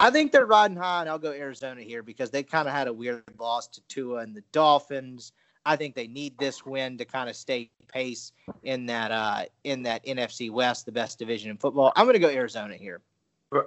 I 0.00 0.10
think 0.10 0.32
they're 0.32 0.46
riding 0.46 0.76
high, 0.76 1.00
and 1.00 1.08
I'll 1.08 1.18
go 1.18 1.32
Arizona 1.32 1.82
here 1.82 2.02
because 2.02 2.30
they 2.30 2.42
kind 2.42 2.66
of 2.66 2.74
had 2.74 2.88
a 2.88 2.92
weird 2.92 3.22
loss 3.38 3.68
to 3.68 3.80
Tua 3.88 4.18
and 4.18 4.34
the 4.34 4.42
Dolphins. 4.52 5.32
I 5.64 5.76
think 5.76 5.94
they 5.94 6.08
need 6.08 6.36
this 6.38 6.66
win 6.66 6.98
to 6.98 7.04
kind 7.04 7.30
of 7.30 7.36
stay 7.36 7.70
pace 7.86 8.32
in 8.64 8.86
that 8.86 9.12
uh, 9.12 9.44
in 9.64 9.82
that 9.84 10.04
NFC 10.04 10.50
West, 10.50 10.86
the 10.86 10.92
best 10.92 11.18
division 11.18 11.50
in 11.50 11.56
football. 11.56 11.92
I'm 11.94 12.04
going 12.04 12.14
to 12.14 12.20
go 12.20 12.28
Arizona 12.28 12.74
here. 12.74 13.00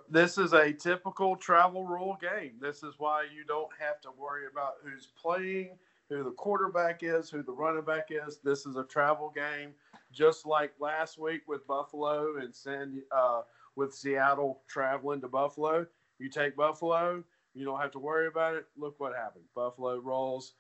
This 0.09 0.37
is 0.37 0.53
a 0.53 0.73
typical 0.73 1.35
travel 1.35 1.85
rule 1.85 2.17
game. 2.19 2.53
This 2.59 2.81
is 2.83 2.95
why 2.97 3.25
you 3.33 3.43
don't 3.45 3.69
have 3.79 4.01
to 4.01 4.09
worry 4.17 4.47
about 4.51 4.75
who's 4.83 5.09
playing, 5.15 5.77
who 6.09 6.23
the 6.23 6.31
quarterback 6.31 7.03
is, 7.03 7.29
who 7.29 7.43
the 7.43 7.51
running 7.51 7.83
back 7.83 8.07
is. 8.09 8.39
This 8.43 8.65
is 8.65 8.77
a 8.77 8.83
travel 8.83 9.31
game, 9.33 9.73
just 10.15 10.45
like 10.45 10.73
last 10.79 11.19
week 11.19 11.41
with 11.47 11.67
Buffalo 11.67 12.37
and 12.37 12.55
San 12.55 13.03
uh, 13.11 13.41
with 13.75 13.93
Seattle 13.93 14.61
traveling 14.67 15.21
to 15.21 15.27
Buffalo. 15.27 15.85
You 16.17 16.29
take 16.29 16.55
Buffalo, 16.55 17.23
you 17.53 17.65
don't 17.65 17.79
have 17.79 17.91
to 17.91 17.99
worry 17.99 18.27
about 18.27 18.55
it. 18.55 18.65
Look 18.77 18.99
what 18.99 19.15
happened. 19.15 19.45
Buffalo 19.53 19.97
rolls. 19.97 20.53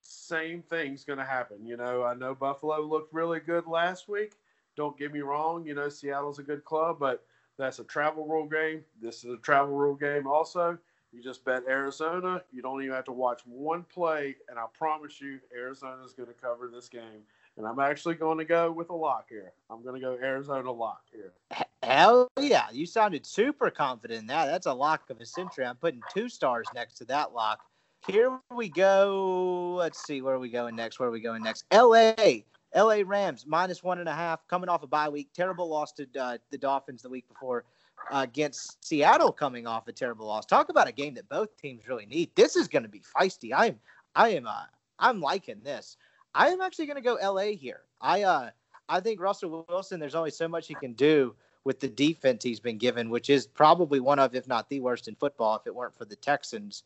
Same 0.00 0.62
thing's 0.62 1.04
going 1.04 1.18
to 1.18 1.24
happen. 1.24 1.66
You 1.66 1.76
know, 1.76 2.04
I 2.04 2.14
know 2.14 2.34
Buffalo 2.34 2.80
looked 2.80 3.12
really 3.12 3.40
good 3.40 3.66
last 3.66 4.08
week. 4.08 4.32
Don't 4.76 4.96
get 4.96 5.12
me 5.12 5.20
wrong. 5.20 5.66
You 5.66 5.74
know, 5.74 5.88
Seattle's 5.88 6.38
a 6.38 6.42
good 6.42 6.64
club, 6.64 6.98
but 6.98 7.24
that's 7.58 7.80
a 7.80 7.84
travel 7.84 8.26
rule 8.26 8.46
game. 8.46 8.82
This 9.02 9.24
is 9.24 9.34
a 9.34 9.36
travel 9.38 9.74
rule 9.74 9.96
game 9.96 10.26
also. 10.26 10.78
You 11.12 11.22
just 11.22 11.44
bet 11.44 11.64
Arizona. 11.68 12.42
You 12.52 12.62
don't 12.62 12.82
even 12.82 12.94
have 12.94 13.04
to 13.06 13.12
watch 13.12 13.42
one 13.44 13.82
play, 13.92 14.36
and 14.48 14.58
I 14.58 14.66
promise 14.72 15.20
you, 15.20 15.40
Arizona 15.54 16.02
is 16.04 16.12
going 16.12 16.28
to 16.28 16.34
cover 16.34 16.70
this 16.72 16.88
game. 16.88 17.24
And 17.60 17.68
I'm 17.68 17.78
actually 17.78 18.14
going 18.14 18.38
to 18.38 18.46
go 18.46 18.72
with 18.72 18.88
a 18.88 18.94
lock 18.94 19.26
here. 19.28 19.52
I'm 19.68 19.82
going 19.82 19.94
to 19.94 20.00
go 20.00 20.14
Arizona 20.14 20.72
lock 20.72 21.02
here. 21.12 21.34
Hell 21.82 22.26
yeah. 22.40 22.68
You 22.72 22.86
sounded 22.86 23.26
super 23.26 23.70
confident 23.70 24.20
in 24.20 24.26
that. 24.28 24.46
That's 24.46 24.64
a 24.64 24.72
lock 24.72 25.10
of 25.10 25.20
a 25.20 25.26
century. 25.26 25.66
I'm 25.66 25.76
putting 25.76 26.00
two 26.10 26.30
stars 26.30 26.66
next 26.74 26.94
to 26.94 27.04
that 27.04 27.34
lock. 27.34 27.60
Here 28.06 28.40
we 28.50 28.70
go. 28.70 29.74
Let's 29.78 30.02
see. 30.02 30.22
Where 30.22 30.36
are 30.36 30.38
we 30.38 30.48
going 30.48 30.74
next? 30.74 30.98
Where 30.98 31.10
are 31.10 31.12
we 31.12 31.20
going 31.20 31.42
next? 31.42 31.66
LA. 31.70 32.14
LA 32.74 33.02
Rams 33.04 33.44
minus 33.46 33.82
one 33.82 33.98
and 33.98 34.08
a 34.08 34.14
half 34.14 34.48
coming 34.48 34.70
off 34.70 34.82
a 34.82 34.86
bye 34.86 35.10
week. 35.10 35.28
Terrible 35.34 35.68
loss 35.68 35.92
to 35.92 36.06
uh, 36.18 36.38
the 36.50 36.56
Dolphins 36.56 37.02
the 37.02 37.10
week 37.10 37.28
before 37.28 37.64
uh, 38.10 38.20
against 38.22 38.82
Seattle 38.82 39.32
coming 39.32 39.66
off 39.66 39.86
a 39.86 39.92
terrible 39.92 40.26
loss. 40.26 40.46
Talk 40.46 40.70
about 40.70 40.88
a 40.88 40.92
game 40.92 41.12
that 41.12 41.28
both 41.28 41.54
teams 41.58 41.86
really 41.86 42.06
need. 42.06 42.30
This 42.36 42.56
is 42.56 42.68
going 42.68 42.84
to 42.84 42.88
be 42.88 43.02
feisty. 43.14 43.50
I'm 43.54 43.78
I 44.14 44.30
am 44.30 44.46
uh, 44.46 44.62
I'm 44.98 45.20
liking 45.20 45.60
this. 45.62 45.98
I 46.34 46.48
am 46.48 46.60
actually 46.60 46.86
going 46.86 46.96
to 46.96 47.02
go 47.02 47.14
LA 47.14 47.52
here. 47.52 47.82
I 48.00 48.22
uh 48.22 48.50
I 48.88 49.00
think 49.00 49.20
Russell 49.20 49.64
Wilson. 49.68 50.00
There's 50.00 50.14
only 50.14 50.30
so 50.30 50.48
much 50.48 50.66
he 50.66 50.74
can 50.74 50.94
do 50.94 51.34
with 51.64 51.78
the 51.78 51.88
defense 51.88 52.42
he's 52.42 52.60
been 52.60 52.78
given, 52.78 53.08
which 53.08 53.30
is 53.30 53.46
probably 53.46 54.00
one 54.00 54.18
of, 54.18 54.34
if 54.34 54.48
not 54.48 54.68
the 54.68 54.80
worst 54.80 55.06
in 55.08 55.14
football, 55.14 55.56
if 55.56 55.66
it 55.66 55.74
weren't 55.74 55.94
for 55.94 56.04
the 56.04 56.16
Texans. 56.16 56.82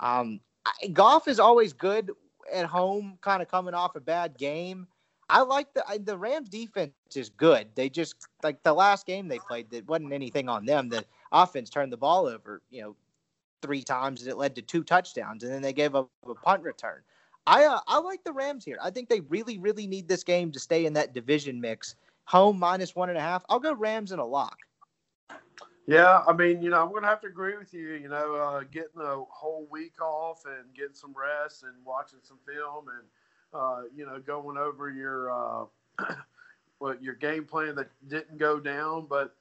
Um, 0.00 0.40
I, 0.64 0.88
Goff 0.88 1.26
is 1.26 1.40
always 1.40 1.72
good 1.72 2.12
at 2.52 2.66
home, 2.66 3.18
kind 3.20 3.42
of 3.42 3.48
coming 3.48 3.74
off 3.74 3.96
a 3.96 4.00
bad 4.00 4.36
game. 4.38 4.86
I 5.30 5.42
like 5.42 5.74
the 5.74 5.84
I, 5.86 5.98
the 5.98 6.16
Rams 6.16 6.48
defense 6.48 6.92
is 7.14 7.28
good. 7.28 7.68
They 7.74 7.88
just 7.90 8.14
like 8.42 8.62
the 8.62 8.72
last 8.72 9.06
game 9.06 9.28
they 9.28 9.38
played, 9.38 9.70
that 9.70 9.86
wasn't 9.86 10.12
anything 10.12 10.48
on 10.48 10.64
them. 10.64 10.88
The 10.88 11.04
offense 11.32 11.68
turned 11.68 11.92
the 11.92 11.98
ball 11.98 12.26
over, 12.26 12.62
you 12.70 12.82
know, 12.82 12.96
three 13.60 13.82
times, 13.82 14.22
and 14.22 14.30
it 14.30 14.36
led 14.36 14.54
to 14.54 14.62
two 14.62 14.82
touchdowns, 14.84 15.42
and 15.42 15.52
then 15.52 15.60
they 15.60 15.72
gave 15.72 15.94
up 15.94 16.08
a 16.26 16.34
punt 16.34 16.62
return. 16.62 17.02
I 17.48 17.64
uh, 17.64 17.80
I 17.88 17.98
like 17.98 18.22
the 18.24 18.32
Rams 18.32 18.62
here. 18.64 18.78
I 18.82 18.90
think 18.90 19.08
they 19.08 19.20
really 19.20 19.58
really 19.58 19.86
need 19.86 20.06
this 20.06 20.22
game 20.22 20.52
to 20.52 20.60
stay 20.60 20.84
in 20.84 20.92
that 20.92 21.14
division 21.14 21.60
mix. 21.60 21.96
Home 22.24 22.58
minus 22.58 22.94
one 22.94 23.08
and 23.08 23.16
a 23.16 23.22
half. 23.22 23.42
I'll 23.48 23.58
go 23.58 23.72
Rams 23.72 24.12
in 24.12 24.18
a 24.18 24.26
lock. 24.26 24.58
Yeah, 25.86 26.22
I 26.28 26.34
mean, 26.34 26.60
you 26.60 26.68
know, 26.68 26.82
I'm 26.82 26.90
going 26.90 27.00
to 27.00 27.08
have 27.08 27.22
to 27.22 27.28
agree 27.28 27.56
with 27.56 27.72
you. 27.72 27.94
You 27.94 28.10
know, 28.10 28.34
uh, 28.34 28.64
getting 28.70 29.00
a 29.00 29.24
whole 29.30 29.66
week 29.70 30.02
off 30.02 30.42
and 30.44 30.74
getting 30.74 30.94
some 30.94 31.14
rest 31.16 31.62
and 31.62 31.72
watching 31.86 32.18
some 32.22 32.38
film 32.46 32.84
and 32.88 33.06
uh, 33.54 33.82
you 33.96 34.04
know, 34.04 34.20
going 34.20 34.58
over 34.58 34.90
your 34.90 35.32
uh, 35.32 35.64
well, 36.80 36.96
your 37.00 37.14
game 37.14 37.46
plan 37.46 37.74
that 37.76 37.88
didn't 38.08 38.36
go 38.36 38.60
down. 38.60 39.06
But 39.08 39.34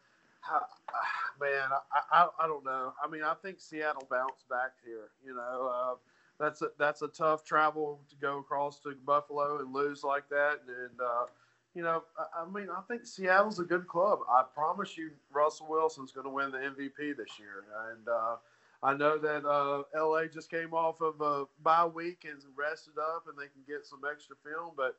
man, 1.41 1.70
I, 1.91 2.24
I, 2.24 2.28
I 2.39 2.47
don't 2.47 2.64
know. 2.64 2.93
I 3.03 3.10
mean, 3.10 3.24
I 3.24 3.34
think 3.34 3.60
Seattle 3.60 4.08
bounced 4.10 4.47
back 4.47 4.72
here. 4.86 5.10
You 5.26 5.36
know, 5.36 5.70
uh, 5.74 5.95
that's 6.39 6.61
a 6.61 6.67
that's 6.77 7.01
a 7.01 7.07
tough 7.07 7.43
travel 7.43 7.99
to 8.09 8.15
go 8.15 8.39
across 8.39 8.79
to 8.81 8.93
Buffalo 9.05 9.59
and 9.59 9.73
lose 9.73 10.03
like 10.03 10.29
that. 10.29 10.59
And 10.67 10.99
uh, 11.01 11.25
you 11.73 11.83
know, 11.83 12.03
I, 12.17 12.41
I 12.41 12.49
mean, 12.49 12.67
I 12.69 12.81
think 12.88 13.05
Seattle's 13.05 13.59
a 13.59 13.63
good 13.63 13.88
club. 13.88 14.19
I 14.29 14.43
promise 14.53 14.97
you, 14.97 15.11
Russell 15.31 15.67
Wilson's 15.69 16.11
going 16.11 16.25
to 16.25 16.33
win 16.33 16.51
the 16.51 16.57
MVP 16.57 17.17
this 17.17 17.39
year. 17.39 17.65
And 17.91 18.07
uh, 18.07 18.35
I 18.83 18.93
know 18.93 19.17
that 19.17 19.45
uh, 19.45 19.83
LA 19.95 20.25
just 20.25 20.49
came 20.49 20.73
off 20.73 21.01
of 21.01 21.21
a 21.21 21.45
bye 21.63 21.85
week 21.85 22.25
and 22.29 22.41
rested 22.55 22.97
up, 22.99 23.25
and 23.27 23.38
they 23.38 23.47
can 23.47 23.61
get 23.67 23.85
some 23.85 24.01
extra 24.09 24.35
film. 24.43 24.71
But 24.75 24.95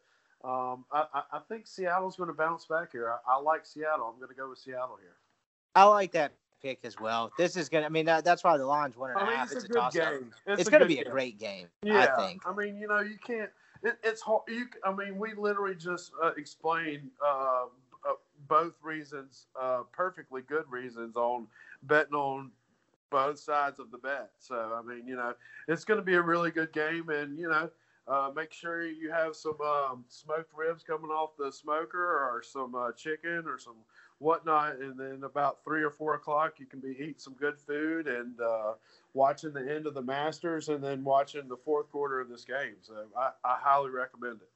um, 0.48 0.84
I, 0.92 1.22
I, 1.32 1.40
think 1.48 1.66
Seattle's 1.66 2.16
going 2.16 2.28
to 2.28 2.34
bounce 2.34 2.64
back 2.64 2.92
here. 2.92 3.10
I, 3.10 3.34
I 3.34 3.40
like 3.40 3.66
Seattle. 3.66 4.06
I'm 4.12 4.20
going 4.20 4.28
to 4.28 4.40
go 4.40 4.50
with 4.50 4.58
Seattle 4.58 4.98
here. 5.00 5.16
I 5.74 5.84
like 5.84 6.12
that 6.12 6.32
pick 6.62 6.80
as 6.84 6.98
well. 7.00 7.30
This 7.38 7.56
is 7.56 7.68
going 7.68 7.82
to, 7.82 7.86
I 7.86 7.90
mean, 7.90 8.06
that, 8.06 8.24
that's 8.24 8.44
why 8.44 8.56
the 8.56 8.66
line's 8.66 8.96
one 8.96 9.10
and 9.10 9.20
a 9.20 9.24
half. 9.24 9.52
It's, 9.52 9.64
it's, 9.64 9.64
a, 9.64 9.68
toss 9.68 9.94
game. 9.94 10.32
It's, 10.46 10.62
it's 10.62 10.70
going 10.70 10.82
to 10.82 10.86
be 10.86 10.96
game. 10.96 11.06
a 11.06 11.10
great 11.10 11.38
game, 11.38 11.66
yeah, 11.82 12.14
I 12.14 12.26
think. 12.26 12.42
I 12.46 12.54
mean, 12.54 12.78
you 12.78 12.88
know, 12.88 13.00
you 13.00 13.18
can't, 13.24 13.50
it, 13.82 13.98
it's 14.02 14.20
hard. 14.20 14.42
You, 14.48 14.66
I 14.84 14.92
mean, 14.92 15.18
we 15.18 15.34
literally 15.34 15.74
just 15.74 16.12
uh, 16.22 16.32
explained 16.36 17.10
uh, 17.24 17.66
uh, 18.08 18.12
both 18.48 18.74
reasons, 18.82 19.46
uh, 19.60 19.82
perfectly 19.92 20.42
good 20.42 20.64
reasons 20.70 21.16
on 21.16 21.46
betting 21.82 22.14
on 22.14 22.50
both 23.10 23.38
sides 23.38 23.78
of 23.78 23.90
the 23.90 23.98
bet. 23.98 24.30
So 24.38 24.54
I 24.56 24.82
mean, 24.82 25.06
you 25.06 25.16
know, 25.16 25.34
it's 25.66 25.84
going 25.84 25.98
to 25.98 26.04
be 26.04 26.14
a 26.14 26.22
really 26.22 26.50
good 26.50 26.72
game, 26.72 27.08
and 27.08 27.38
you 27.38 27.48
know, 27.48 27.70
uh, 28.06 28.30
make 28.34 28.52
sure 28.52 28.86
you 28.86 29.10
have 29.10 29.36
some 29.36 29.60
um, 29.60 30.04
smoked 30.08 30.52
ribs 30.56 30.82
coming 30.82 31.10
off 31.10 31.30
the 31.38 31.52
smoker, 31.52 31.98
or 31.98 32.42
some 32.42 32.74
uh, 32.74 32.92
chicken, 32.92 33.44
or 33.46 33.58
some 33.58 33.76
whatnot, 34.18 34.78
and 34.78 34.98
then 34.98 35.22
about 35.24 35.58
three 35.64 35.82
or 35.82 35.90
four 35.90 36.14
o'clock, 36.14 36.54
you 36.58 36.66
can 36.66 36.80
be 36.80 36.90
eating 36.90 37.14
some 37.18 37.34
good 37.34 37.58
food 37.58 38.06
and 38.06 38.40
uh, 38.40 38.72
watching 39.14 39.52
the 39.52 39.60
end 39.60 39.86
of 39.86 39.94
the 39.94 40.02
Masters, 40.02 40.68
and 40.68 40.82
then 40.82 41.04
watching 41.04 41.48
the 41.48 41.56
fourth 41.56 41.90
quarter 41.90 42.20
of 42.20 42.28
this 42.28 42.44
game. 42.44 42.76
So 42.82 43.04
I, 43.16 43.30
I 43.44 43.56
highly 43.60 43.90
recommend 43.90 44.40
it. 44.42 44.48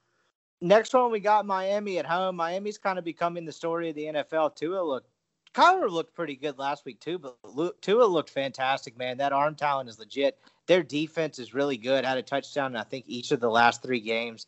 Next 0.61 0.93
one, 0.93 1.11
we 1.11 1.19
got 1.19 1.45
Miami 1.45 1.99
at 1.99 2.05
home. 2.05 2.37
Miami's 2.37 2.77
kind 2.77 2.97
of 2.97 3.03
becoming 3.03 3.45
the 3.45 3.51
story 3.51 3.89
of 3.89 3.95
the 3.95 4.05
NFL. 4.05 4.55
Tua 4.55 4.81
looked 4.81 5.09
Kyler 5.53 5.89
looked 5.89 6.15
pretty 6.15 6.35
good 6.35 6.57
last 6.57 6.83
week 6.83 6.99
too, 6.99 7.19
but 7.19 7.81
Tua 7.81 8.05
looked 8.05 8.31
fantastic, 8.31 8.97
man. 8.97 9.17
That 9.17 9.33
arm 9.33 9.55
talent 9.55 9.87
is 9.87 9.99
legit. 9.99 10.39
Their 10.65 10.81
defense 10.81 11.37
is 11.37 11.53
really 11.53 11.77
good. 11.77 12.05
Had 12.05 12.17
a 12.17 12.23
touchdown 12.23 12.71
in 12.71 12.77
I 12.77 12.83
think 12.83 13.05
each 13.07 13.31
of 13.31 13.39
the 13.39 13.49
last 13.49 13.83
three 13.83 13.99
games. 13.99 14.47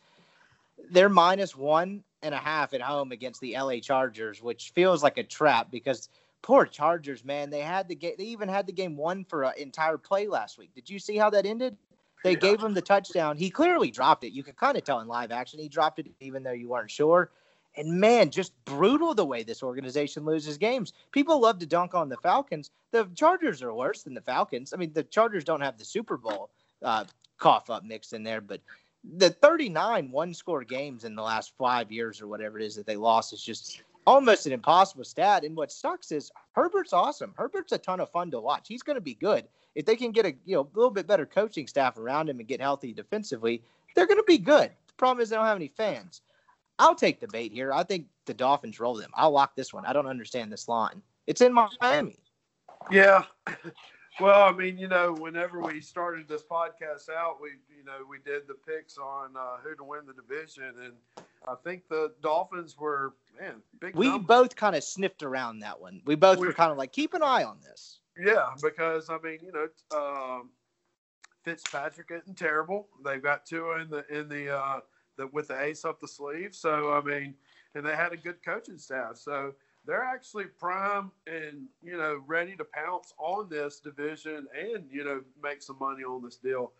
They're 0.89 1.09
minus 1.09 1.55
one 1.55 2.03
and 2.25 2.33
a 2.33 2.39
half 2.39 2.73
at 2.73 2.81
home 2.81 3.11
against 3.11 3.39
the 3.39 3.55
LA 3.55 3.79
Chargers, 3.79 4.41
which 4.41 4.71
feels 4.73 5.03
like 5.03 5.17
a 5.19 5.23
trap 5.23 5.69
because 5.71 6.09
poor 6.41 6.65
Chargers, 6.65 7.23
man. 7.23 7.49
They 7.49 7.61
had 7.61 7.87
the 7.87 7.95
game. 7.95 8.15
They 8.17 8.25
even 8.25 8.49
had 8.49 8.65
the 8.65 8.73
game 8.73 8.97
won 8.97 9.23
for 9.23 9.43
an 9.43 9.53
entire 9.57 9.97
play 9.97 10.27
last 10.27 10.57
week. 10.57 10.71
Did 10.73 10.89
you 10.89 10.99
see 10.99 11.17
how 11.17 11.29
that 11.29 11.45
ended? 11.45 11.77
They 12.23 12.31
yeah. 12.31 12.37
gave 12.37 12.63
him 12.63 12.73
the 12.73 12.81
touchdown. 12.81 13.37
He 13.37 13.51
clearly 13.51 13.91
dropped 13.91 14.23
it. 14.23 14.33
You 14.33 14.43
could 14.43 14.55
kind 14.55 14.75
of 14.75 14.83
tell 14.83 14.99
in 14.99 15.07
live 15.07 15.31
action 15.31 15.59
he 15.59 15.69
dropped 15.69 15.99
it, 15.99 16.07
even 16.19 16.41
though 16.41 16.51
you 16.51 16.69
weren't 16.69 16.89
sure. 16.89 17.29
And 17.77 17.99
man, 17.99 18.31
just 18.31 18.53
brutal 18.65 19.13
the 19.13 19.25
way 19.25 19.43
this 19.43 19.61
organization 19.61 20.25
loses 20.25 20.57
games. 20.57 20.93
People 21.11 21.39
love 21.41 21.59
to 21.59 21.65
dunk 21.65 21.93
on 21.93 22.09
the 22.09 22.17
Falcons. 22.17 22.71
The 22.91 23.07
Chargers 23.13 23.61
are 23.61 23.73
worse 23.73 24.03
than 24.03 24.13
the 24.13 24.21
Falcons. 24.21 24.73
I 24.73 24.77
mean, 24.77 24.93
the 24.93 25.03
Chargers 25.03 25.43
don't 25.43 25.61
have 25.61 25.77
the 25.77 25.85
Super 25.85 26.17
Bowl 26.17 26.49
uh, 26.81 27.03
cough 27.37 27.69
up 27.69 27.83
mixed 27.83 28.13
in 28.13 28.23
there, 28.23 28.41
but 28.41 28.61
the 29.17 29.29
39 29.29 30.11
one 30.11 30.33
score 30.33 30.63
games 30.63 31.03
in 31.03 31.15
the 31.15 31.21
last 31.21 31.53
five 31.57 31.91
years 31.91 32.21
or 32.21 32.27
whatever 32.27 32.59
it 32.59 32.65
is 32.65 32.75
that 32.75 32.85
they 32.85 32.95
lost 32.95 33.33
is 33.33 33.43
just 33.43 33.83
almost 34.07 34.45
an 34.45 34.51
impossible 34.51 35.03
stat. 35.03 35.43
And 35.43 35.55
what 35.55 35.71
sucks 35.71 36.11
is 36.11 36.31
Herbert's 36.53 36.93
awesome. 36.93 37.33
Herbert's 37.37 37.71
a 37.71 37.77
ton 37.77 37.99
of 37.99 38.11
fun 38.11 38.31
to 38.31 38.39
watch. 38.39 38.67
He's 38.67 38.83
going 38.83 38.95
to 38.95 39.01
be 39.01 39.15
good. 39.15 39.45
If 39.75 39.85
they 39.85 39.95
can 39.95 40.11
get 40.11 40.25
a 40.25 40.33
you 40.45 40.55
know 40.55 40.61
a 40.61 40.77
little 40.77 40.91
bit 40.91 41.07
better 41.07 41.25
coaching 41.25 41.67
staff 41.67 41.97
around 41.97 42.29
him 42.29 42.39
and 42.39 42.47
get 42.47 42.61
healthy 42.61 42.93
defensively, 42.93 43.61
they're 43.95 44.07
going 44.07 44.19
to 44.19 44.23
be 44.23 44.37
good. 44.37 44.71
The 44.87 44.93
problem 44.97 45.21
is 45.21 45.29
they 45.29 45.35
don't 45.35 45.45
have 45.45 45.57
any 45.57 45.67
fans. 45.67 46.21
I'll 46.79 46.95
take 46.95 47.19
the 47.19 47.27
bait 47.27 47.51
here. 47.51 47.71
I 47.71 47.83
think 47.83 48.07
the 48.25 48.33
Dolphins 48.33 48.79
roll 48.79 48.95
them. 48.95 49.11
I'll 49.13 49.31
lock 49.31 49.55
this 49.55 49.73
one. 49.73 49.85
I 49.85 49.93
don't 49.93 50.07
understand 50.07 50.51
this 50.51 50.67
line. 50.67 51.01
It's 51.27 51.41
in 51.41 51.53
Miami. 51.53 52.19
Yeah. 52.91 53.23
Well, 54.19 54.43
I 54.43 54.51
mean, 54.53 54.77
you 54.77 54.87
know, 54.87 55.13
whenever 55.13 55.59
we 55.59 55.81
started 55.81 56.27
this 56.27 56.43
podcast 56.43 57.09
out, 57.09 57.37
we, 57.41 57.49
you 57.77 57.83
know, 57.83 57.97
we 58.09 58.17
did 58.19 58.47
the 58.47 58.53
picks 58.53 58.97
on 58.97 59.35
uh, 59.37 59.57
who 59.61 59.75
to 59.75 59.83
win 59.83 60.01
the 60.07 60.13
division, 60.13 60.73
and 60.83 60.93
I 61.47 61.55
think 61.63 61.87
the 61.89 62.13
Dolphins 62.21 62.77
were 62.77 63.13
man 63.39 63.55
big. 63.81 63.95
We 63.95 64.07
numbers. 64.07 64.27
both 64.27 64.55
kind 64.55 64.75
of 64.75 64.83
sniffed 64.83 65.21
around 65.23 65.59
that 65.59 65.79
one. 65.81 66.01
We 66.05 66.15
both 66.15 66.37
We- 66.39 66.47
were 66.47 66.53
kind 66.53 66.71
of 66.71 66.77
like, 66.77 66.93
keep 66.93 67.13
an 67.13 67.23
eye 67.23 67.43
on 67.43 67.59
this. 67.61 67.99
Yeah, 68.17 68.47
because 68.63 69.09
I 69.09 69.17
mean, 69.21 69.39
you 69.41 69.51
know, 69.51 69.67
um, 69.97 70.49
Fitzpatrick 71.43 72.07
isn't 72.11 72.37
terrible. 72.37 72.87
They've 73.03 73.21
got 73.21 73.45
two 73.45 73.71
in 73.73 73.89
the 73.89 74.05
in 74.07 74.29
the 74.29 74.55
uh, 74.57 74.79
the 75.17 75.27
with 75.27 75.49
the 75.49 75.61
ace 75.61 75.83
up 75.83 75.99
the 75.99 76.07
sleeve. 76.07 76.55
So 76.55 76.93
I 76.93 77.01
mean, 77.01 77.35
and 77.75 77.85
they 77.85 77.95
had 77.97 78.13
a 78.13 78.17
good 78.17 78.41
coaching 78.43 78.77
staff. 78.77 79.17
So 79.17 79.53
they're 79.85 80.03
actually 80.03 80.45
prime 80.45 81.11
and 81.27 81.67
you 81.83 81.97
know 81.97 82.21
ready 82.27 82.55
to 82.55 82.63
pounce 82.63 83.13
on 83.17 83.49
this 83.49 83.79
division 83.79 84.47
and 84.57 84.85
you 84.91 85.03
know 85.03 85.21
make 85.41 85.61
some 85.61 85.77
money 85.79 86.03
on 86.03 86.23
this 86.23 86.37
deal. 86.37 86.71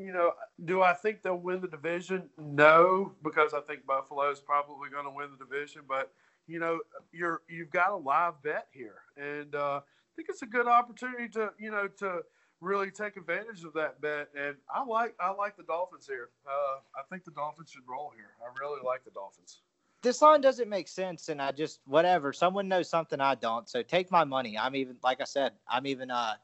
You 0.00 0.12
know, 0.12 0.32
do 0.64 0.82
I 0.82 0.92
think 0.92 1.22
they'll 1.22 1.36
win 1.36 1.60
the 1.60 1.68
division? 1.68 2.28
No, 2.36 3.12
because 3.22 3.54
I 3.54 3.60
think 3.60 3.86
Buffalo's 3.86 4.40
probably 4.40 4.90
going 4.90 5.04
to 5.04 5.10
win 5.10 5.28
the 5.30 5.44
division. 5.44 5.82
But 5.88 6.12
you 6.46 6.58
know, 6.58 6.80
you're 7.12 7.42
you've 7.48 7.70
got 7.70 7.90
a 7.90 7.96
live 7.96 8.42
bet 8.42 8.66
here, 8.72 9.02
and 9.16 9.54
uh, 9.54 9.80
I 9.84 10.10
think 10.16 10.28
it's 10.28 10.42
a 10.42 10.46
good 10.46 10.66
opportunity 10.66 11.28
to 11.30 11.52
you 11.58 11.70
know 11.70 11.88
to 11.98 12.22
really 12.60 12.90
take 12.90 13.16
advantage 13.16 13.62
of 13.62 13.72
that 13.74 14.00
bet. 14.00 14.28
And 14.36 14.56
I 14.74 14.84
like 14.84 15.14
I 15.20 15.30
like 15.30 15.56
the 15.56 15.62
Dolphins 15.62 16.06
here. 16.06 16.30
Uh, 16.46 16.80
I 16.98 17.02
think 17.10 17.24
the 17.24 17.30
Dolphins 17.30 17.70
should 17.70 17.84
roll 17.88 18.12
here. 18.16 18.30
I 18.42 18.50
really 18.60 18.80
like 18.84 19.04
the 19.04 19.10
Dolphins. 19.12 19.60
This 20.04 20.20
line 20.20 20.42
doesn't 20.42 20.68
make 20.68 20.86
sense, 20.86 21.30
and 21.30 21.40
I 21.40 21.50
just 21.50 21.80
whatever. 21.86 22.32
Someone 22.32 22.68
knows 22.68 22.90
something 22.90 23.20
I 23.20 23.34
don't, 23.34 23.68
so 23.68 23.82
take 23.82 24.10
my 24.10 24.22
money. 24.22 24.58
I'm 24.58 24.76
even 24.76 24.96
like 25.02 25.22
I 25.22 25.24
said, 25.24 25.52
I'm 25.66 25.86
even 25.86 26.10
uh, 26.10 26.34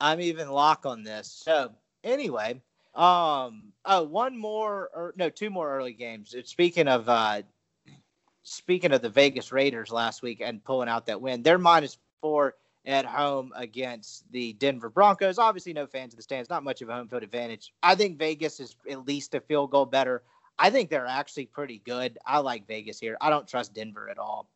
I'm 0.00 0.20
even 0.20 0.50
lock 0.50 0.84
on 0.84 1.02
this. 1.02 1.32
So 1.44 1.72
anyway, 2.04 2.60
um, 2.94 3.72
oh, 3.86 4.02
one 4.04 4.36
more 4.36 4.90
or 4.94 5.14
no, 5.16 5.30
two 5.30 5.48
more 5.48 5.74
early 5.74 5.94
games. 5.94 6.34
Speaking 6.44 6.86
of 6.86 7.08
uh, 7.08 7.42
speaking 8.42 8.92
of 8.92 9.00
the 9.00 9.08
Vegas 9.08 9.50
Raiders 9.50 9.90
last 9.90 10.22
week 10.22 10.42
and 10.44 10.62
pulling 10.62 10.88
out 10.90 11.06
that 11.06 11.20
win, 11.20 11.42
they're 11.42 11.58
minus 11.58 11.96
four 12.20 12.54
at 12.86 13.06
home 13.06 13.50
against 13.56 14.30
the 14.30 14.52
Denver 14.54 14.90
Broncos. 14.90 15.38
Obviously, 15.38 15.72
no 15.72 15.86
fans 15.86 16.12
in 16.12 16.18
the 16.18 16.22
stands, 16.22 16.50
not 16.50 16.62
much 16.62 16.82
of 16.82 16.90
a 16.90 16.94
home 16.94 17.08
field 17.08 17.22
advantage. 17.22 17.72
I 17.82 17.94
think 17.94 18.18
Vegas 18.18 18.60
is 18.60 18.76
at 18.90 19.06
least 19.06 19.34
a 19.34 19.40
field 19.40 19.70
goal 19.70 19.86
better. 19.86 20.22
I 20.58 20.70
think 20.70 20.90
they're 20.90 21.06
actually 21.06 21.46
pretty 21.46 21.82
good. 21.84 22.18
I 22.24 22.38
like 22.38 22.66
Vegas 22.66 23.00
here. 23.00 23.16
I 23.20 23.30
don't 23.30 23.46
trust 23.46 23.74
Denver 23.74 24.08
at 24.08 24.18
all. 24.18 24.48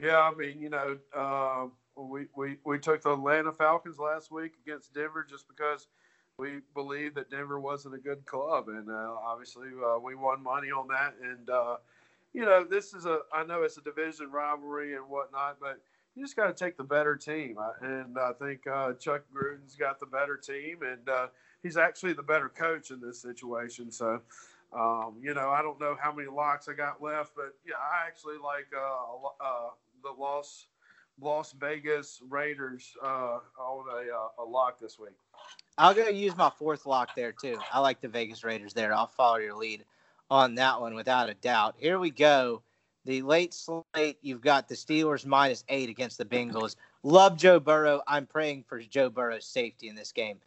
Yeah, 0.00 0.18
I 0.18 0.34
mean, 0.34 0.60
you 0.60 0.70
know, 0.70 0.98
uh, 1.16 1.66
we, 1.96 2.26
we 2.34 2.56
we 2.64 2.78
took 2.78 3.02
the 3.02 3.12
Atlanta 3.12 3.52
Falcons 3.52 3.98
last 3.98 4.30
week 4.30 4.52
against 4.64 4.94
Denver 4.94 5.26
just 5.28 5.46
because 5.48 5.88
we 6.38 6.60
believed 6.74 7.16
that 7.16 7.30
Denver 7.30 7.60
wasn't 7.60 7.94
a 7.94 7.98
good 7.98 8.24
club, 8.26 8.68
and 8.68 8.88
uh, 8.90 9.14
obviously 9.22 9.68
uh, 9.84 9.98
we 9.98 10.14
won 10.14 10.42
money 10.42 10.68
on 10.68 10.88
that. 10.88 11.14
And 11.22 11.50
uh, 11.50 11.76
you 12.32 12.44
know, 12.44 12.64
this 12.64 12.94
is 12.94 13.06
a 13.06 13.20
I 13.32 13.44
know 13.44 13.62
it's 13.62 13.76
a 13.76 13.82
division 13.82 14.30
rivalry 14.30 14.94
and 14.94 15.08
whatnot, 15.08 15.58
but 15.60 15.80
you 16.14 16.24
just 16.24 16.36
got 16.36 16.46
to 16.46 16.64
take 16.64 16.76
the 16.76 16.84
better 16.84 17.16
team. 17.16 17.56
And 17.82 18.18
I 18.18 18.32
think 18.32 18.66
uh, 18.66 18.92
Chuck 18.94 19.22
Gruden's 19.34 19.76
got 19.76 20.00
the 20.00 20.06
better 20.06 20.36
team, 20.36 20.78
and 20.82 21.08
uh, 21.08 21.26
he's 21.62 21.76
actually 21.76 22.12
the 22.12 22.22
better 22.22 22.48
coach 22.48 22.90
in 22.90 23.00
this 23.00 23.20
situation. 23.20 23.90
So. 23.90 24.20
Um, 24.72 25.16
you 25.20 25.34
know, 25.34 25.50
I 25.50 25.62
don't 25.62 25.80
know 25.80 25.96
how 26.00 26.12
many 26.12 26.28
locks 26.28 26.68
I 26.68 26.74
got 26.74 27.02
left, 27.02 27.32
but 27.34 27.54
yeah, 27.66 27.74
I 27.76 28.06
actually 28.06 28.36
like 28.36 28.68
uh, 28.76 29.44
uh, 29.44 29.70
the 30.02 30.10
Las 30.10 30.66
Las 31.20 31.52
Vegas 31.52 32.22
Raiders 32.28 32.94
uh, 33.02 33.38
on 33.58 33.84
a, 33.90 34.16
uh, 34.16 34.44
a 34.44 34.44
lock 34.44 34.78
this 34.78 34.98
week. 34.98 35.16
I'll 35.76 35.94
go 35.94 36.08
use 36.08 36.36
my 36.36 36.50
fourth 36.50 36.86
lock 36.86 37.14
there 37.16 37.32
too. 37.32 37.58
I 37.72 37.80
like 37.80 38.00
the 38.00 38.08
Vegas 38.08 38.44
Raiders 38.44 38.72
there. 38.72 38.94
I'll 38.94 39.06
follow 39.06 39.36
your 39.36 39.54
lead 39.54 39.84
on 40.30 40.54
that 40.56 40.80
one 40.80 40.94
without 40.94 41.28
a 41.28 41.34
doubt. 41.34 41.74
Here 41.78 41.98
we 41.98 42.10
go. 42.10 42.62
The 43.06 43.22
late 43.22 43.54
slate, 43.54 44.18
you've 44.20 44.42
got 44.42 44.68
the 44.68 44.74
Steelers 44.74 45.24
minus 45.24 45.64
eight 45.68 45.88
against 45.88 46.18
the 46.18 46.24
Bengals. 46.24 46.76
Love 47.02 47.36
Joe 47.36 47.58
Burrow. 47.58 48.02
I'm 48.06 48.26
praying 48.26 48.64
for 48.68 48.78
Joe 48.80 49.08
Burrow's 49.08 49.46
safety 49.46 49.88
in 49.88 49.94
this 49.94 50.12
game. 50.12 50.38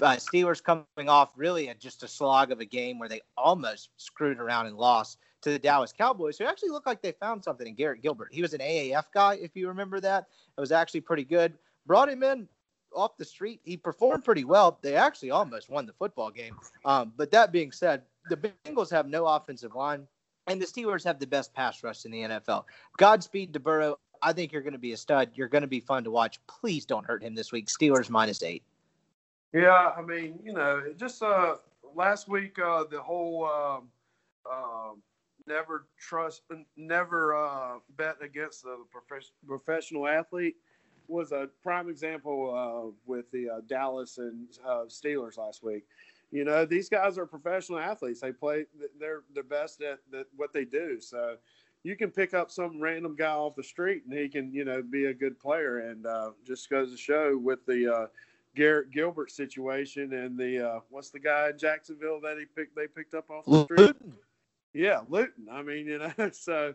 Uh, 0.00 0.16
Steelers 0.16 0.62
coming 0.62 1.08
off 1.08 1.32
really 1.36 1.68
a, 1.68 1.74
just 1.74 2.02
a 2.02 2.08
slog 2.08 2.50
of 2.50 2.60
a 2.60 2.64
game 2.64 2.98
where 2.98 3.08
they 3.08 3.22
almost 3.36 3.90
screwed 3.96 4.38
around 4.38 4.66
and 4.66 4.76
lost 4.76 5.18
to 5.42 5.50
the 5.50 5.58
Dallas 5.58 5.92
Cowboys, 5.92 6.36
who 6.38 6.44
actually 6.44 6.70
looked 6.70 6.86
like 6.86 7.00
they 7.00 7.12
found 7.12 7.42
something 7.42 7.66
in 7.66 7.74
Garrett 7.74 8.02
Gilbert. 8.02 8.28
He 8.32 8.42
was 8.42 8.52
an 8.52 8.60
AAF 8.60 9.04
guy, 9.14 9.34
if 9.40 9.54
you 9.54 9.68
remember 9.68 10.00
that. 10.00 10.26
It 10.56 10.60
was 10.60 10.72
actually 10.72 11.00
pretty 11.00 11.24
good. 11.24 11.54
Brought 11.86 12.08
him 12.08 12.22
in 12.22 12.48
off 12.94 13.16
the 13.16 13.24
street. 13.24 13.60
He 13.62 13.76
performed 13.76 14.24
pretty 14.24 14.44
well. 14.44 14.78
They 14.82 14.96
actually 14.96 15.30
almost 15.30 15.70
won 15.70 15.86
the 15.86 15.92
football 15.92 16.30
game. 16.30 16.56
Um, 16.84 17.12
but 17.16 17.30
that 17.30 17.52
being 17.52 17.72
said, 17.72 18.02
the 18.28 18.36
Bengals 18.36 18.90
have 18.90 19.08
no 19.08 19.26
offensive 19.26 19.74
line, 19.74 20.06
and 20.46 20.60
the 20.60 20.66
Steelers 20.66 21.04
have 21.04 21.18
the 21.18 21.26
best 21.26 21.54
pass 21.54 21.82
rush 21.82 22.04
in 22.04 22.10
the 22.10 22.22
NFL. 22.22 22.64
Godspeed 22.98 23.52
to 23.52 23.60
Burrow. 23.60 23.98
I 24.22 24.32
think 24.32 24.52
you're 24.52 24.62
going 24.62 24.72
to 24.72 24.78
be 24.78 24.92
a 24.92 24.96
stud. 24.96 25.30
You're 25.34 25.48
going 25.48 25.62
to 25.62 25.68
be 25.68 25.80
fun 25.80 26.04
to 26.04 26.10
watch. 26.10 26.40
Please 26.46 26.84
don't 26.84 27.06
hurt 27.06 27.22
him 27.22 27.34
this 27.34 27.52
week. 27.52 27.68
Steelers 27.68 28.10
minus 28.10 28.42
eight. 28.42 28.62
Yeah, 29.52 29.92
I 29.96 30.02
mean, 30.02 30.38
you 30.44 30.52
know, 30.52 30.82
just 30.96 31.22
uh, 31.22 31.56
last 31.94 32.28
week 32.28 32.58
uh, 32.58 32.84
the 32.90 33.00
whole 33.00 33.46
um, 33.46 33.88
um 34.50 35.02
never 35.46 35.86
trust, 35.98 36.42
never 36.76 37.36
uh, 37.36 37.78
bet 37.96 38.16
against 38.20 38.64
the 38.64 38.84
prof- 38.90 39.30
professional 39.46 40.06
athlete 40.06 40.56
was 41.08 41.32
a 41.32 41.48
prime 41.62 41.88
example 41.88 42.52
uh, 42.52 42.90
with 43.06 43.30
the 43.30 43.48
uh, 43.48 43.60
Dallas 43.68 44.18
and 44.18 44.48
uh, 44.66 44.84
Steelers 44.88 45.38
last 45.38 45.62
week. 45.62 45.84
You 46.32 46.44
know, 46.44 46.66
these 46.66 46.88
guys 46.88 47.16
are 47.16 47.26
professional 47.26 47.78
athletes. 47.78 48.20
They 48.20 48.32
play, 48.32 48.66
they're 48.98 49.22
the 49.34 49.44
best 49.44 49.80
at, 49.82 50.00
at 50.18 50.26
what 50.36 50.52
they 50.52 50.64
do. 50.64 51.00
So 51.00 51.36
you 51.84 51.96
can 51.96 52.10
pick 52.10 52.34
up 52.34 52.50
some 52.50 52.80
random 52.80 53.14
guy 53.14 53.30
off 53.30 53.54
the 53.54 53.62
street 53.62 54.02
and 54.08 54.18
he 54.18 54.28
can, 54.28 54.52
you 54.52 54.64
know, 54.64 54.82
be 54.82 55.04
a 55.04 55.14
good 55.14 55.38
player. 55.38 55.78
And 55.78 56.04
uh, 56.04 56.32
just 56.44 56.68
goes 56.68 56.90
to 56.90 56.98
show 56.98 57.38
with 57.38 57.64
the 57.66 57.94
uh, 57.94 58.06
Garrett 58.56 58.90
Gilbert 58.90 59.30
situation 59.30 60.12
and 60.14 60.36
the 60.36 60.68
uh, 60.68 60.80
what's 60.90 61.10
the 61.10 61.20
guy 61.20 61.50
in 61.50 61.58
Jacksonville 61.58 62.20
that 62.22 62.38
he 62.38 62.46
picked 62.46 62.74
they 62.74 62.86
picked 62.88 63.14
up 63.14 63.30
off 63.30 63.44
the 63.44 63.64
street? 63.64 63.78
Luton. 63.78 64.12
Yeah, 64.72 65.00
Luton. 65.08 65.46
I 65.50 65.62
mean, 65.62 65.86
you 65.86 65.98
know, 65.98 66.30
so 66.32 66.74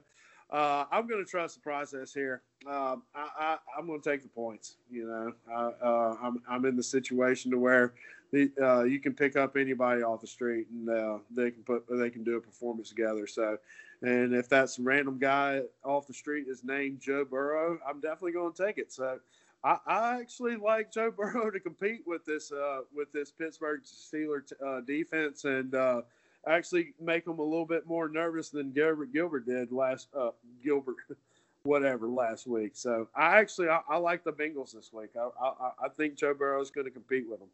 uh, 0.52 0.86
I'm 0.92 1.08
going 1.08 1.24
to 1.24 1.30
trust 1.30 1.56
the 1.56 1.62
process 1.62 2.14
here. 2.14 2.44
Um, 2.68 3.04
I, 3.16 3.28
I, 3.40 3.58
I'm 3.78 3.88
going 3.88 4.02
to 4.02 4.10
take 4.10 4.22
the 4.22 4.30
points. 4.30 4.76
You 4.90 5.08
know, 5.08 5.34
uh, 5.52 5.72
uh, 5.84 6.16
I'm, 6.22 6.42
I'm 6.50 6.66
in 6.66 6.76
the 6.76 6.84
situation 6.84 7.52
to 7.52 7.58
where 7.58 7.94
the, 8.32 8.52
uh, 8.62 8.84
you 8.84 9.00
can 9.00 9.14
pick 9.14 9.36
up 9.36 9.58
anybody 9.58 10.04
off 10.04 10.22
the 10.22 10.28
street 10.28 10.68
and 10.72 10.90
uh, 10.90 11.18
they 11.32 11.52
can 11.52 11.64
put 11.64 11.84
they 11.90 12.10
can 12.10 12.24
do 12.24 12.38
a 12.38 12.42
performance 12.42 12.90
together. 12.90 13.28
So, 13.28 13.58
and 14.02 14.34
if 14.34 14.50
that 14.50 14.70
random 14.80 15.18
guy 15.18 15.62
off 15.84 16.08
the 16.08 16.14
street 16.14 16.48
is 16.48 16.64
named 16.64 17.02
Joe 17.02 17.26
Burrow, 17.26 17.80
I'm 17.88 18.00
definitely 18.00 18.34
going 18.34 18.54
to 18.54 18.66
take 18.66 18.78
it. 18.78 18.92
So. 18.92 19.20
I, 19.64 19.78
I 19.86 20.20
actually 20.20 20.56
like 20.56 20.92
Joe 20.92 21.12
Burrow 21.18 21.52
to 21.52 21.60
compete 21.60 22.02
with 22.06 22.26
this 22.26 22.52
uh, 22.52 22.82
with 22.94 23.12
this 23.12 23.32
Pittsburgh 23.32 23.82
Steelers 23.84 24.52
uh, 24.66 24.82
defense 24.82 25.46
and 25.46 25.74
uh, 25.76 26.02
actually 26.48 26.94
make 27.00 27.26
them 27.26 27.40
a 27.40 27.44
little 27.44 27.66
bit 27.66 27.86
more 27.86 28.10
nervous 28.10 28.50
than 28.50 28.72
Gilbert 28.72 29.14
Gilbert 29.14 29.46
did 29.46 29.72
last 29.72 30.08
uh, 30.18 30.32
Gilbert 30.64 30.96
whatever 31.64 32.08
last 32.08 32.48
week. 32.48 32.72
So 32.74 33.08
I 33.16 33.38
actually 33.40 33.70
I, 33.70 33.82
I 33.88 33.98
like 33.98 34.24
the 34.24 34.34
Bengals 34.34 34.74
this 34.74 34.92
week. 34.94 35.12
I 35.16 35.30
I, 35.44 35.72
I 35.86 35.90
think 35.90 36.16
Joe 36.16 36.34
Burrow 36.34 36.62
is 36.62 36.72
going 36.72 36.86
to 36.86 36.92
compete 36.92 37.30
with 37.30 37.40
them. 37.40 37.50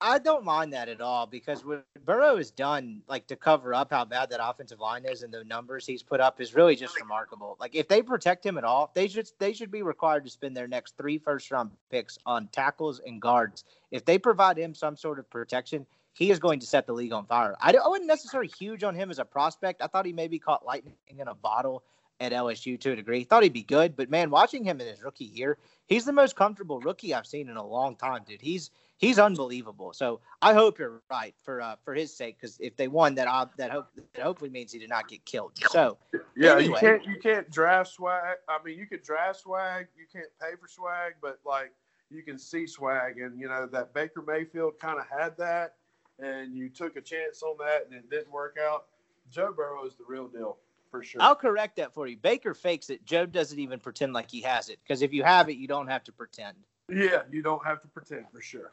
I 0.00 0.18
don't 0.18 0.44
mind 0.44 0.74
that 0.74 0.90
at 0.90 1.00
all 1.00 1.26
because 1.26 1.64
what 1.64 1.86
Burrow 2.04 2.36
has 2.36 2.50
done, 2.50 3.00
like 3.08 3.26
to 3.28 3.36
cover 3.36 3.72
up 3.72 3.90
how 3.90 4.04
bad 4.04 4.28
that 4.28 4.46
offensive 4.46 4.78
line 4.78 5.06
is 5.06 5.22
and 5.22 5.32
the 5.32 5.42
numbers 5.44 5.86
he's 5.86 6.02
put 6.02 6.20
up, 6.20 6.38
is 6.38 6.54
really 6.54 6.76
just 6.76 7.00
remarkable. 7.00 7.56
Like 7.58 7.74
if 7.74 7.88
they 7.88 8.02
protect 8.02 8.44
him 8.44 8.58
at 8.58 8.64
all, 8.64 8.90
they 8.94 9.08
should 9.08 9.30
they 9.38 9.54
should 9.54 9.70
be 9.70 9.82
required 9.82 10.24
to 10.24 10.30
spend 10.30 10.54
their 10.54 10.68
next 10.68 10.98
three 10.98 11.16
first 11.16 11.50
round 11.50 11.70
picks 11.90 12.18
on 12.26 12.48
tackles 12.48 13.00
and 13.06 13.22
guards. 13.22 13.64
If 13.90 14.04
they 14.04 14.18
provide 14.18 14.58
him 14.58 14.74
some 14.74 14.96
sort 14.96 15.18
of 15.18 15.30
protection, 15.30 15.86
he 16.12 16.30
is 16.30 16.38
going 16.38 16.60
to 16.60 16.66
set 16.66 16.86
the 16.86 16.92
league 16.92 17.12
on 17.12 17.24
fire. 17.24 17.56
I, 17.60 17.72
I 17.72 17.88
wasn't 17.88 18.08
necessarily 18.08 18.50
huge 18.58 18.84
on 18.84 18.94
him 18.94 19.10
as 19.10 19.18
a 19.18 19.24
prospect. 19.24 19.80
I 19.80 19.86
thought 19.86 20.04
he 20.04 20.12
maybe 20.12 20.38
caught 20.38 20.66
lightning 20.66 20.96
in 21.08 21.26
a 21.26 21.34
bottle 21.34 21.82
at 22.20 22.32
LSU 22.32 22.78
to 22.80 22.92
a 22.92 22.96
degree. 22.96 23.24
Thought 23.24 23.44
he'd 23.44 23.52
be 23.52 23.62
good, 23.62 23.96
but 23.96 24.10
man, 24.10 24.30
watching 24.30 24.64
him 24.64 24.80
in 24.80 24.86
his 24.86 25.02
rookie 25.02 25.24
year, 25.26 25.58
he's 25.86 26.04
the 26.04 26.12
most 26.12 26.36
comfortable 26.36 26.80
rookie 26.80 27.14
I've 27.14 27.26
seen 27.26 27.48
in 27.48 27.56
a 27.56 27.66
long 27.66 27.96
time, 27.96 28.22
dude. 28.26 28.40
He's 28.40 28.70
he's 28.98 29.18
unbelievable. 29.18 29.92
So 29.92 30.20
I 30.42 30.54
hope 30.54 30.78
you're 30.78 31.02
right 31.10 31.34
for 31.42 31.60
uh, 31.60 31.76
for 31.84 31.94
his 31.94 32.16
sake, 32.16 32.38
because 32.40 32.58
if 32.60 32.76
they 32.76 32.88
won, 32.88 33.14
that 33.16 33.28
uh, 33.28 33.46
that 33.56 33.70
hope 33.70 33.88
that 34.14 34.22
hopefully 34.22 34.50
means 34.50 34.72
he 34.72 34.78
did 34.78 34.88
not 34.88 35.08
get 35.08 35.24
killed. 35.24 35.52
So 35.70 35.98
Yeah, 36.36 36.56
Anyway. 36.56 36.64
you 36.64 36.74
can't 36.74 37.04
you 37.04 37.16
can't 37.20 37.50
draft 37.50 37.92
swag. 37.92 38.36
I 38.48 38.58
mean, 38.64 38.78
you 38.78 38.86
could 38.86 39.02
draft 39.02 39.40
swag. 39.40 39.86
You 39.96 40.06
can't 40.12 40.30
pay 40.40 40.56
for 40.60 40.68
swag, 40.68 41.14
but 41.20 41.38
like 41.44 41.72
you 42.10 42.22
can 42.22 42.38
see 42.38 42.66
swag, 42.66 43.18
and 43.18 43.38
you 43.40 43.48
know 43.48 43.66
that 43.72 43.92
Baker 43.92 44.22
Mayfield 44.26 44.78
kind 44.80 44.98
of 44.98 45.06
had 45.08 45.36
that, 45.38 45.74
and 46.18 46.56
you 46.56 46.68
took 46.68 46.96
a 46.96 47.00
chance 47.00 47.42
on 47.42 47.56
that, 47.58 47.86
and 47.86 47.94
it 47.94 48.08
didn't 48.10 48.32
work 48.32 48.56
out. 48.62 48.86
Joe 49.30 49.52
Burrow 49.52 49.84
is 49.84 49.96
the 49.96 50.04
real 50.06 50.28
deal 50.28 50.58
for 50.90 51.02
sure. 51.02 51.20
I'll 51.20 51.34
correct 51.34 51.76
that 51.76 51.92
for 51.92 52.06
you. 52.06 52.16
Baker 52.16 52.54
fakes 52.54 52.90
it. 52.90 53.04
Joe 53.04 53.26
doesn't 53.26 53.58
even 53.58 53.80
pretend 53.80 54.12
like 54.12 54.30
he 54.30 54.40
has 54.42 54.68
it, 54.68 54.78
because 54.84 55.02
if 55.02 55.12
you 55.12 55.24
have 55.24 55.48
it, 55.48 55.56
you 55.56 55.66
don't 55.66 55.88
have 55.88 56.04
to 56.04 56.12
pretend. 56.12 56.56
Yeah, 56.88 57.22
you 57.30 57.42
don't 57.42 57.64
have 57.64 57.82
to 57.82 57.88
pretend 57.88 58.26
for 58.32 58.40
sure. 58.40 58.72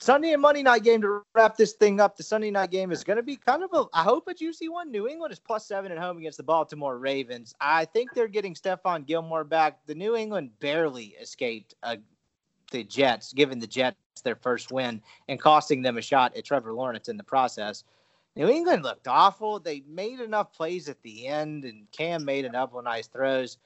Sunday 0.00 0.32
and 0.32 0.40
Monday 0.40 0.62
night 0.62 0.84
game 0.84 1.00
to 1.02 1.22
wrap 1.34 1.56
this 1.56 1.72
thing 1.72 2.00
up. 2.00 2.16
The 2.16 2.22
Sunday 2.22 2.52
night 2.52 2.70
game 2.70 2.92
is 2.92 3.02
going 3.02 3.16
to 3.16 3.22
be 3.22 3.36
kind 3.36 3.64
of 3.64 3.70
a, 3.72 3.84
I 3.92 4.04
hope 4.04 4.28
a 4.28 4.34
juicy 4.34 4.68
one. 4.68 4.92
New 4.92 5.08
England 5.08 5.32
is 5.32 5.40
plus 5.40 5.66
seven 5.66 5.90
at 5.90 5.98
home 5.98 6.18
against 6.18 6.36
the 6.36 6.44
Baltimore 6.44 6.98
Ravens. 6.98 7.54
I 7.60 7.84
think 7.84 8.14
they're 8.14 8.28
getting 8.28 8.54
Stephon 8.54 9.06
Gilmore 9.06 9.42
back. 9.42 9.80
The 9.86 9.96
New 9.96 10.14
England 10.14 10.50
barely 10.60 11.16
escaped 11.20 11.74
uh, 11.82 11.96
the 12.70 12.84
Jets, 12.84 13.32
giving 13.32 13.58
the 13.58 13.66
Jets 13.66 13.96
their 14.22 14.36
first 14.36 14.70
win 14.70 15.02
and 15.28 15.40
costing 15.40 15.82
them 15.82 15.98
a 15.98 16.02
shot 16.02 16.36
at 16.36 16.44
Trevor 16.44 16.72
Lawrence 16.72 17.08
in 17.08 17.16
the 17.16 17.24
process. 17.24 17.82
New 18.36 18.48
England 18.48 18.84
looked 18.84 19.08
awful. 19.08 19.58
They 19.58 19.82
made 19.88 20.20
enough 20.20 20.52
plays 20.52 20.88
at 20.88 21.02
the 21.02 21.26
end, 21.26 21.64
and 21.64 21.90
Cam 21.90 22.24
made 22.24 22.50
couple 22.52 22.80
nice 22.82 23.08
throws. 23.08 23.58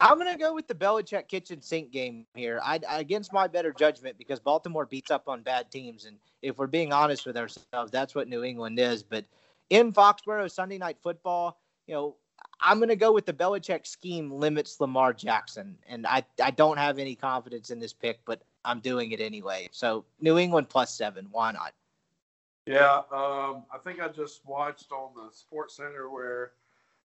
I'm 0.00 0.18
going 0.18 0.30
to 0.32 0.38
go 0.38 0.54
with 0.54 0.68
the 0.68 0.74
Belichick 0.74 1.28
kitchen 1.28 1.62
sink 1.62 1.90
game 1.90 2.26
here. 2.34 2.60
I, 2.62 2.80
against 2.88 3.32
my 3.32 3.46
better 3.46 3.72
judgment 3.72 4.18
because 4.18 4.40
Baltimore 4.40 4.84
beats 4.84 5.10
up 5.10 5.28
on 5.28 5.42
bad 5.42 5.70
teams, 5.70 6.04
and 6.04 6.18
if 6.42 6.58
we're 6.58 6.66
being 6.66 6.92
honest 6.92 7.26
with 7.26 7.36
ourselves, 7.36 7.90
that's 7.90 8.14
what 8.14 8.28
New 8.28 8.44
England 8.44 8.78
is. 8.78 9.02
But 9.02 9.24
in 9.70 9.92
Foxborough 9.92 10.50
Sunday 10.50 10.76
Night 10.76 10.98
Football, 11.02 11.58
you 11.86 11.94
know, 11.94 12.16
I'm 12.60 12.78
going 12.78 12.90
to 12.90 12.96
go 12.96 13.12
with 13.12 13.26
the 13.26 13.32
Belichick 13.32 13.86
scheme 13.86 14.30
limits 14.30 14.80
Lamar 14.80 15.14
Jackson, 15.14 15.78
and 15.88 16.06
I 16.06 16.24
I 16.42 16.50
don't 16.50 16.78
have 16.78 16.98
any 16.98 17.14
confidence 17.14 17.70
in 17.70 17.78
this 17.78 17.92
pick, 17.92 18.20
but 18.26 18.42
I'm 18.64 18.80
doing 18.80 19.12
it 19.12 19.20
anyway. 19.20 19.68
So 19.72 20.04
New 20.20 20.38
England 20.38 20.68
plus 20.68 20.92
seven, 20.92 21.28
why 21.30 21.52
not? 21.52 21.72
Yeah, 22.66 23.02
um, 23.12 23.64
I 23.72 23.78
think 23.84 24.00
I 24.00 24.08
just 24.08 24.44
watched 24.44 24.90
on 24.90 25.10
the 25.14 25.32
Sports 25.32 25.76
Center 25.76 26.10
where 26.10 26.52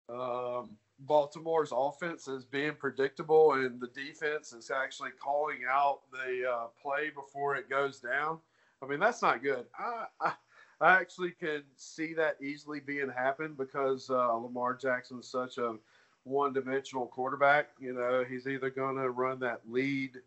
um, 0.08 0.70
Baltimore's 1.06 1.72
offense 1.74 2.28
is 2.28 2.44
being 2.44 2.74
predictable 2.74 3.52
and 3.54 3.80
the 3.80 3.88
defense 3.88 4.52
is 4.52 4.70
actually 4.70 5.10
calling 5.22 5.60
out 5.70 6.00
the 6.12 6.48
uh, 6.48 6.66
play 6.80 7.10
before 7.10 7.56
it 7.56 7.68
goes 7.68 7.98
down. 7.98 8.38
I 8.82 8.86
mean, 8.86 9.00
that's 9.00 9.22
not 9.22 9.42
good. 9.42 9.66
I, 9.78 10.06
I, 10.20 10.32
I 10.80 11.00
actually 11.00 11.30
can 11.30 11.62
see 11.76 12.14
that 12.14 12.36
easily 12.42 12.80
being 12.80 13.08
happen 13.08 13.54
because 13.56 14.10
uh, 14.10 14.32
Lamar 14.34 14.74
Jackson 14.74 15.20
is 15.20 15.28
such 15.28 15.58
a 15.58 15.76
one-dimensional 16.24 17.06
quarterback. 17.06 17.68
You 17.80 17.94
know, 17.94 18.24
he's 18.28 18.46
either 18.46 18.70
going 18.70 18.96
to 18.96 19.10
run 19.10 19.38
that 19.40 19.60
lead 19.68 20.18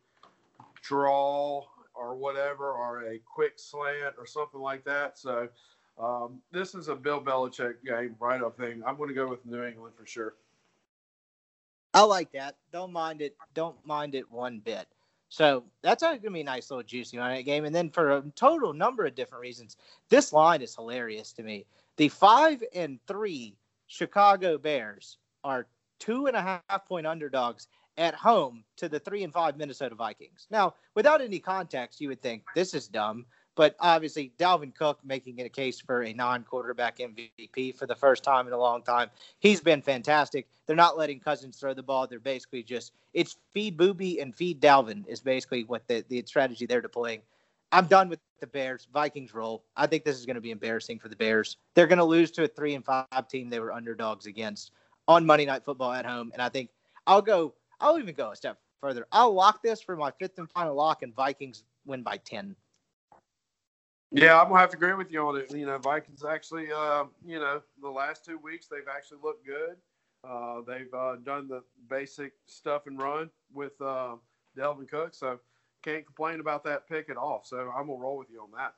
draw 0.82 1.66
or 1.94 2.16
whatever, 2.16 2.72
or 2.72 3.04
a 3.08 3.20
quick 3.20 3.54
slant 3.56 4.16
or 4.18 4.26
something 4.26 4.60
like 4.60 4.84
that. 4.84 5.18
So 5.18 5.48
um, 5.98 6.42
this 6.52 6.76
is 6.76 6.90
a 6.90 6.96
Bill 6.96 7.22
Belichick 7.22 7.76
game, 7.86 8.16
right? 8.20 8.42
I 8.42 8.50
thing. 8.50 8.84
I'm 8.86 8.98
going 8.98 9.10
to 9.10 9.16
go 9.16 9.28
with 9.28 9.46
New 9.46 9.64
England 9.64 9.96
for 9.98 10.06
sure. 10.06 10.34
I 11.96 12.02
like 12.02 12.32
that. 12.34 12.58
Don't 12.74 12.92
mind 12.92 13.22
it. 13.22 13.38
Don't 13.54 13.78
mind 13.86 14.16
it 14.16 14.30
one 14.30 14.60
bit. 14.60 14.86
So 15.30 15.64
that's 15.82 16.04
going 16.04 16.22
to 16.22 16.30
be 16.30 16.42
a 16.42 16.44
nice 16.44 16.70
little 16.70 16.84
juicy 16.84 17.18
on 17.18 17.34
that 17.34 17.44
game. 17.44 17.64
And 17.64 17.74
then 17.74 17.90
for 17.90 18.18
a 18.18 18.24
total 18.36 18.74
number 18.74 19.06
of 19.06 19.16
different 19.16 19.42
reasons, 19.42 19.78
this 20.10 20.34
line 20.34 20.62
is 20.62 20.76
hilarious 20.76 21.32
to 21.34 21.44
me. 21.44 21.66
The 21.96 22.10
five 22.10 22.62
and 22.76 23.00
three 23.08 23.56
Chicago 23.88 24.58
Bears 24.58 25.18
are 25.46 25.68
two 26.00 26.28
and 26.28 26.36
a 26.36 26.62
half 26.70 26.86
point 26.86 27.08
underdogs 27.08 27.70
at 27.98 28.14
home 28.14 28.66
to 28.76 28.90
the 28.90 29.00
three 29.00 29.24
and 29.24 29.32
five 29.32 29.56
Minnesota 29.56 29.96
Vikings. 29.96 30.48
Now, 30.52 30.76
without 30.96 31.22
any 31.22 31.40
context, 31.40 32.02
you 32.02 32.10
would 32.10 32.22
think 32.22 32.44
this 32.56 32.74
is 32.74 32.90
dumb. 32.90 33.26
But 33.56 33.76
obviously, 33.80 34.34
Dalvin 34.38 34.76
Cook 34.76 35.00
making 35.04 35.40
it 35.40 35.46
a 35.46 35.50
case 35.50 35.80
for 35.80 36.04
a 36.04 36.14
non 36.14 36.44
quarterback 36.44 36.98
MVP 36.98 37.76
for 37.76 37.86
the 37.86 37.96
first 37.96 38.24
time 38.24 38.48
in 38.48 38.54
a 38.54 38.58
long 38.58 38.84
time. 38.84 39.10
He's 39.40 39.62
been 39.62 39.82
fantastic. 39.82 40.48
They're 40.68 40.76
not 40.76 40.98
letting 40.98 41.22
Cousins 41.22 41.58
throw 41.58 41.74
the 41.74 41.84
ball. 41.84 42.06
They're 42.08 42.20
basically 42.20 42.64
just, 42.64 42.92
it's 43.14 43.38
feed 43.54 43.78
Booby 43.78 44.20
and 44.20 44.36
feed 44.36 44.62
Dalvin, 44.62 45.08
is 45.08 45.22
basically 45.22 45.64
what 45.64 45.88
the, 45.88 46.04
the 46.10 46.24
strategy 46.26 46.66
they're 46.66 46.82
deploying. 46.82 47.22
I'm 47.72 47.88
done 47.88 48.10
with 48.10 48.20
the 48.40 48.48
Bears. 48.48 48.88
Vikings 48.94 49.34
roll. 49.34 49.64
I 49.76 49.88
think 49.88 50.04
this 50.04 50.18
is 50.18 50.26
going 50.26 50.36
to 50.36 50.42
be 50.42 50.52
embarrassing 50.52 51.00
for 51.00 51.08
the 51.08 51.16
Bears. 51.16 51.58
They're 51.74 51.88
going 51.88 52.00
to 52.00 52.06
lose 52.06 52.32
to 52.32 52.44
a 52.44 52.48
three 52.48 52.76
and 52.76 52.86
five 52.86 53.28
team 53.30 53.50
they 53.50 53.60
were 53.60 53.74
underdogs 53.74 54.26
against 54.26 54.72
on 55.08 55.26
Monday 55.26 55.46
Night 55.46 55.64
Football 55.64 55.92
at 55.94 56.06
home. 56.06 56.32
And 56.34 56.42
I 56.42 56.50
think 56.50 56.70
I'll 57.08 57.22
go, 57.22 57.54
I'll 57.80 58.00
even 58.00 58.16
go 58.16 58.32
a 58.32 58.36
step 58.36 58.60
further. 58.82 59.08
I'll 59.12 59.34
lock 59.34 59.64
this 59.64 59.82
for 59.82 59.96
my 59.96 60.12
fifth 60.12 60.38
and 60.38 60.50
final 60.52 60.76
lock, 60.76 61.02
and 61.02 61.14
Vikings 61.16 61.64
win 61.86 62.04
by 62.04 62.18
10. 62.18 62.56
Yeah, 64.12 64.40
I'm 64.42 64.48
gonna 64.48 64.60
have 64.60 64.72
to 64.72 64.78
agree 64.78 64.94
with 64.94 65.12
you 65.12 65.22
on 65.28 65.38
it. 65.38 65.52
You 65.52 65.66
know, 65.66 65.78
Vikings 65.78 66.24
actually, 66.24 66.72
uh, 66.72 67.06
you 67.26 67.40
know, 67.40 67.62
the 67.82 67.90
last 67.90 68.24
two 68.26 68.38
weeks 68.38 68.68
they've 68.68 68.88
actually 68.94 69.20
looked 69.24 69.46
good. 69.46 69.78
Uh, 70.24 70.62
they've 70.68 70.94
uh, 70.94 71.18
done 71.24 71.48
the 71.48 71.64
basic 71.90 72.34
stuff 72.48 72.88
and 72.88 73.00
run 73.00 73.30
with 73.54 73.80
uh, 73.82 74.16
Dalvin 74.58 74.90
Cook, 74.90 75.14
so 75.14 75.40
can't 75.84 76.06
complain 76.06 76.40
about 76.40 76.64
that 76.64 76.88
pick 76.88 77.10
at 77.10 77.18
all. 77.18 77.42
So 77.46 77.72
I'm 77.76 77.88
gonna 77.88 78.00
roll 78.00 78.18
with 78.18 78.30
you 78.32 78.42
on 78.42 78.50
that. 78.58 78.74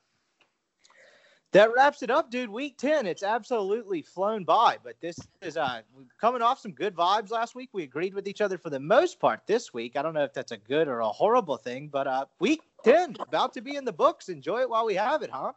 That 1.54 1.74
wraps 1.74 2.04
it 2.04 2.12
up, 2.12 2.30
dude. 2.30 2.50
Week 2.50 2.78
10, 2.78 3.08
it's 3.08 3.24
absolutely 3.24 4.02
flown 4.02 4.44
by, 4.44 4.78
but 4.84 5.00
this 5.00 5.18
is 5.42 5.56
uh, 5.56 5.82
coming 6.20 6.42
off 6.42 6.60
some 6.60 6.74
good 6.74 6.94
vibes 6.94 7.32
last 7.32 7.56
week. 7.56 7.70
We 7.72 7.84
agreed 7.84 8.14
with 8.14 8.28
each 8.28 8.42
other 8.42 8.58
for 8.58 8.70
the 8.70 8.82
most 8.82 9.18
part 9.20 9.40
this 9.48 9.74
week. 9.74 9.96
I 9.96 10.02
don't 10.02 10.14
know 10.14 10.26
if 10.26 10.34
that's 10.34 10.52
a 10.52 10.58
good 10.58 10.90
or 10.90 11.00
a 11.00 11.08
horrible 11.08 11.56
thing, 11.56 11.88
but 11.88 12.06
uh, 12.06 12.26
week 12.40 12.64
10, 12.84 13.16
about 13.22 13.54
to 13.54 13.62
be 13.62 13.78
in 13.78 13.86
the 13.86 13.94
books. 13.94 14.28
Enjoy 14.28 14.60
it 14.60 14.70
while 14.70 14.86
we 14.86 14.96
have 14.96 15.22
it, 15.22 15.30
huh? 15.32 15.54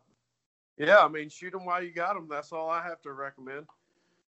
Yeah, 0.78 1.00
I 1.00 1.08
mean, 1.08 1.28
shoot 1.28 1.50
them 1.50 1.64
while 1.64 1.82
you 1.82 1.90
got 1.90 2.14
them. 2.14 2.28
That's 2.30 2.52
all 2.52 2.70
I 2.70 2.82
have 2.84 3.02
to 3.02 3.12
recommend. 3.12 3.66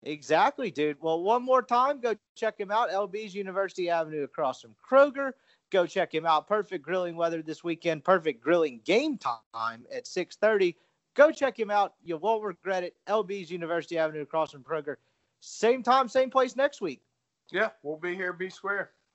Exactly, 0.04 0.72
dude. 0.72 0.98
Well, 1.00 1.22
one 1.22 1.44
more 1.44 1.62
time, 1.62 2.02
go 2.02 2.16
check 2.34 2.60
him 2.60 2.72
out. 2.72 2.90
LB's 2.90 3.36
University 3.36 3.88
Avenue 3.88 4.24
across 4.24 4.62
from 4.62 4.74
Kroger. 4.84 5.34
Go 5.70 5.86
check 5.86 6.14
him 6.14 6.26
out. 6.26 6.48
Perfect 6.48 6.84
grilling 6.84 7.16
weather 7.16 7.44
this 7.44 7.64
weekend. 7.64 8.04
Perfect 8.04 8.42
grilling 8.44 8.82
game 8.84 9.20
time 9.20 9.86
at 9.96 10.08
630 10.08 10.76
Go 11.16 11.32
check 11.32 11.60
him 11.60 11.70
out. 11.70 11.94
You 12.04 12.18
won't 12.18 12.44
regret 12.44 12.84
it. 12.84 12.96
LB's 13.08 13.52
University 13.52 13.98
Avenue 13.98 14.22
across 14.22 14.52
from 14.52 14.64
Kroger. 14.64 14.96
Same 15.40 15.84
time, 15.84 16.08
same 16.08 16.30
place 16.30 16.56
next 16.56 16.82
week. 16.82 17.02
Yeah, 17.52 17.70
we'll 17.84 17.98
be 17.98 18.16
here. 18.16 18.32
Be 18.32 18.50
square. 18.50 18.92